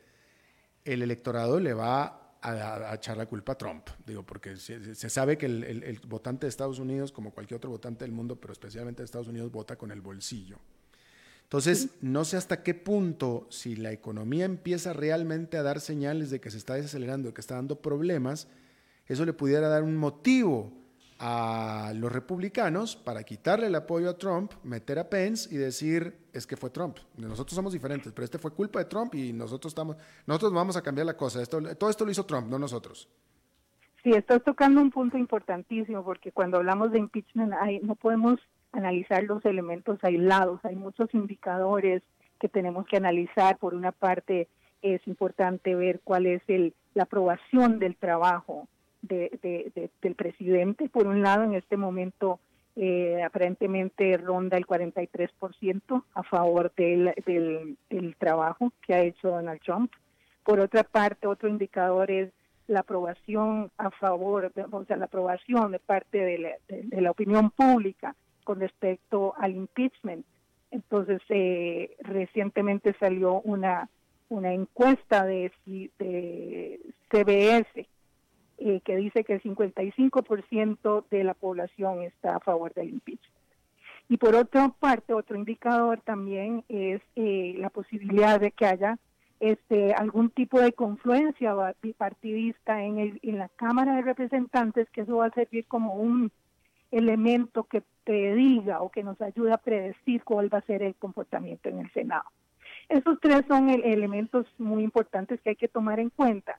el 0.85 1.03
electorado 1.03 1.61
le 1.61 1.75
va 1.75 2.37
a, 2.43 2.95
echar 2.95 3.17
la 3.17 3.27
culpa 3.27 3.53
a 3.53 3.59
Trump. 3.59 3.89
Digo, 4.07 4.23
porque 4.25 4.57
se, 4.57 4.95
sabe 5.11 5.37
que 5.37 5.47
el, 5.47 6.01
votante 6.07 6.47
de 6.47 6.51
Estados 6.51 6.79
Unidos, 6.79 7.13
como 7.13 7.33
cualquier 7.33 7.57
otro 7.57 7.71
votante 7.71 8.05
del 8.05 8.13
mundo, 8.13 8.37
pero 8.37 8.53
especialmente 8.53 9.03
de 9.03 9.05
Estados 9.05 9.29
Unidos, 9.29 9.51
vota 9.51 9.77
con 9.77 9.91
el 9.91 10.01
bolsillo. 10.01 10.59
Entonces, 11.43 11.89
no 12.03 12.25
sé 12.25 12.37
hasta 12.37 12.63
qué 12.63 12.75
punto, 12.75 13.47
si 13.51 13.75
la 13.75 13.91
economía 13.91 14.45
empieza 14.45 14.93
realmente 14.93 15.57
a 15.57 15.63
dar 15.63 15.81
señales 15.81 16.31
de 16.31 16.41
que 16.41 16.51
se 16.51 16.59
está 16.59 16.75
desacelerando, 16.75 17.29
de 17.29 17.35
que 17.35 17.41
está 17.41 17.55
dando 17.55 17.81
problemas, 17.81 18.49
eso 19.07 19.25
le 19.25 19.33
pudiera 19.33 19.69
dar 19.69 19.83
un 19.83 19.97
motivo 19.97 20.73
a 21.19 21.93
los 21.97 22.13
republicanos 22.13 22.95
para 22.95 23.25
quitarle 23.25 23.67
el 23.67 23.75
apoyo 23.75 24.09
a 24.09 24.19
Trump, 24.19 24.53
meter 24.63 24.99
a 24.99 25.09
Pence 25.09 25.53
y 25.53 25.59
decir, 25.59 26.17
es 26.33 26.47
que 26.47 26.57
fue 26.57 26.71
Trump. 26.71 26.99
Nosotros 27.17 27.55
somos 27.55 27.73
diferentes, 27.73 28.13
pero 28.13 28.25
este 28.25 28.39
fue 28.39 28.53
culpa 28.53 28.79
de 28.79 28.85
Trump 28.85 29.15
y 29.15 29.33
nosotros 29.33 29.73
estamos, 29.73 29.97
nosotros 30.27 30.53
vamos 30.53 30.77
a 30.77 30.83
cambiar 30.83 31.07
la 31.07 31.17
cosa. 31.17 31.43
Esto, 31.43 31.61
todo 31.77 31.91
esto 31.91 32.05
lo 32.05 32.11
hizo 32.11 32.25
Trump, 32.25 32.49
no 32.49 32.59
nosotros. 32.59 33.09
Sí, 34.05 34.11
estás 34.11 34.45
tocando 34.45 34.81
un 34.81 34.91
punto 34.91 35.19
importantísimo 35.19 36.05
porque 36.05 36.31
cuando 36.31 36.59
hablamos 36.59 36.93
de 36.93 37.01
impeachment 37.01 37.53
hay, 37.61 37.81
no 37.81 37.97
podemos 37.97 38.39
analizar 38.71 39.25
los 39.25 39.45
elementos 39.45 39.99
aislados, 40.03 40.61
hay 40.65 40.77
muchos 40.77 41.13
indicadores 41.15 42.03
que 42.39 42.49
tenemos 42.49 42.87
que 42.87 42.97
analizar. 42.97 43.59
Por 43.59 43.75
una 43.75 43.91
parte, 43.91 44.49
es 44.83 45.07
importante 45.09 45.75
ver 45.75 46.01
cuál 46.05 46.27
es 46.27 46.43
el, 46.47 46.75
la 46.95 47.05
aprobación 47.05 47.81
del 47.81 47.97
trabajo 47.97 48.69
de, 49.03 49.91
del 50.03 50.15
presidente. 50.15 50.89
Por 50.89 51.07
un 51.07 51.23
lado, 51.23 51.45
en 51.45 51.55
este 51.55 51.77
momento 51.77 52.41
eh, 52.81 53.23
aparentemente 53.25 54.17
ronda 54.19 54.57
el 54.57 54.65
43% 54.65 56.05
a 56.15 56.23
favor 56.23 56.73
del, 56.77 57.13
del, 57.91 58.17
trabajo 58.17 58.73
que 58.87 58.95
ha 58.95 59.03
hecho 59.03 59.31
Donald 59.31 59.61
Trump. 59.63 59.93
Por 60.45 60.61
otra 60.61 60.85
parte, 60.85 61.27
otro 61.27 61.49
indicador 61.49 62.11
es 62.11 62.31
la 62.69 62.81
aprobación 62.81 63.73
a 63.79 63.91
favor, 63.91 64.53
o 64.71 64.85
sea, 64.85 64.97
la 64.97 65.07
aprobación 65.07 65.73
de 65.73 65.81
parte 65.81 66.19
de 66.19 66.39
la, 66.39 66.51
de, 66.69 67.01
la 67.01 67.11
opinión 67.11 67.51
pública 67.51 68.15
con 68.45 68.61
respecto 68.61 69.35
al 69.39 69.57
impeachment. 69.57 70.25
Entonces, 70.71 71.21
eh, 71.31 71.97
recientemente 72.01 72.95
salió 73.01 73.41
una, 73.41 73.89
una 74.29 74.53
encuesta 74.53 75.25
de, 75.25 75.51
de 75.67 76.81
CBS 77.11 77.89
eh, 78.59 78.81
que 78.85 78.97
dice 78.97 79.25
que 79.25 79.35
el 79.35 79.43
55% 79.43 81.05
de 81.11 81.25
la 81.25 81.35
población 81.35 82.03
está 82.03 82.37
a 82.37 82.41
favor 82.41 82.75
del 82.75 82.91
impeachment. 82.91 83.35
Y 84.09 84.17
por 84.17 84.35
otra 84.35 84.69
parte, 84.69 85.15
otro 85.15 85.37
indicador 85.37 86.01
también 86.01 86.65
es 86.69 87.01
eh, 87.15 87.55
la 87.59 87.71
posibilidad 87.71 88.41
de 88.41 88.51
que 88.51 88.67
haya 88.67 88.99
este, 89.39 89.93
algún 89.93 90.31
tipo 90.31 90.61
de 90.61 90.73
confluencia 90.73 91.55
bipartidista 91.81 92.83
en, 92.83 92.99
el, 92.99 93.21
en 93.23 93.39
la 93.39 93.49
Cámara 93.51 93.95
de 93.95 94.03
Representantes, 94.03 94.89
que 94.91 95.03
eso 95.03 95.19
va 95.19 95.27
a 95.27 95.35
servir 95.35 95.67
como 95.67 95.95
un 95.95 96.33
elemento 96.91 97.65
que 97.65 97.83
prediga 98.03 98.81
o 98.81 98.91
que 98.91 99.05
nos 99.05 99.21
ayuda 99.21 99.55
a 99.55 99.59
predecir 99.59 100.25
cuál 100.25 100.53
va 100.53 100.59
a 100.59 100.63
ser 100.63 100.83
el 100.83 100.95
comportamiento 100.95 101.69
en 101.69 101.81
el 101.81 101.93
Senado. 101.93 102.25
Esos 102.89 103.21
tres 103.21 103.43
son 103.47 103.69
elementos 103.69 104.47
muy 104.59 104.83
importantes 104.83 105.41
que 105.43 105.51
hay 105.51 105.57
que 105.57 105.69
tomar 105.69 106.01
en 106.01 106.09
cuenta 106.11 106.59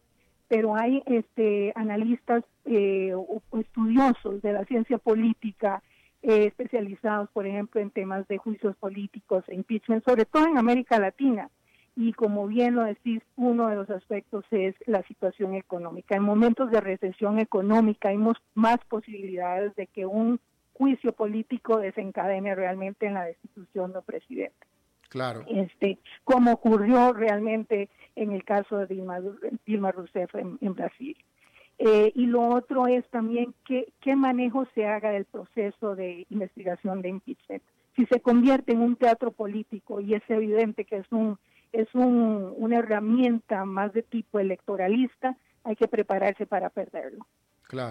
pero 0.49 0.75
hay 0.75 1.01
este, 1.05 1.71
analistas 1.75 2.43
eh, 2.65 3.13
o 3.13 3.41
estudiosos 3.57 4.41
de 4.41 4.51
la 4.51 4.65
ciencia 4.65 4.97
política 4.97 5.81
eh, 6.21 6.47
especializados, 6.47 7.29
por 7.29 7.47
ejemplo, 7.47 7.79
en 7.79 7.91
temas 7.91 8.27
de 8.27 8.39
juicios 8.39 8.75
políticos 8.75 9.45
e 9.47 9.55
impeachment, 9.55 10.03
sobre 10.03 10.25
todo 10.25 10.47
en 10.47 10.57
América 10.57 10.99
Latina. 10.99 11.49
Y 11.95 12.13
como 12.13 12.47
bien 12.47 12.75
lo 12.75 12.83
decís, 12.83 13.21
uno 13.35 13.67
de 13.67 13.75
los 13.75 13.89
aspectos 13.89 14.43
es 14.51 14.75
la 14.85 15.03
situación 15.03 15.55
económica. 15.55 16.15
En 16.15 16.23
momentos 16.23 16.71
de 16.71 16.81
recesión 16.81 17.39
económica 17.39 18.09
hay 18.09 18.17
más 18.53 18.77
posibilidades 18.89 19.75
de 19.75 19.87
que 19.87 20.05
un 20.05 20.39
juicio 20.73 21.13
político 21.13 21.77
desencadene 21.77 22.55
realmente 22.55 23.05
en 23.05 23.13
la 23.13 23.25
destitución 23.25 23.93
del 23.93 24.03
presidente. 24.03 24.67
Claro. 25.10 25.43
Este, 25.47 25.99
como 26.24 26.53
ocurrió 26.53 27.14
realmente 27.14 27.89
en 28.16 28.32
el 28.32 28.43
caso 28.43 28.78
de 28.78 28.88
Dilma, 28.88 29.20
Dilma 29.66 29.91
Rousseff 29.91 30.34
en, 30.36 30.74
Brasil. 30.74 31.18
Eh, 31.80 32.12
y 32.14 32.26
lo 32.26 32.47
otro 32.49 32.88
es 32.88 33.07
también 33.10 33.53
qué, 33.66 33.91
qué 34.01 34.16
manejo 34.16 34.66
se 34.76 34.86
haga 34.86 35.12
del 35.12 35.26
proceso 35.26 35.95
de 35.95 36.26
investigación 36.30 37.01
de 37.01 37.10
impeachment. 37.10 37.64
Si 37.95 38.05
se 38.05 38.22
convierte 38.22 38.74
en 38.74 38.82
un 38.82 38.95
teatro 38.95 39.32
político 39.32 39.99
y 39.99 40.14
es 40.14 40.24
evidente 40.30 40.86
que 40.86 40.97
es 40.97 41.12
un 41.12 41.38
es 41.72 41.88
un, 41.93 42.53
una 42.57 42.80
herramienta 42.80 43.66
más 43.66 43.93
de 43.93 44.03
tipo 44.03 44.39
electoralista, 44.39 45.38
hay 45.64 45.76
que 45.76 45.88
prepararse 45.88 46.45
para 46.45 46.70
perderlo. 46.70 47.26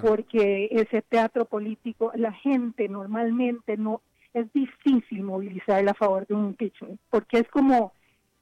Porque 0.02 0.68
ese 0.72 1.02
teatro 1.02 1.44
político, 1.44 2.10
la 2.16 2.32
gente 2.32 2.88
normalmente 2.88 3.76
no, 3.76 4.02
es 4.34 4.52
difícil 4.52 5.22
movilizar 5.68 5.88
a 5.88 5.94
favor 5.94 6.26
de 6.26 6.34
un 6.34 6.46
impeachment, 6.46 7.00
porque 7.10 7.38
es 7.38 7.48
como 7.48 7.92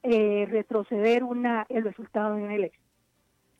eh, 0.03 0.47
retroceder 0.49 1.23
una, 1.23 1.65
el 1.69 1.83
resultado 1.83 2.35
de 2.35 2.43
una 2.43 2.55
elección. 2.55 2.83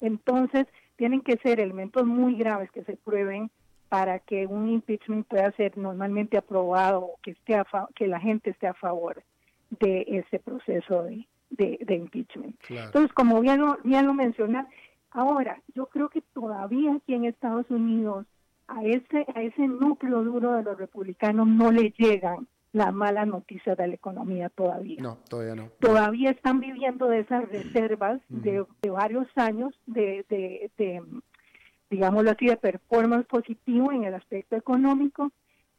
Entonces, 0.02 0.68
tienen 0.96 1.22
que 1.22 1.38
ser 1.38 1.60
elementos 1.60 2.06
muy 2.06 2.36
graves 2.36 2.72
que 2.72 2.84
se 2.84 2.96
prueben 2.98 3.50
para 3.90 4.20
que 4.20 4.46
un 4.46 4.70
impeachment 4.70 5.28
pueda 5.28 5.52
ser 5.54 5.78
normalmente 5.78 6.38
aprobado 6.38 7.00
o 7.02 7.20
que, 7.22 7.32
esté 7.32 7.62
que 7.96 8.08
la 8.08 8.20
gente 8.20 8.50
esté 8.50 8.68
a 8.68 8.74
favor 8.74 9.24
de 9.70 10.06
ese 10.08 10.40
proceso 10.40 11.04
de, 11.04 11.26
de, 11.50 11.96
impeachment. 11.96 12.56
Entonces, 12.70 13.14
como 13.14 13.40
bien 13.42 13.62
lo, 13.62 13.78
bien 13.84 14.06
lo 14.06 14.14
menciona, 14.14 14.68
ahora 15.12 15.62
yo 15.74 15.88
creo 15.88 16.10
que 16.10 16.22
todavía 16.22 16.94
aquí 16.96 17.14
en 17.14 17.26
Estados 17.26 17.70
Unidos 17.70 18.26
a 18.68 18.84
ese, 18.84 19.26
a 19.34 19.42
ese 19.42 19.68
núcleo 19.68 20.24
duro 20.24 20.54
de 20.54 20.64
los 20.64 20.78
republicanos 20.78 21.48
no 21.48 21.72
le 21.72 21.94
llegan 21.98 22.48
la 22.74 22.92
mala 22.92 23.26
noticia 23.26 23.76
de 23.76 23.88
la 23.88 23.94
economía 23.96 24.50
todavía. 24.50 25.02
No, 25.02 25.18
todavía 25.30 25.56
no. 25.56 25.70
Todavía 25.80 26.32
están 26.32 26.60
viviendo 26.60 27.08
de 27.08 27.20
esas 27.20 27.48
reservas 27.50 28.22
de, 28.30 28.66
varios 28.90 29.28
años 29.36 29.74
de, 29.86 30.26
de, 30.30 30.72
de, 30.78 31.02
digámoslo 31.90 32.32
así, 32.32 32.48
de 32.48 32.58
performance 32.58 33.26
positivo 33.28 33.92
en 33.92 34.04
el 34.04 34.14
aspecto 34.14 34.56
económico 34.56 35.32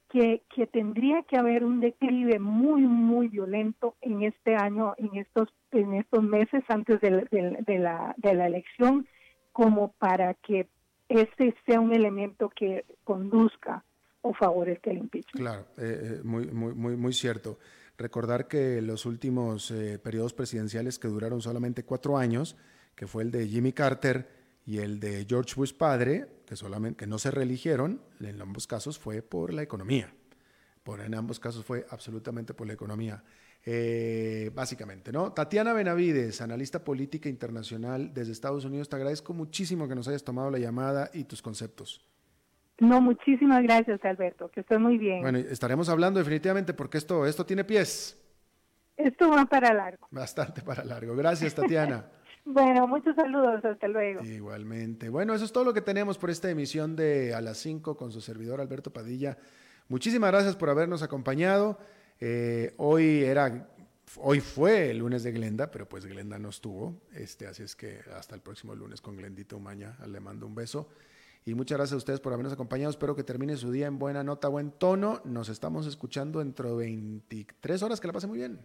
que, 0.09 0.43
que 0.55 0.67
tendría 0.67 1.23
que 1.23 1.37
haber 1.37 1.65
un 1.65 1.81
declive 1.81 2.39
muy, 2.39 2.83
muy 2.83 3.29
violento 3.29 3.95
en 4.01 4.23
este 4.23 4.57
año, 4.57 4.95
en 4.97 5.17
estos, 5.17 5.49
en 5.73 5.95
estos 5.95 6.23
meses 6.23 6.65
antes 6.69 7.01
de, 7.01 7.27
de, 7.67 7.79
la, 7.79 8.15
de 8.17 8.35
la 8.35 8.47
elección, 8.47 9.07
como 9.53 9.93
para 9.93 10.35
que 10.35 10.67
ese 11.09 11.55
sea 11.67 11.81
un 11.81 11.93
elemento 11.93 12.49
que 12.49 12.85
conduzca 13.05 13.85
o 14.23 14.35
favorezca 14.35 14.91
el 14.91 14.99
impeachment. 14.99 15.41
Claro, 15.41 15.67
eh, 15.77 16.19
eh, 16.19 16.21
muy, 16.25 16.47
muy, 16.47 16.75
muy, 16.75 16.97
muy 16.97 17.13
cierto. 17.13 17.59
Recordar 17.97 18.47
que 18.47 18.81
los 18.81 19.07
últimos 19.07 19.71
eh, 19.71 19.99
periodos 19.99 20.33
presidenciales 20.33 20.99
que 20.99 21.09
duraron 21.09 21.41
solamente 21.41 21.85
cuatro 21.85 22.17
años, 22.17 22.57
que 22.95 23.07
fue 23.07 23.23
el 23.23 23.31
de 23.31 23.47
Jimmy 23.49 23.73
Carter, 23.73 24.39
y 24.69 24.81
el 24.81 25.01
de 25.01 25.25
George 25.27 25.55
Bush 25.57 25.73
padre, 25.73 26.27
que 26.45 26.55
solamente 26.55 27.07
no 27.07 27.19
se 27.19 27.31
reeligieron, 27.31 28.03
en 28.21 28.39
ambos 28.43 28.67
casos 28.67 28.99
fue 28.99 29.23
por 29.23 29.55
la 29.55 29.63
economía. 29.63 30.13
Por, 30.83 31.01
en 31.01 31.15
ambos 31.15 31.41
casos 31.41 31.65
fue 31.65 31.87
absolutamente 31.89 32.53
por 32.53 32.67
la 32.67 32.75
economía. 32.75 33.25
Eh, 33.65 34.51
básicamente, 34.55 35.11
¿no? 35.11 35.33
Tatiana 35.33 35.73
Benavides, 35.73 36.43
analista 36.43 36.85
política 36.85 37.31
internacional 37.31 38.13
desde 38.13 38.33
Estados 38.33 38.67
Unidos, 38.67 38.91
te 38.91 38.97
agradezco 38.97 39.33
muchísimo 39.33 39.89
que 39.89 39.95
nos 39.95 40.07
hayas 40.07 40.23
tomado 40.23 40.51
la 40.51 40.59
llamada 40.59 41.11
y 41.15 41.25
tus 41.25 41.41
conceptos. 41.41 42.05
No, 42.79 43.01
muchísimas 43.01 43.63
gracias, 43.63 44.05
Alberto, 44.05 44.51
que 44.51 44.61
estés 44.61 44.79
muy 44.79 44.99
bien. 44.99 45.23
Bueno, 45.23 45.39
estaremos 45.39 45.89
hablando 45.89 46.19
definitivamente 46.19 46.75
porque 46.75 46.99
esto, 46.99 47.27
esto 47.27 47.45
tiene 47.45 47.65
pies. 47.65 48.17
Esto 48.97 49.31
va 49.31 49.45
para 49.47 49.73
largo. 49.73 50.07
Bastante 50.11 50.63
para 50.63 50.85
largo. 50.85 51.15
Gracias, 51.17 51.55
Tatiana. 51.55 52.05
Bueno, 52.51 52.89
muchos 52.89 53.15
saludos, 53.15 53.63
hasta 53.63 53.89
luego. 53.89 54.25
Igualmente. 54.25 55.11
Bueno, 55.11 55.35
eso 55.35 55.45
es 55.45 55.53
todo 55.53 55.65
lo 55.65 55.75
que 55.75 55.83
tenemos 55.83 56.17
por 56.17 56.31
esta 56.31 56.49
emisión 56.49 56.97
de 56.97 57.35
A 57.35 57.43
las 57.43 57.59
5 57.59 57.95
con 57.95 58.11
su 58.11 58.23
servidor 58.23 58.59
Alberto 58.63 58.91
Padilla. 58.91 59.37
Muchísimas 59.89 60.31
gracias 60.31 60.57
por 60.57 60.71
habernos 60.71 61.03
acompañado. 61.03 61.79
Eh, 62.21 62.73
hoy 62.79 63.23
era, 63.23 63.69
hoy 64.17 64.41
fue 64.41 64.93
el 64.93 64.99
lunes 64.99 65.25
de 65.25 65.33
Glenda, 65.33 65.71
pero 65.71 65.87
pues 65.87 66.07
Glenda 66.07 66.39
no 66.39 66.49
estuvo. 66.49 67.03
Este, 67.13 67.47
así 67.47 67.65
es 67.65 67.77
que 67.77 68.01
hasta 68.17 68.35
el 68.35 68.41
próximo 68.41 68.75
lunes 68.75 69.03
con 69.03 69.15
Glendita 69.15 69.55
Umaña. 69.55 69.99
Le 70.07 70.19
mando 70.19 70.47
un 70.47 70.55
beso. 70.55 70.89
Y 71.49 71.55
muchas 71.55 71.79
gracias 71.79 71.95
a 71.95 71.97
ustedes 71.97 72.21
por 72.21 72.35
habernos 72.35 72.53
acompañado. 72.53 72.91
Espero 72.91 73.17
que 73.17 73.25
termine 73.25 73.57
su 73.57 73.73
día 73.73 73.87
en 73.87 73.99
buena 73.99 74.23
nota, 74.23 74.49
buen 74.49 74.71
tono. 74.71 75.23
Nos 75.25 75.49
estamos 75.49 75.87
escuchando 75.87 76.41
dentro 76.41 76.71
de 76.71 76.77
23 76.77 77.83
horas. 77.83 78.01
Que 78.01 78.07
la 78.07 78.13
pase 78.13 78.27
muy 78.27 78.39
bien. 78.39 78.61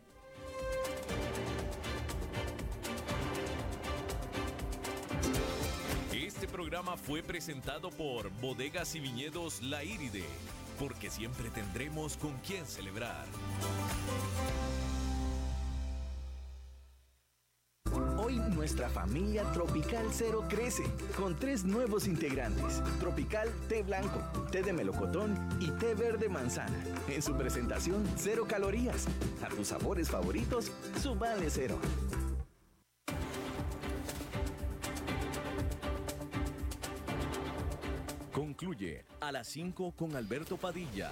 programa 6.51 6.97
fue 6.97 7.23
presentado 7.23 7.89
por 7.89 8.29
Bodegas 8.39 8.93
y 8.95 8.99
Viñedos 8.99 9.63
La 9.63 9.83
Iride, 9.83 10.23
porque 10.79 11.09
siempre 11.09 11.49
tendremos 11.49 12.15
con 12.15 12.31
quién 12.45 12.65
celebrar. 12.65 13.25
Nuestra 18.73 18.89
familia 18.89 19.43
Tropical 19.51 20.07
Cero 20.11 20.45
crece 20.49 20.81
con 21.15 21.35
tres 21.35 21.63
nuevos 21.63 22.07
integrantes: 22.07 22.81
Tropical 22.99 23.47
Té 23.69 23.83
Blanco, 23.83 24.19
Té 24.51 24.63
de 24.63 24.73
Melocotón 24.73 25.37
y 25.59 25.69
Té 25.73 25.93
Verde 25.93 26.27
Manzana. 26.27 26.83
En 27.07 27.21
su 27.21 27.37
presentación, 27.37 28.03
cero 28.15 28.47
calorías. 28.49 29.05
A 29.43 29.49
tus 29.49 29.67
sabores 29.67 30.09
favoritos, 30.09 30.71
su 30.99 31.13
vale 31.13 31.51
cero. 31.51 31.77
Concluye 38.31 39.05
a 39.19 39.31
las 39.31 39.47
5 39.49 39.93
con 39.95 40.15
Alberto 40.15 40.57
Padilla. 40.57 41.11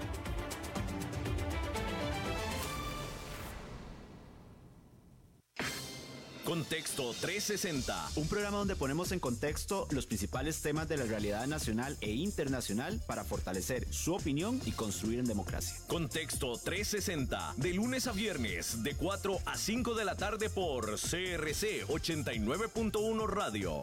Contexto 6.51 7.13
360. 7.13 8.09
Un 8.17 8.27
programa 8.27 8.57
donde 8.57 8.75
ponemos 8.75 9.13
en 9.13 9.21
contexto 9.21 9.87
los 9.89 10.05
principales 10.05 10.61
temas 10.61 10.89
de 10.89 10.97
la 10.97 11.05
realidad 11.05 11.47
nacional 11.47 11.95
e 12.01 12.11
internacional 12.11 12.99
para 13.07 13.23
fortalecer 13.23 13.87
su 13.89 14.13
opinión 14.13 14.59
y 14.65 14.73
construir 14.73 15.19
en 15.19 15.25
democracia. 15.27 15.77
Contexto 15.87 16.57
360. 16.57 17.53
De 17.55 17.73
lunes 17.73 18.05
a 18.07 18.11
viernes, 18.11 18.83
de 18.83 18.95
4 18.95 19.37
a 19.45 19.57
5 19.57 19.93
de 19.93 20.03
la 20.03 20.17
tarde 20.17 20.49
por 20.49 20.99
CRC 20.99 21.87
89.1 21.87 23.27
Radio 23.29 23.79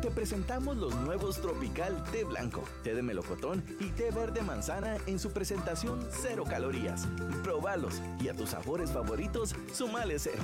te 0.00 0.10
presentamos 0.10 0.76
los 0.76 0.94
nuevos 0.96 1.40
Tropical 1.40 2.04
Té 2.12 2.24
Blanco, 2.24 2.62
Té 2.84 2.94
de 2.94 3.02
Melocotón 3.02 3.64
y 3.80 3.86
Té 3.90 4.10
Verde 4.10 4.42
Manzana 4.42 4.96
en 5.06 5.18
su 5.18 5.32
presentación 5.32 6.06
cero 6.10 6.44
calorías. 6.48 7.06
Probalos 7.42 8.00
y 8.20 8.28
a 8.28 8.34
tus 8.34 8.50
sabores 8.50 8.90
favoritos, 8.90 9.54
sumale 9.72 10.18
cero. 10.18 10.42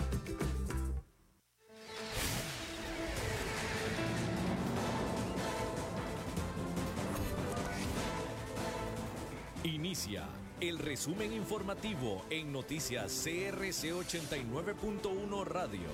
Inicia 9.63 10.27
el 10.61 10.79
resumen 10.79 11.33
informativo 11.33 12.25
en 12.31 12.53
noticias 12.53 13.23
CRC 13.25 13.93
89.1 13.93 15.45
Radio. 15.45 15.89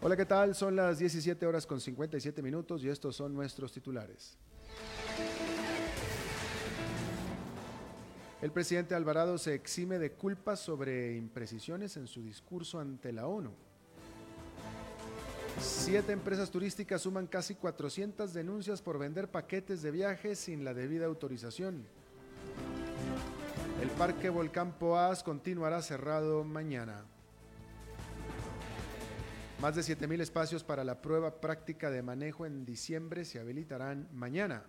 Hola, 0.00 0.16
¿qué 0.16 0.26
tal? 0.26 0.54
Son 0.54 0.76
las 0.76 1.00
17 1.00 1.44
horas 1.44 1.66
con 1.66 1.80
57 1.80 2.40
minutos 2.40 2.84
y 2.84 2.88
estos 2.88 3.16
son 3.16 3.34
nuestros 3.34 3.72
titulares. 3.72 4.38
El 8.40 8.52
presidente 8.52 8.94
Alvarado 8.94 9.38
se 9.38 9.54
exime 9.54 9.98
de 9.98 10.12
culpas 10.12 10.60
sobre 10.60 11.16
imprecisiones 11.16 11.96
en 11.96 12.06
su 12.06 12.22
discurso 12.22 12.78
ante 12.78 13.12
la 13.12 13.26
ONU. 13.26 13.50
Siete 15.60 16.12
empresas 16.12 16.48
turísticas 16.48 17.02
suman 17.02 17.26
casi 17.26 17.56
400 17.56 18.32
denuncias 18.32 18.80
por 18.80 19.00
vender 19.00 19.28
paquetes 19.28 19.82
de 19.82 19.90
viajes 19.90 20.38
sin 20.38 20.64
la 20.64 20.74
debida 20.74 21.06
autorización. 21.06 21.84
El 23.82 23.88
Parque 23.90 24.28
Volcán 24.28 24.78
Poás 24.78 25.24
continuará 25.24 25.82
cerrado 25.82 26.44
mañana. 26.44 27.04
Más 29.60 29.74
de 29.74 30.06
mil 30.06 30.20
espacios 30.20 30.62
para 30.62 30.84
la 30.84 31.02
prueba 31.02 31.40
práctica 31.40 31.90
de 31.90 32.00
manejo 32.00 32.46
en 32.46 32.64
diciembre 32.64 33.24
se 33.24 33.40
habilitarán 33.40 34.08
mañana. 34.12 34.62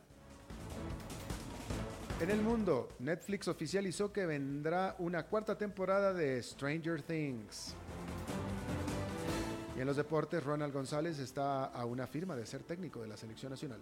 En 2.19 2.31
el 2.31 2.41
mundo, 2.41 2.89
Netflix 2.97 3.47
oficializó 3.47 4.11
que 4.11 4.25
vendrá 4.25 4.95
una 4.97 5.27
cuarta 5.27 5.55
temporada 5.55 6.11
de 6.11 6.41
Stranger 6.41 7.03
Things. 7.03 7.75
Y 9.77 9.81
en 9.81 9.85
los 9.85 9.95
deportes, 9.95 10.43
Ronald 10.43 10.73
González 10.73 11.19
está 11.19 11.65
a 11.65 11.85
una 11.85 12.07
firma 12.07 12.35
de 12.35 12.47
ser 12.47 12.63
técnico 12.63 12.99
de 12.99 13.09
la 13.09 13.15
selección 13.15 13.51
nacional. 13.51 13.79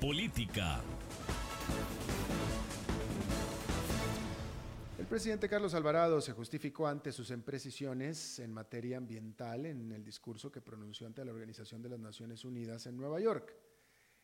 Política. 0.00 0.80
Presidente 5.10 5.48
Carlos 5.48 5.74
Alvarado 5.74 6.20
se 6.20 6.30
justificó 6.30 6.86
ante 6.86 7.10
sus 7.10 7.32
imprecisiones 7.32 8.38
en 8.38 8.52
materia 8.52 8.96
ambiental 8.96 9.66
en 9.66 9.90
el 9.90 10.04
discurso 10.04 10.52
que 10.52 10.60
pronunció 10.60 11.04
ante 11.04 11.24
la 11.24 11.32
Organización 11.32 11.82
de 11.82 11.88
las 11.88 11.98
Naciones 11.98 12.44
Unidas 12.44 12.86
en 12.86 12.96
Nueva 12.96 13.18
York. 13.18 13.52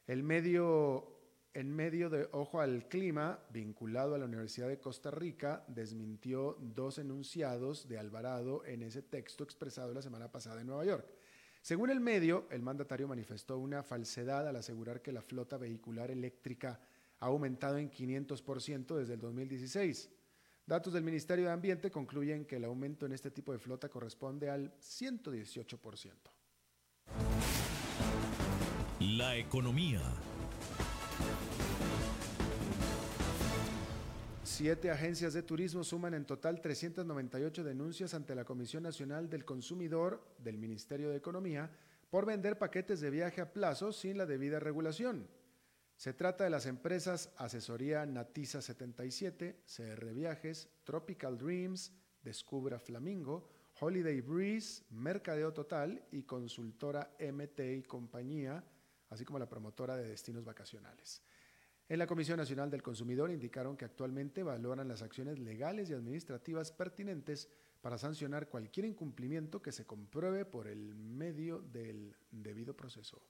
El 0.06 0.22
medio, 0.22 1.18
en 1.54 1.74
medio 1.74 2.08
de 2.08 2.28
Ojo 2.30 2.60
al 2.60 2.86
Clima, 2.86 3.40
vinculado 3.50 4.14
a 4.14 4.18
la 4.18 4.26
Universidad 4.26 4.68
de 4.68 4.78
Costa 4.78 5.10
Rica, 5.10 5.64
desmintió 5.66 6.56
dos 6.60 6.98
enunciados 6.98 7.88
de 7.88 7.98
Alvarado 7.98 8.64
en 8.64 8.82
ese 8.82 9.02
texto 9.02 9.42
expresado 9.42 9.92
la 9.92 10.02
semana 10.02 10.30
pasada 10.30 10.60
en 10.60 10.68
Nueva 10.68 10.84
York. 10.84 11.04
Según 11.62 11.90
el 11.90 11.98
medio, 11.98 12.46
el 12.48 12.62
mandatario 12.62 13.08
manifestó 13.08 13.58
una 13.58 13.82
falsedad 13.82 14.46
al 14.46 14.54
asegurar 14.54 15.02
que 15.02 15.10
la 15.10 15.22
flota 15.22 15.58
vehicular 15.58 16.12
eléctrica 16.12 16.78
ha 17.18 17.26
aumentado 17.26 17.76
en 17.76 17.90
500% 17.90 18.94
desde 18.94 19.14
el 19.14 19.20
2016. 19.20 20.10
Datos 20.68 20.92
del 20.92 21.04
Ministerio 21.04 21.44
de 21.44 21.52
Ambiente 21.52 21.92
concluyen 21.92 22.44
que 22.44 22.56
el 22.56 22.64
aumento 22.64 23.06
en 23.06 23.12
este 23.12 23.30
tipo 23.30 23.52
de 23.52 23.58
flota 23.60 23.88
corresponde 23.88 24.50
al 24.50 24.76
118%. 24.80 26.12
La 28.98 29.36
economía. 29.36 30.00
Siete 34.42 34.90
agencias 34.90 35.34
de 35.34 35.44
turismo 35.44 35.84
suman 35.84 36.14
en 36.14 36.24
total 36.24 36.60
398 36.60 37.62
denuncias 37.62 38.12
ante 38.14 38.34
la 38.34 38.44
Comisión 38.44 38.82
Nacional 38.82 39.30
del 39.30 39.44
Consumidor 39.44 40.34
del 40.38 40.58
Ministerio 40.58 41.10
de 41.10 41.16
Economía 41.16 41.70
por 42.10 42.26
vender 42.26 42.58
paquetes 42.58 43.00
de 43.00 43.10
viaje 43.10 43.40
a 43.40 43.52
plazo 43.52 43.92
sin 43.92 44.18
la 44.18 44.26
debida 44.26 44.58
regulación. 44.58 45.28
Se 45.96 46.12
trata 46.12 46.44
de 46.44 46.50
las 46.50 46.66
empresas 46.66 47.32
Asesoría 47.38 48.04
Natiza 48.04 48.60
77, 48.60 49.62
CR 49.64 50.12
Viajes, 50.12 50.68
Tropical 50.84 51.38
Dreams, 51.38 51.90
Descubra 52.22 52.78
Flamingo, 52.78 53.48
Holiday 53.80 54.20
Breeze, 54.20 54.84
Mercadeo 54.90 55.54
Total 55.54 56.04
y 56.12 56.24
Consultora 56.24 57.16
MT 57.18 57.60
y 57.78 57.82
Compañía, 57.82 58.62
así 59.08 59.24
como 59.24 59.38
la 59.38 59.48
promotora 59.48 59.96
de 59.96 60.08
destinos 60.08 60.44
vacacionales. 60.44 61.22
En 61.88 61.98
la 61.98 62.06
Comisión 62.06 62.36
Nacional 62.36 62.70
del 62.70 62.82
Consumidor 62.82 63.30
indicaron 63.30 63.76
que 63.76 63.86
actualmente 63.86 64.42
valoran 64.42 64.88
las 64.88 65.00
acciones 65.00 65.38
legales 65.38 65.88
y 65.88 65.94
administrativas 65.94 66.72
pertinentes 66.72 67.48
para 67.80 67.96
sancionar 67.96 68.50
cualquier 68.50 68.84
incumplimiento 68.84 69.62
que 69.62 69.72
se 69.72 69.86
compruebe 69.86 70.44
por 70.44 70.66
el 70.66 70.94
medio 70.94 71.60
del 71.60 72.14
debido 72.30 72.76
proceso. 72.76 73.22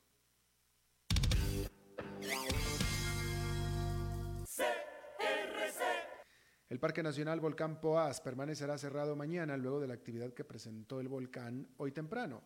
El 6.68 6.80
Parque 6.80 7.02
Nacional 7.02 7.40
Volcán 7.40 7.80
Poás 7.80 8.20
permanecerá 8.20 8.76
cerrado 8.76 9.16
mañana 9.16 9.56
luego 9.56 9.80
de 9.80 9.86
la 9.86 9.94
actividad 9.94 10.34
que 10.34 10.44
presentó 10.44 11.00
el 11.00 11.08
volcán 11.08 11.68
hoy 11.78 11.92
temprano. 11.92 12.42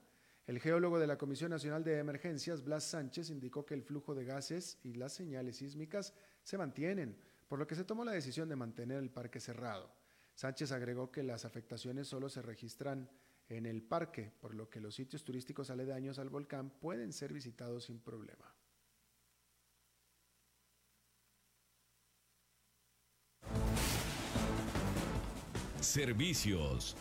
El 0.47 0.61
geólogo 0.61 0.99
de 0.99 1.07
la 1.07 1.19
Comisión 1.19 1.51
Nacional 1.51 1.83
de 1.83 1.99
Emergencias, 1.99 2.63
Blas 2.63 2.85
Sánchez, 2.85 3.31
indicó 3.31 3.65
que 3.65 3.75
el 3.75 3.83
flujo 3.83 4.15
de 4.15 4.25
gases 4.25 4.79
y 4.83 4.95
las 4.95 5.15
señales 5.15 5.57
sísmicas 5.57 6.13
se 6.43 6.59
mantienen, 6.59 7.17
por 7.49 7.59
lo 7.59 7.67
que 7.67 7.75
se 7.75 7.85
tomó 7.85 8.05
la 8.05 8.13
decisión 8.13 8.49
de 8.49 8.57
mantener 8.57 8.99
el 8.99 9.11
parque 9.11 9.41
cerrado. 9.41 9.91
Sánchez 10.35 10.71
agregó 10.73 11.11
que 11.11 11.23
las 11.23 11.45
afectaciones 11.45 12.07
solo 12.07 12.29
se 12.29 12.43
registran 12.43 13.11
en 13.49 13.67
el 13.67 13.83
parque, 13.83 14.31
por 14.41 14.55
lo 14.55 14.69
que 14.69 14.81
los 14.81 14.95
sitios 14.95 15.25
turísticos 15.25 15.71
aledaños 15.71 16.19
al 16.19 16.29
volcán 16.29 16.71
pueden 16.71 17.13
ser 17.13 17.33
visitados 17.33 17.85
sin 17.85 17.99
problema. 17.99 18.55
Servicios. 25.81 26.95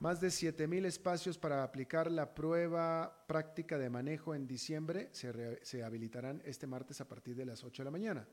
Más 0.00 0.20
de 0.20 0.28
7.000 0.28 0.86
espacios 0.86 1.38
para 1.38 1.62
aplicar 1.62 2.10
la 2.10 2.34
prueba 2.34 3.24
práctica 3.28 3.78
de 3.78 3.90
manejo 3.90 4.34
en 4.34 4.46
diciembre 4.46 5.10
se, 5.12 5.84
habilitarán 5.84 6.42
este 6.44 6.66
martes 6.66 7.00
a 7.00 7.06
partir 7.06 7.36
de 7.36 7.44
las 7.44 7.62
8 7.62 7.82
de 7.82 7.84
la 7.84 7.90
mañana. 7.90 8.26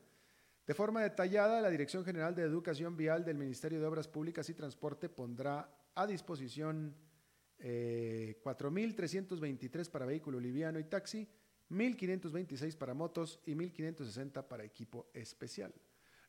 De 0.66 0.74
forma 0.74 1.02
detallada, 1.02 1.62
la 1.62 1.70
Dirección 1.70 2.06
General 2.06 2.34
de 2.34 2.44
Educación 2.44 2.96
Vial 2.96 3.26
del 3.26 3.38
Ministerio 3.38 3.80
de 3.80 3.86
Obras 3.86 4.08
Públicas 4.08 4.50
y 4.50 4.54
Transporte 4.54 5.10
pondrá 5.10 5.70
a 5.96 6.08
disposición 6.08 6.96
eh, 7.60 8.40
4.323 8.44 9.92
para 9.92 10.06
vehículo 10.06 10.40
liviano 10.40 10.80
y 10.80 10.86
taxi, 10.86 11.28
1.526 11.70 12.78
para 12.78 12.94
motos 12.94 13.42
y 13.46 13.54
1.560 13.54 14.48
para 14.48 14.64
equipo 14.64 15.10
especial. 15.14 15.74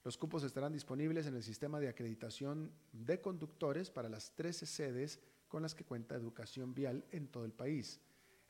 Los 0.02 0.16
cupos 0.16 0.44
estarán 0.44 0.72
disponibles 0.72 1.26
en 1.26 1.34
el 1.34 1.42
sistema 1.42 1.78
de 1.78 1.88
acreditación 1.88 2.72
de 2.92 3.20
conductores 3.20 3.90
para 3.90 4.08
las 4.08 4.34
13 4.34 4.64
sedes 4.64 5.20
con 5.46 5.62
las 5.62 5.74
que 5.74 5.84
cuenta 5.84 6.14
educación 6.14 6.74
vial 6.74 7.04
en 7.10 7.28
todo 7.28 7.44
el 7.44 7.52
país. 7.52 8.00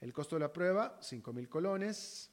El 0.01 0.12
costo 0.12 0.36
de 0.36 0.40
la 0.40 0.53
prueba, 0.53 0.96
5 1.01 1.32
mil 1.32 1.48
colones. 1.48 2.30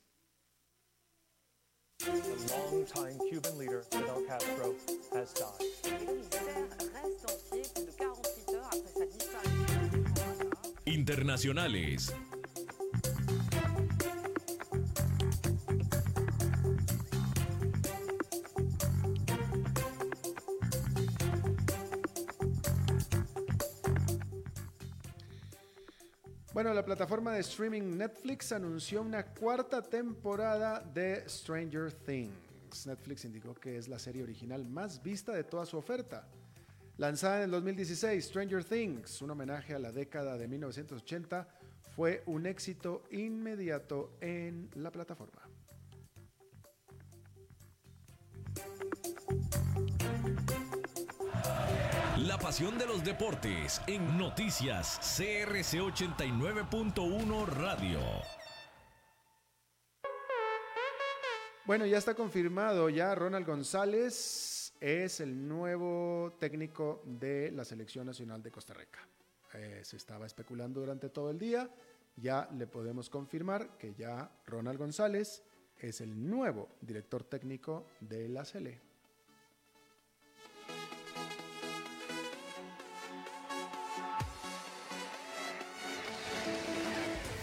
Internacionales. 10.85 12.13
Bueno, 26.57 26.73
la 26.73 26.83
plataforma 26.83 27.33
de 27.33 27.41
streaming 27.41 27.97
Netflix 27.97 28.51
anunció 28.51 29.03
una 29.03 29.23
cuarta 29.23 29.79
temporada 29.79 30.79
de 30.79 31.23
Stranger 31.29 31.93
Things. 31.93 32.87
Netflix 32.87 33.25
indicó 33.25 33.53
que 33.53 33.77
es 33.77 33.87
la 33.87 33.99
serie 33.99 34.23
original 34.23 34.65
más 34.65 35.03
vista 35.03 35.33
de 35.33 35.43
toda 35.43 35.67
su 35.67 35.77
oferta. 35.77 36.27
Lanzada 36.97 37.37
en 37.37 37.43
el 37.43 37.51
2016, 37.51 38.25
Stranger 38.25 38.63
Things, 38.63 39.21
un 39.21 39.29
homenaje 39.29 39.75
a 39.75 39.77
la 39.77 39.91
década 39.91 40.35
de 40.35 40.47
1980, 40.47 41.47
fue 41.95 42.23
un 42.25 42.47
éxito 42.47 43.03
inmediato 43.11 44.17
en 44.19 44.71
la 44.77 44.89
plataforma. 44.89 45.46
De 52.47 52.85
los 52.87 53.03
deportes 53.03 53.81
en 53.87 54.17
noticias 54.17 54.99
CRC 55.17 55.81
89.1 55.81 57.45
Radio. 57.45 57.99
Bueno, 61.65 61.85
ya 61.85 61.97
está 61.97 62.13
confirmado, 62.15 62.87
ya 62.87 63.13
Ronald 63.15 63.45
González 63.45 64.73
es 64.79 65.19
el 65.19 65.45
nuevo 65.45 66.37
técnico 66.39 67.01
de 67.03 67.51
la 67.51 67.65
Selección 67.65 68.05
Nacional 68.05 68.41
de 68.41 68.49
Costa 68.49 68.73
Rica. 68.73 68.99
Eh, 69.53 69.81
se 69.83 69.97
estaba 69.97 70.25
especulando 70.25 70.79
durante 70.79 71.09
todo 71.09 71.31
el 71.31 71.37
día, 71.37 71.69
ya 72.15 72.47
le 72.57 72.65
podemos 72.65 73.09
confirmar 73.09 73.77
que 73.77 73.93
ya 73.93 74.31
Ronald 74.45 74.79
González 74.79 75.43
es 75.77 75.99
el 75.99 76.29
nuevo 76.29 76.69
director 76.79 77.25
técnico 77.25 77.87
de 77.99 78.29
la 78.29 78.45
Sele. 78.45 78.86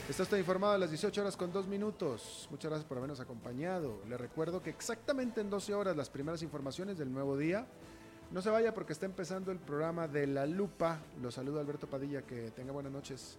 Está 0.09 0.25
usted 0.25 0.37
informado 0.37 0.75
a 0.75 0.79
las 0.79 0.91
18 0.91 1.23
horas 1.23 1.35
con 1.35 1.51
2 1.51 1.67
minutos. 1.67 2.47
Muchas 2.51 2.69
gracias 2.71 2.87
por 2.87 2.99
habernos 2.99 3.21
acompañado. 3.21 4.03
Le 4.07 4.19
recuerdo 4.19 4.63
que 4.63 4.69
exactamente 4.69 5.41
en 5.41 5.49
12 5.49 5.73
horas 5.73 5.97
las 5.97 6.11
primeras 6.11 6.43
informaciones 6.43 6.99
del 6.99 7.11
nuevo 7.11 7.39
día. 7.39 7.67
No 8.31 8.43
se 8.43 8.51
vaya 8.51 8.75
porque 8.75 8.93
está 8.93 9.07
empezando 9.07 9.51
el 9.51 9.59
programa 9.59 10.07
de 10.07 10.27
La 10.27 10.45
Lupa. 10.45 10.99
Lo 11.23 11.31
saludo 11.31 11.59
Alberto 11.59 11.89
Padilla. 11.89 12.21
Que 12.21 12.51
tenga 12.51 12.73
buenas 12.73 12.93
noches. 12.93 13.39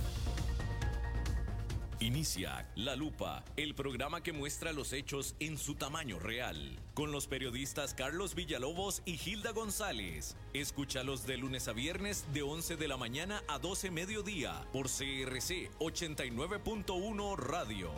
Inicia 2.01 2.67
La 2.73 2.95
Lupa, 2.95 3.43
el 3.57 3.75
programa 3.75 4.23
que 4.23 4.33
muestra 4.33 4.73
los 4.73 4.91
hechos 4.91 5.35
en 5.39 5.55
su 5.55 5.75
tamaño 5.75 6.17
real, 6.17 6.79
con 6.95 7.11
los 7.11 7.27
periodistas 7.27 7.93
Carlos 7.93 8.33
Villalobos 8.33 9.03
y 9.05 9.17
Gilda 9.17 9.51
González. 9.51 10.35
Escúchalos 10.55 11.27
de 11.27 11.37
lunes 11.37 11.67
a 11.67 11.73
viernes 11.73 12.25
de 12.33 12.41
11 12.41 12.75
de 12.77 12.87
la 12.87 12.97
mañana 12.97 13.43
a 13.47 13.59
12 13.59 13.91
mediodía 13.91 14.65
por 14.73 14.87
CRC 14.87 15.69
89.1 15.77 17.37
Radio. 17.37 17.91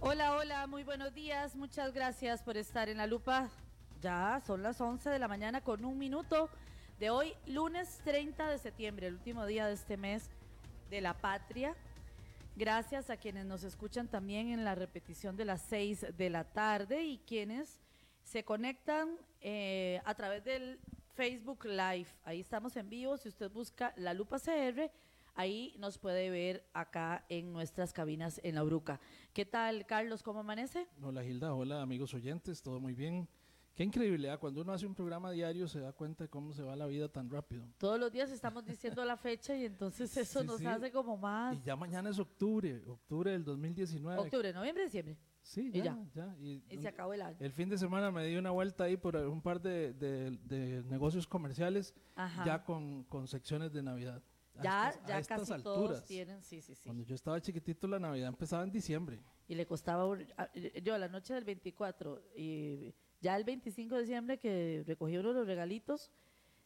Hola, 0.00 0.36
hola, 0.36 0.66
muy 0.66 0.84
buenos 0.84 1.14
días. 1.14 1.56
Muchas 1.56 1.94
gracias 1.94 2.42
por 2.42 2.58
estar 2.58 2.90
en 2.90 2.98
La 2.98 3.06
Lupa. 3.06 3.48
Ya 4.02 4.42
son 4.46 4.62
las 4.62 4.78
11 4.82 5.08
de 5.08 5.18
la 5.18 5.28
mañana 5.28 5.62
con 5.62 5.86
un 5.86 5.98
minuto 5.98 6.50
de 7.00 7.08
hoy, 7.08 7.32
lunes 7.46 8.00
30 8.04 8.50
de 8.50 8.58
septiembre, 8.58 9.06
el 9.06 9.14
último 9.14 9.46
día 9.46 9.66
de 9.66 9.72
este 9.72 9.96
mes 9.96 10.28
de 10.92 11.00
la 11.00 11.14
patria. 11.14 11.74
Gracias 12.54 13.08
a 13.08 13.16
quienes 13.16 13.46
nos 13.46 13.64
escuchan 13.64 14.08
también 14.08 14.48
en 14.48 14.62
la 14.62 14.74
repetición 14.74 15.38
de 15.38 15.46
las 15.46 15.62
6 15.62 16.18
de 16.18 16.28
la 16.28 16.44
tarde 16.44 17.02
y 17.02 17.16
quienes 17.16 17.80
se 18.22 18.44
conectan 18.44 19.16
eh, 19.40 20.02
a 20.04 20.14
través 20.14 20.44
del 20.44 20.78
Facebook 21.14 21.64
Live. 21.64 22.08
Ahí 22.24 22.40
estamos 22.40 22.76
en 22.76 22.90
vivo. 22.90 23.16
Si 23.16 23.30
usted 23.30 23.50
busca 23.50 23.94
La 23.96 24.12
Lupa 24.12 24.38
CR, 24.38 24.90
ahí 25.34 25.74
nos 25.78 25.96
puede 25.96 26.28
ver 26.28 26.68
acá 26.74 27.24
en 27.30 27.54
nuestras 27.54 27.94
cabinas 27.94 28.38
en 28.44 28.54
La 28.54 28.62
Bruca. 28.62 29.00
¿Qué 29.32 29.46
tal, 29.46 29.86
Carlos? 29.86 30.22
¿Cómo 30.22 30.40
amanece? 30.40 30.86
Hola, 31.02 31.22
Gilda. 31.22 31.54
Hola, 31.54 31.80
amigos 31.80 32.12
oyentes. 32.12 32.60
Todo 32.60 32.80
muy 32.80 32.92
bien. 32.92 33.26
Qué 33.74 33.84
increíble, 33.84 34.30
¿eh? 34.30 34.36
cuando 34.38 34.60
uno 34.60 34.72
hace 34.72 34.86
un 34.86 34.94
programa 34.94 35.30
diario 35.30 35.66
se 35.66 35.80
da 35.80 35.92
cuenta 35.92 36.24
de 36.24 36.28
cómo 36.28 36.52
se 36.52 36.62
va 36.62 36.76
la 36.76 36.86
vida 36.86 37.08
tan 37.08 37.30
rápido. 37.30 37.66
Todos 37.78 37.98
los 37.98 38.12
días 38.12 38.30
estamos 38.30 38.64
diciendo 38.66 39.02
la 39.04 39.16
fecha 39.16 39.56
y 39.56 39.64
entonces 39.64 40.14
eso 40.14 40.44
nos 40.44 40.64
hace 40.64 40.92
como 40.92 41.16
más... 41.16 41.56
Y 41.56 41.62
ya 41.62 41.74
mañana 41.74 42.10
es 42.10 42.18
octubre, 42.18 42.82
octubre 42.86 43.30
del 43.30 43.44
2019. 43.44 44.20
Octubre, 44.20 44.52
noviembre, 44.52 44.84
diciembre. 44.84 45.16
Sí, 45.40 45.72
ya, 45.72 45.98
ya. 46.14 46.36
Y, 46.38 46.62
se 46.78 46.88
acabó 46.88 47.14
el 47.14 47.22
año. 47.22 47.36
El 47.40 47.52
fin 47.52 47.68
de 47.68 47.78
semana 47.78 48.10
me 48.10 48.26
di 48.26 48.36
una 48.36 48.50
vuelta 48.50 48.84
ahí 48.84 48.96
por 48.96 49.16
un 49.16 49.40
par 49.40 49.60
de, 49.60 50.84
negocios 50.88 51.26
comerciales, 51.26 51.94
ya 52.44 52.62
con, 52.62 53.04
con, 53.04 53.26
secciones 53.26 53.72
de 53.72 53.82
Navidad. 53.82 54.22
Ya, 54.62 54.94
ya 55.06 55.22
casi 55.22 55.62
todos 55.62 56.04
tienen, 56.04 56.42
sí, 56.42 56.60
sí, 56.60 56.74
sí. 56.74 56.84
Cuando 56.84 57.04
yo 57.04 57.14
estaba 57.14 57.40
chiquitito, 57.40 57.88
la 57.88 57.98
Navidad 57.98 58.28
empezaba 58.28 58.62
en 58.62 58.70
diciembre. 58.70 59.18
Y 59.48 59.54
le 59.54 59.66
costaba, 59.66 60.06
yo 60.82 60.98
la 60.98 61.08
noche 61.08 61.34
del 61.34 61.44
24, 61.44 62.22
y 62.36 62.94
ya 63.22 63.36
el 63.36 63.44
25 63.44 63.94
de 63.94 64.00
diciembre 64.02 64.38
que 64.38 64.82
recogí 64.86 65.16
uno 65.16 65.28
de 65.28 65.34
los 65.34 65.46
regalitos, 65.46 66.10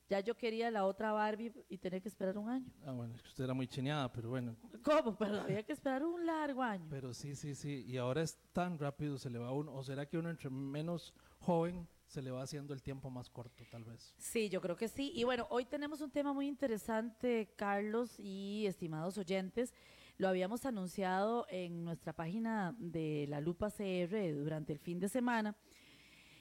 ya 0.09 0.21
yo 0.21 0.37
quería 0.37 0.71
la 0.71 0.87
otra 0.87 1.13
Barbie 1.13 1.53
y 1.69 1.79
tenía 1.79 2.01
que 2.01 2.09
esperar 2.09 2.39
un 2.39 2.49
año. 2.49 2.73
Ah, 2.85 2.93
bueno, 2.93 3.15
es 3.15 3.23
que 3.23 3.29
usted 3.29 3.45
era 3.45 3.55
muy 3.55 3.67
chineada, 3.67 4.11
pero 4.11 4.31
bueno. 4.31 4.57
¿Cómo? 4.83 5.17
Pero 5.17 5.41
había 5.41 5.63
que 5.63 5.73
esperar 5.73 6.05
un 6.05 6.25
largo 6.25 6.63
año. 6.63 6.87
Pero 6.89 7.13
sí, 7.13 7.35
sí, 7.35 7.55
sí. 7.55 7.85
Y 7.87 7.99
ahora 7.99 8.23
es 8.23 8.39
tan 8.53 8.79
rápido, 8.79 9.19
se 9.19 9.29
le 9.31 9.39
va 9.39 9.53
uno. 9.53 9.75
¿O 9.75 9.83
será 9.83 10.07
que 10.07 10.17
uno 10.17 10.31
entre 10.31 10.49
menos 10.49 11.13
joven 11.41 11.87
se 12.07 12.23
le 12.23 12.31
va 12.31 12.43
haciendo 12.43 12.73
el 12.73 12.83
tiempo 12.83 13.11
más 13.11 13.29
corto, 13.29 13.65
tal 13.71 13.85
vez? 13.85 14.15
Sí, 14.17 14.49
yo 14.49 14.61
creo 14.61 14.77
que 14.77 14.89
sí. 14.89 15.13
Y 15.15 15.25
bueno, 15.25 15.47
hoy 15.51 15.65
tenemos 15.65 16.01
un 16.01 16.11
tema 16.11 16.33
muy 16.33 16.47
interesante, 16.47 17.53
Carlos 17.57 18.19
y 18.19 18.65
estimados 18.67 19.19
oyentes. 19.19 19.75
Lo 20.19 20.29
habíamos 20.29 20.65
anunciado 20.65 21.47
en 21.51 21.85
nuestra 21.85 22.15
página 22.15 22.75
de 22.79 23.27
la 23.29 23.41
Lupa 23.41 23.71
CR 23.71 24.35
durante 24.35 24.73
el 24.73 24.79
fin 24.79 24.99
de 25.01 25.09
semana. 25.09 25.57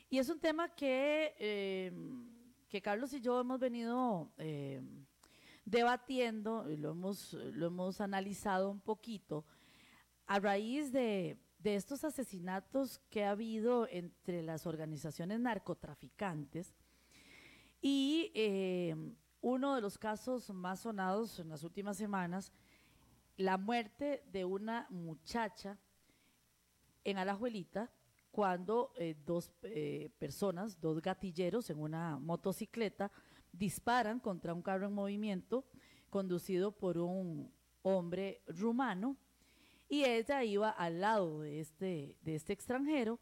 Y 0.10 0.20
es 0.20 0.30
un 0.30 0.40
tema 0.40 0.70
que, 0.70 1.36
eh, 1.40 1.92
que 2.70 2.82
Carlos 2.82 3.14
y 3.14 3.22
yo 3.22 3.40
hemos 3.40 3.60
venido 3.60 4.32
eh, 4.38 4.82
debatiendo, 5.66 6.66
lo 6.78 6.92
hemos, 6.92 7.34
lo 7.34 7.68
hemos 7.68 8.00
analizado 8.02 8.70
un 8.70 8.80
poquito, 8.80 9.46
a 10.28 10.40
raíz 10.40 10.92
de, 10.92 11.40
estos 11.64 12.04
asesinatos 12.04 13.00
que 13.10 13.24
ha 13.24 13.32
habido 13.32 13.88
entre 13.90 14.44
las 14.44 14.68
organizaciones 14.68 15.40
narcotraficantes. 15.40 16.76
Y 17.82 18.32
eh, 18.36 18.96
uno 19.42 19.74
de 19.74 19.82
los 19.82 19.98
casos 19.98 20.52
más 20.52 20.82
sonados 20.82 21.40
en 21.40 21.50
las 21.50 21.64
últimas 21.64 21.98
semanas, 21.98 22.52
la 23.38 23.58
muerte 23.58 24.24
de 24.32 24.46
una 24.46 24.86
muchacha 24.92 25.80
en 27.04 27.18
Alajuelita, 27.18 27.92
cuando 28.36 28.92
eh, 28.98 29.16
dos 29.26 29.50
eh, 29.64 30.10
personas, 30.20 30.82
dos 30.82 31.02
gatilleros 31.02 31.70
en 31.70 31.80
una 31.80 32.20
motocicleta, 32.20 33.10
disparan 33.54 34.20
contra 34.20 34.54
un 34.54 34.62
carro 34.62 34.88
en 34.88 34.94
movimiento 34.94 35.64
conducido 36.10 36.74
por 36.74 36.98
un 36.98 37.50
hombre 37.82 38.42
rumano 38.48 39.16
y 39.88 40.04
ella 40.04 40.44
iba 40.44 40.70
al 40.70 41.00
lado 41.00 41.40
de 41.40 41.62
este, 41.62 42.18
de 42.24 42.36
este 42.36 42.52
extranjero. 42.52 43.22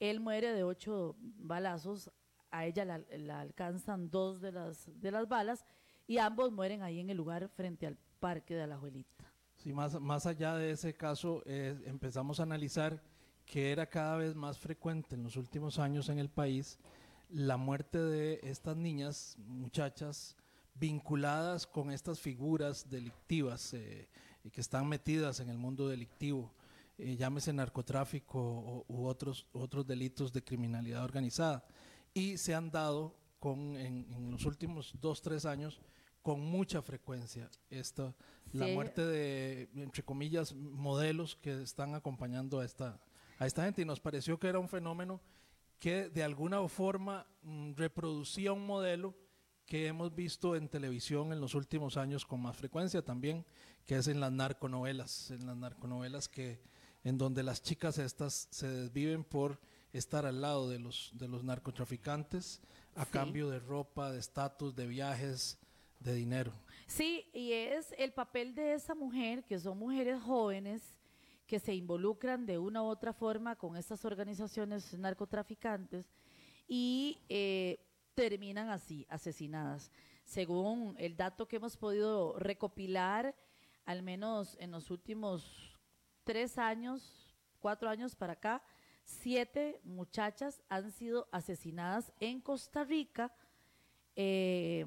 Él 0.00 0.18
muere 0.20 0.54
de 0.54 0.64
ocho 0.64 1.14
balazos, 1.20 2.10
a 2.50 2.64
ella 2.64 2.86
la, 2.86 3.40
alcanzan 3.40 4.10
dos 4.10 4.40
de 4.40 4.52
las, 4.52 4.88
de 4.98 5.10
las 5.10 5.28
balas 5.28 5.66
y 6.06 6.16
ambos 6.16 6.52
mueren 6.52 6.80
ahí 6.80 7.00
en 7.00 7.10
el 7.10 7.18
lugar 7.18 7.50
frente 7.50 7.86
al 7.86 7.98
parque 8.18 8.54
de 8.54 8.66
la 8.66 8.78
Juelita. 8.78 9.30
Sí, 9.56 9.74
más, 9.74 10.00
más 10.00 10.24
allá 10.24 10.54
de 10.54 10.70
ese 10.70 10.94
caso, 10.94 11.42
eh, 11.44 11.82
empezamos 11.84 12.40
a 12.40 12.44
analizar 12.44 13.02
que 13.46 13.72
era 13.72 13.86
cada 13.86 14.16
vez 14.16 14.34
más 14.34 14.58
frecuente 14.58 15.14
en 15.14 15.22
los 15.22 15.36
últimos 15.36 15.78
años 15.78 16.08
en 16.08 16.18
el 16.18 16.28
país 16.28 16.78
la 17.30 17.56
muerte 17.56 17.98
de 17.98 18.40
estas 18.42 18.76
niñas, 18.76 19.36
muchachas, 19.38 20.36
vinculadas 20.74 21.66
con 21.66 21.90
estas 21.90 22.20
figuras 22.20 22.88
delictivas 22.90 23.74
eh, 23.74 24.08
y 24.42 24.50
que 24.50 24.60
están 24.60 24.88
metidas 24.88 25.40
en 25.40 25.48
el 25.48 25.58
mundo 25.58 25.88
delictivo, 25.88 26.52
eh, 26.98 27.16
llámese 27.16 27.52
narcotráfico 27.52 28.84
u 28.88 29.06
otros, 29.06 29.46
otros 29.52 29.86
delitos 29.86 30.32
de 30.32 30.42
criminalidad 30.42 31.04
organizada. 31.04 31.64
Y 32.12 32.36
se 32.36 32.54
han 32.54 32.70
dado 32.70 33.16
con, 33.40 33.76
en, 33.76 34.30
los 34.30 34.44
últimos 34.44 34.94
dos, 35.00 35.20
tres 35.20 35.44
años 35.44 35.80
con 36.22 36.40
mucha 36.40 36.80
frecuencia 36.82 37.50
esta, 37.68 38.14
la 38.52 38.66
muerte 38.68 39.04
de, 39.04 39.68
entre 39.74 40.02
comillas, 40.02 40.54
modelos 40.54 41.36
que 41.36 41.62
están 41.62 41.94
acompañando 41.94 42.60
a 42.60 42.64
esta, 42.64 43.00
a 43.44 43.46
esta 43.46 43.64
gente 43.64 43.82
y 43.82 43.84
nos 43.84 44.00
pareció 44.00 44.38
que 44.38 44.48
era 44.48 44.58
un 44.58 44.68
fenómeno 44.68 45.20
que 45.78 46.08
de 46.08 46.22
alguna 46.22 46.66
forma 46.68 47.26
mm, 47.42 47.74
reproducía 47.74 48.52
un 48.52 48.66
modelo 48.66 49.14
que 49.66 49.86
hemos 49.86 50.14
visto 50.14 50.56
en 50.56 50.68
televisión 50.68 51.32
en 51.32 51.40
los 51.40 51.54
últimos 51.54 51.96
años 51.96 52.24
con 52.24 52.40
más 52.40 52.56
frecuencia 52.56 53.02
también, 53.02 53.44
que 53.86 53.96
es 53.96 54.08
en 54.08 54.20
las 54.20 54.32
narconovelas, 54.32 55.30
en 55.30 55.46
las 55.46 55.56
narconovelas 55.56 56.28
que 56.28 56.60
en 57.02 57.18
donde 57.18 57.42
las 57.42 57.62
chicas 57.62 57.98
estas 57.98 58.48
se 58.50 58.66
desviven 58.68 59.24
por 59.24 59.60
estar 59.92 60.26
al 60.26 60.40
lado 60.40 60.68
de 60.68 60.78
los 60.78 61.12
de 61.14 61.28
los 61.28 61.44
narcotraficantes 61.44 62.62
a 62.94 63.06
cambio 63.06 63.50
de 63.50 63.60
ropa, 63.60 64.10
de 64.10 64.20
estatus, 64.20 64.74
de 64.74 64.86
viajes, 64.86 65.58
de 66.00 66.14
dinero. 66.14 66.52
Sí, 66.86 67.26
y 67.32 67.52
es 67.52 67.94
el 67.98 68.12
papel 68.12 68.54
de 68.54 68.74
esa 68.74 68.94
mujer, 68.94 69.44
que 69.44 69.58
son 69.58 69.78
mujeres 69.78 70.22
jóvenes 70.22 70.94
que 71.54 71.60
se 71.60 71.72
involucran 71.72 72.46
de 72.46 72.58
una 72.58 72.82
u 72.82 72.86
otra 72.86 73.12
forma 73.12 73.54
con 73.54 73.76
estas 73.76 74.04
organizaciones 74.04 74.92
narcotraficantes 74.98 76.04
y 76.66 77.16
eh, 77.28 77.78
terminan 78.16 78.70
así, 78.70 79.06
asesinadas. 79.08 79.92
Según 80.24 80.96
el 80.98 81.16
dato 81.16 81.46
que 81.46 81.58
hemos 81.58 81.76
podido 81.76 82.36
recopilar, 82.40 83.36
al 83.84 84.02
menos 84.02 84.56
en 84.58 84.72
los 84.72 84.90
últimos 84.90 85.78
tres 86.24 86.58
años, 86.58 87.32
cuatro 87.60 87.88
años 87.88 88.16
para 88.16 88.32
acá, 88.32 88.60
siete 89.04 89.80
muchachas 89.84 90.60
han 90.68 90.90
sido 90.90 91.28
asesinadas 91.30 92.12
en 92.18 92.40
Costa 92.40 92.82
Rica 92.82 93.32
eh, 94.16 94.84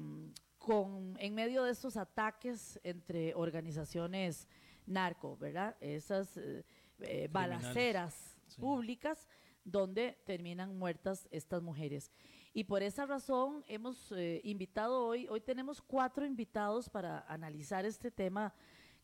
con, 0.58 1.16
en 1.18 1.34
medio 1.34 1.62
de 1.62 1.70
estos 1.70 1.96
ataques 1.96 2.78
entre 2.82 3.34
organizaciones 3.34 4.46
narco, 4.88 5.36
¿verdad? 5.36 5.76
Esas 5.80 6.36
eh, 6.36 6.64
eh, 7.00 7.28
balaceras 7.30 8.36
públicas 8.58 9.28
donde 9.64 10.18
terminan 10.24 10.76
muertas 10.78 11.28
estas 11.30 11.62
mujeres. 11.62 12.10
Y 12.54 12.64
por 12.64 12.82
esa 12.82 13.06
razón 13.06 13.64
hemos 13.68 14.12
eh, 14.12 14.40
invitado 14.44 15.04
hoy, 15.04 15.28
hoy 15.28 15.40
tenemos 15.40 15.80
cuatro 15.82 16.24
invitados 16.24 16.88
para 16.88 17.20
analizar 17.28 17.84
este 17.84 18.10
tema 18.10 18.54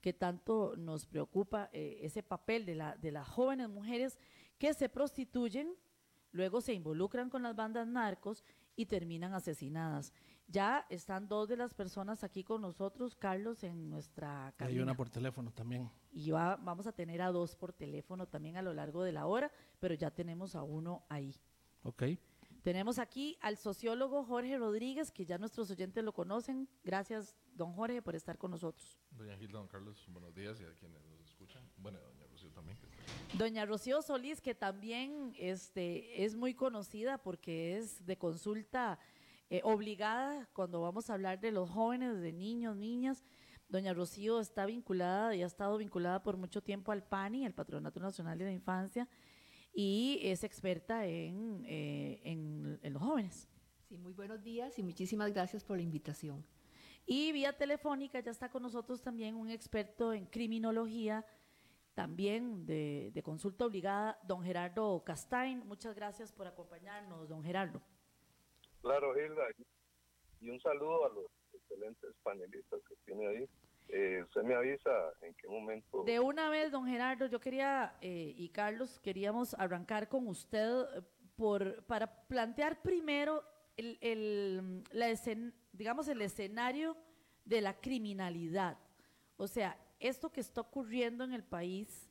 que 0.00 0.12
tanto 0.12 0.74
nos 0.76 1.06
preocupa, 1.06 1.70
ese 1.72 2.22
papel 2.22 2.66
de, 2.66 2.74
la, 2.74 2.94
de 2.96 3.10
las 3.10 3.26
jóvenes 3.26 3.70
mujeres 3.70 4.18
que 4.58 4.74
se 4.74 4.90
prostituyen 4.90 5.74
luego 6.34 6.60
se 6.60 6.74
involucran 6.74 7.30
con 7.30 7.42
las 7.42 7.56
bandas 7.56 7.86
narcos 7.86 8.44
y 8.76 8.86
terminan 8.86 9.32
asesinadas. 9.34 10.12
Ya 10.46 10.86
están 10.90 11.26
dos 11.26 11.48
de 11.48 11.56
las 11.56 11.74
personas 11.74 12.22
aquí 12.22 12.44
con 12.44 12.60
nosotros, 12.60 13.14
Carlos, 13.14 13.64
en 13.64 13.88
nuestra 13.88 14.52
cabina. 14.56 14.78
Hay 14.78 14.82
una 14.82 14.94
por 14.94 15.08
teléfono 15.08 15.50
también. 15.50 15.90
Y 16.12 16.30
va, 16.30 16.56
vamos 16.56 16.86
a 16.86 16.92
tener 16.92 17.22
a 17.22 17.32
dos 17.32 17.56
por 17.56 17.72
teléfono 17.72 18.26
también 18.26 18.56
a 18.56 18.62
lo 18.62 18.74
largo 18.74 19.02
de 19.02 19.12
la 19.12 19.26
hora, 19.26 19.50
pero 19.80 19.94
ya 19.94 20.10
tenemos 20.10 20.54
a 20.54 20.62
uno 20.62 21.04
ahí. 21.08 21.34
Ok. 21.82 22.04
Tenemos 22.64 22.98
aquí 22.98 23.36
al 23.42 23.58
sociólogo 23.58 24.24
Jorge 24.24 24.56
Rodríguez, 24.56 25.12
que 25.12 25.26
ya 25.26 25.36
nuestros 25.36 25.70
oyentes 25.70 26.02
lo 26.02 26.14
conocen. 26.14 26.66
Gracias, 26.82 27.36
don 27.52 27.74
Jorge, 27.74 28.00
por 28.00 28.14
estar 28.14 28.38
con 28.38 28.52
nosotros. 28.52 28.98
Doña 29.10 29.36
Gilda, 29.36 29.58
don 29.58 29.68
Carlos, 29.68 30.06
buenos 30.08 30.34
días 30.34 30.58
y 30.62 30.64
a 30.64 30.72
quienes 30.72 31.04
nos 31.04 31.20
escuchan. 31.20 31.62
Bueno, 31.76 31.98
doña 32.00 32.26
Rocío 32.26 32.50
también. 32.52 32.78
Doña 33.36 33.66
Rocío 33.66 34.00
Solís, 34.00 34.40
que 34.40 34.54
también 34.54 35.34
este, 35.36 36.24
es 36.24 36.36
muy 36.36 36.54
conocida 36.54 37.18
porque 37.18 37.76
es 37.76 38.06
de 38.06 38.16
consulta 38.16 38.98
eh, 39.50 39.60
obligada 39.62 40.48
cuando 40.52 40.80
vamos 40.80 41.10
a 41.10 41.14
hablar 41.14 41.40
de 41.40 41.52
los 41.52 41.68
jóvenes, 41.70 42.20
de 42.20 42.32
niños, 42.32 42.76
niñas. 42.76 43.24
Doña 43.68 43.92
Rocío 43.92 44.40
está 44.40 44.66
vinculada 44.66 45.34
y 45.34 45.42
ha 45.42 45.46
estado 45.46 45.76
vinculada 45.78 46.22
por 46.22 46.36
mucho 46.36 46.62
tiempo 46.62 46.92
al 46.92 47.02
PANI, 47.02 47.44
el 47.44 47.54
Patronato 47.54 48.00
Nacional 48.00 48.38
de 48.38 48.44
la 48.44 48.52
Infancia, 48.52 49.08
y 49.74 50.20
es 50.22 50.44
experta 50.44 51.06
en, 51.06 51.64
eh, 51.66 52.20
en, 52.24 52.92
los 52.92 53.02
jóvenes. 53.02 53.48
Sí, 53.88 53.98
muy 53.98 54.12
buenos 54.12 54.42
días 54.42 54.78
y 54.78 54.82
muchísimas 54.82 55.32
gracias 55.32 55.64
por 55.64 55.76
la 55.76 55.82
invitación. 55.82 56.44
Y 57.06 57.32
vía 57.32 57.56
telefónica 57.56 58.20
ya 58.20 58.30
está 58.30 58.48
con 58.48 58.62
nosotros 58.62 59.02
también 59.02 59.34
un 59.34 59.50
experto 59.50 60.12
en 60.12 60.26
criminología, 60.26 61.26
también 61.94 62.64
de, 62.64 63.10
de, 63.12 63.22
consulta 63.22 63.66
obligada, 63.66 64.18
don 64.26 64.42
Gerardo 64.42 65.02
Castain. 65.04 65.66
Muchas 65.66 65.94
gracias 65.94 66.32
por 66.32 66.46
acompañarnos, 66.46 67.28
don 67.28 67.42
Gerardo. 67.42 67.82
Claro, 68.84 69.18
Hilda, 69.18 69.44
y 70.42 70.50
un 70.50 70.60
saludo 70.60 71.06
a 71.06 71.08
los 71.08 71.24
excelentes 71.54 72.14
panelistas 72.22 72.80
que 72.86 72.94
tiene 73.06 73.26
ahí. 73.26 73.48
Eh, 73.88 74.22
usted 74.24 74.42
me 74.42 74.54
avisa 74.54 74.90
en 75.22 75.32
qué 75.34 75.48
momento. 75.48 76.04
De 76.04 76.20
una 76.20 76.50
vez, 76.50 76.70
don 76.70 76.86
Gerardo, 76.86 77.24
yo 77.24 77.40
quería, 77.40 77.96
eh, 78.02 78.34
y 78.36 78.50
Carlos, 78.50 79.00
queríamos 79.00 79.54
arrancar 79.54 80.10
con 80.10 80.28
usted 80.28 80.82
eh, 80.82 81.02
por, 81.34 81.82
para 81.84 82.26
plantear 82.26 82.82
primero 82.82 83.42
el, 83.78 83.96
el, 84.02 84.84
la 84.92 85.06
digamos, 85.72 86.06
el 86.08 86.20
escenario 86.20 86.94
de 87.46 87.62
la 87.62 87.80
criminalidad. 87.80 88.76
O 89.38 89.46
sea, 89.46 89.78
esto 89.98 90.30
que 90.30 90.42
está 90.42 90.60
ocurriendo 90.60 91.24
en 91.24 91.32
el 91.32 91.42
país, 91.42 92.10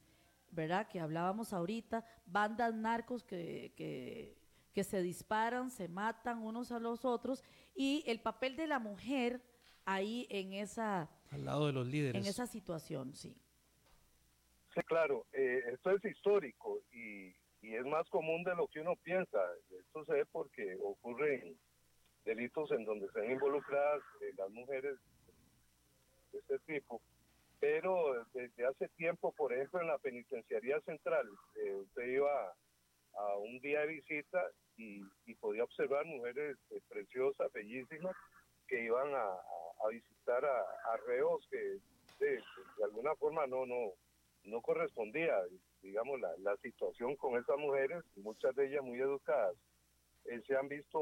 ¿verdad? 0.50 0.88
Que 0.88 1.00
hablábamos 1.00 1.54
ahorita, 1.54 2.04
bandas 2.26 2.74
narcos 2.74 3.24
que, 3.24 3.74
que 3.76 4.43
que 4.74 4.84
se 4.84 5.02
disparan, 5.02 5.70
se 5.70 5.88
matan 5.88 6.40
unos 6.40 6.72
a 6.72 6.80
los 6.80 7.06
otros 7.06 7.44
y 7.76 8.04
el 8.08 8.20
papel 8.20 8.56
de 8.56 8.68
la 8.68 8.80
mujer 8.80 9.42
ahí 9.86 10.28
en 10.30 10.54
esa 10.54 11.10
al 11.32 11.46
lado 11.46 11.68
de 11.68 11.74
los 11.74 11.88
líderes 11.88 12.22
en 12.22 12.30
esa 12.30 12.46
situación, 12.46 13.14
sí. 13.16 13.36
Sí, 14.74 14.82
claro, 14.82 15.26
eh, 15.34 15.64
esto 15.72 15.92
es 15.92 16.06
histórico 16.06 16.82
y, 16.92 17.28
y, 17.62 17.76
es 17.76 17.86
más 17.86 18.08
común 18.10 18.44
de 18.44 18.56
lo 18.56 18.68
que 18.68 18.82
uno 18.82 18.96
piensa. 18.96 19.40
Esto 19.80 20.06
se 20.06 20.14
ve 20.14 20.26
porque 20.32 20.78
ocurren 20.82 21.58
delitos 22.26 22.72
en 22.72 22.86
donde 22.86 23.08
se 23.12 23.20
ven 23.20 23.32
involucradas 23.32 24.02
eh, 24.22 24.34
las 24.38 24.50
mujeres 24.50 24.98
de 26.32 26.40
este 26.40 26.60
tipo. 26.60 27.02
Pero 27.60 28.26
desde 28.34 28.66
hace 28.66 28.90
tiempo, 28.90 29.32
por 29.32 29.54
ejemplo, 29.54 29.82
en 29.82 29.88
la 29.88 29.98
penitenciaría 29.98 30.80
central, 30.82 31.28
eh, 31.56 31.74
usted 31.76 32.08
iba 32.08 32.54
a 33.16 33.38
un 33.38 33.60
día 33.60 33.82
de 33.82 33.88
visita 33.88 34.42
y, 34.78 35.04
podía 35.40 35.64
observar 35.66 36.06
mujeres 36.06 36.58
eh, 36.72 36.80
preciosas, 36.90 37.52
bellísimas, 37.52 38.16
que 38.68 38.82
iban 38.86 39.14
a, 39.14 39.38
visitar 39.90 40.46
a, 40.46 40.98
reos 41.06 41.46
que 41.52 41.78
de, 42.20 42.42
alguna 42.84 43.14
forma 43.16 43.46
no, 43.46 43.66
no, 43.66 43.92
no 44.46 44.62
correspondía, 44.62 45.36
digamos, 45.82 46.20
la, 46.22 46.32
la 46.40 46.56
situación 46.58 47.18
con 47.18 47.38
esas 47.38 47.58
mujeres, 47.58 48.04
muchas 48.16 48.56
de 48.56 48.68
ellas 48.68 48.84
muy 48.84 49.00
educadas, 49.02 49.56
eh, 50.26 50.42
se 50.48 50.56
han 50.56 50.70
visto 50.70 51.00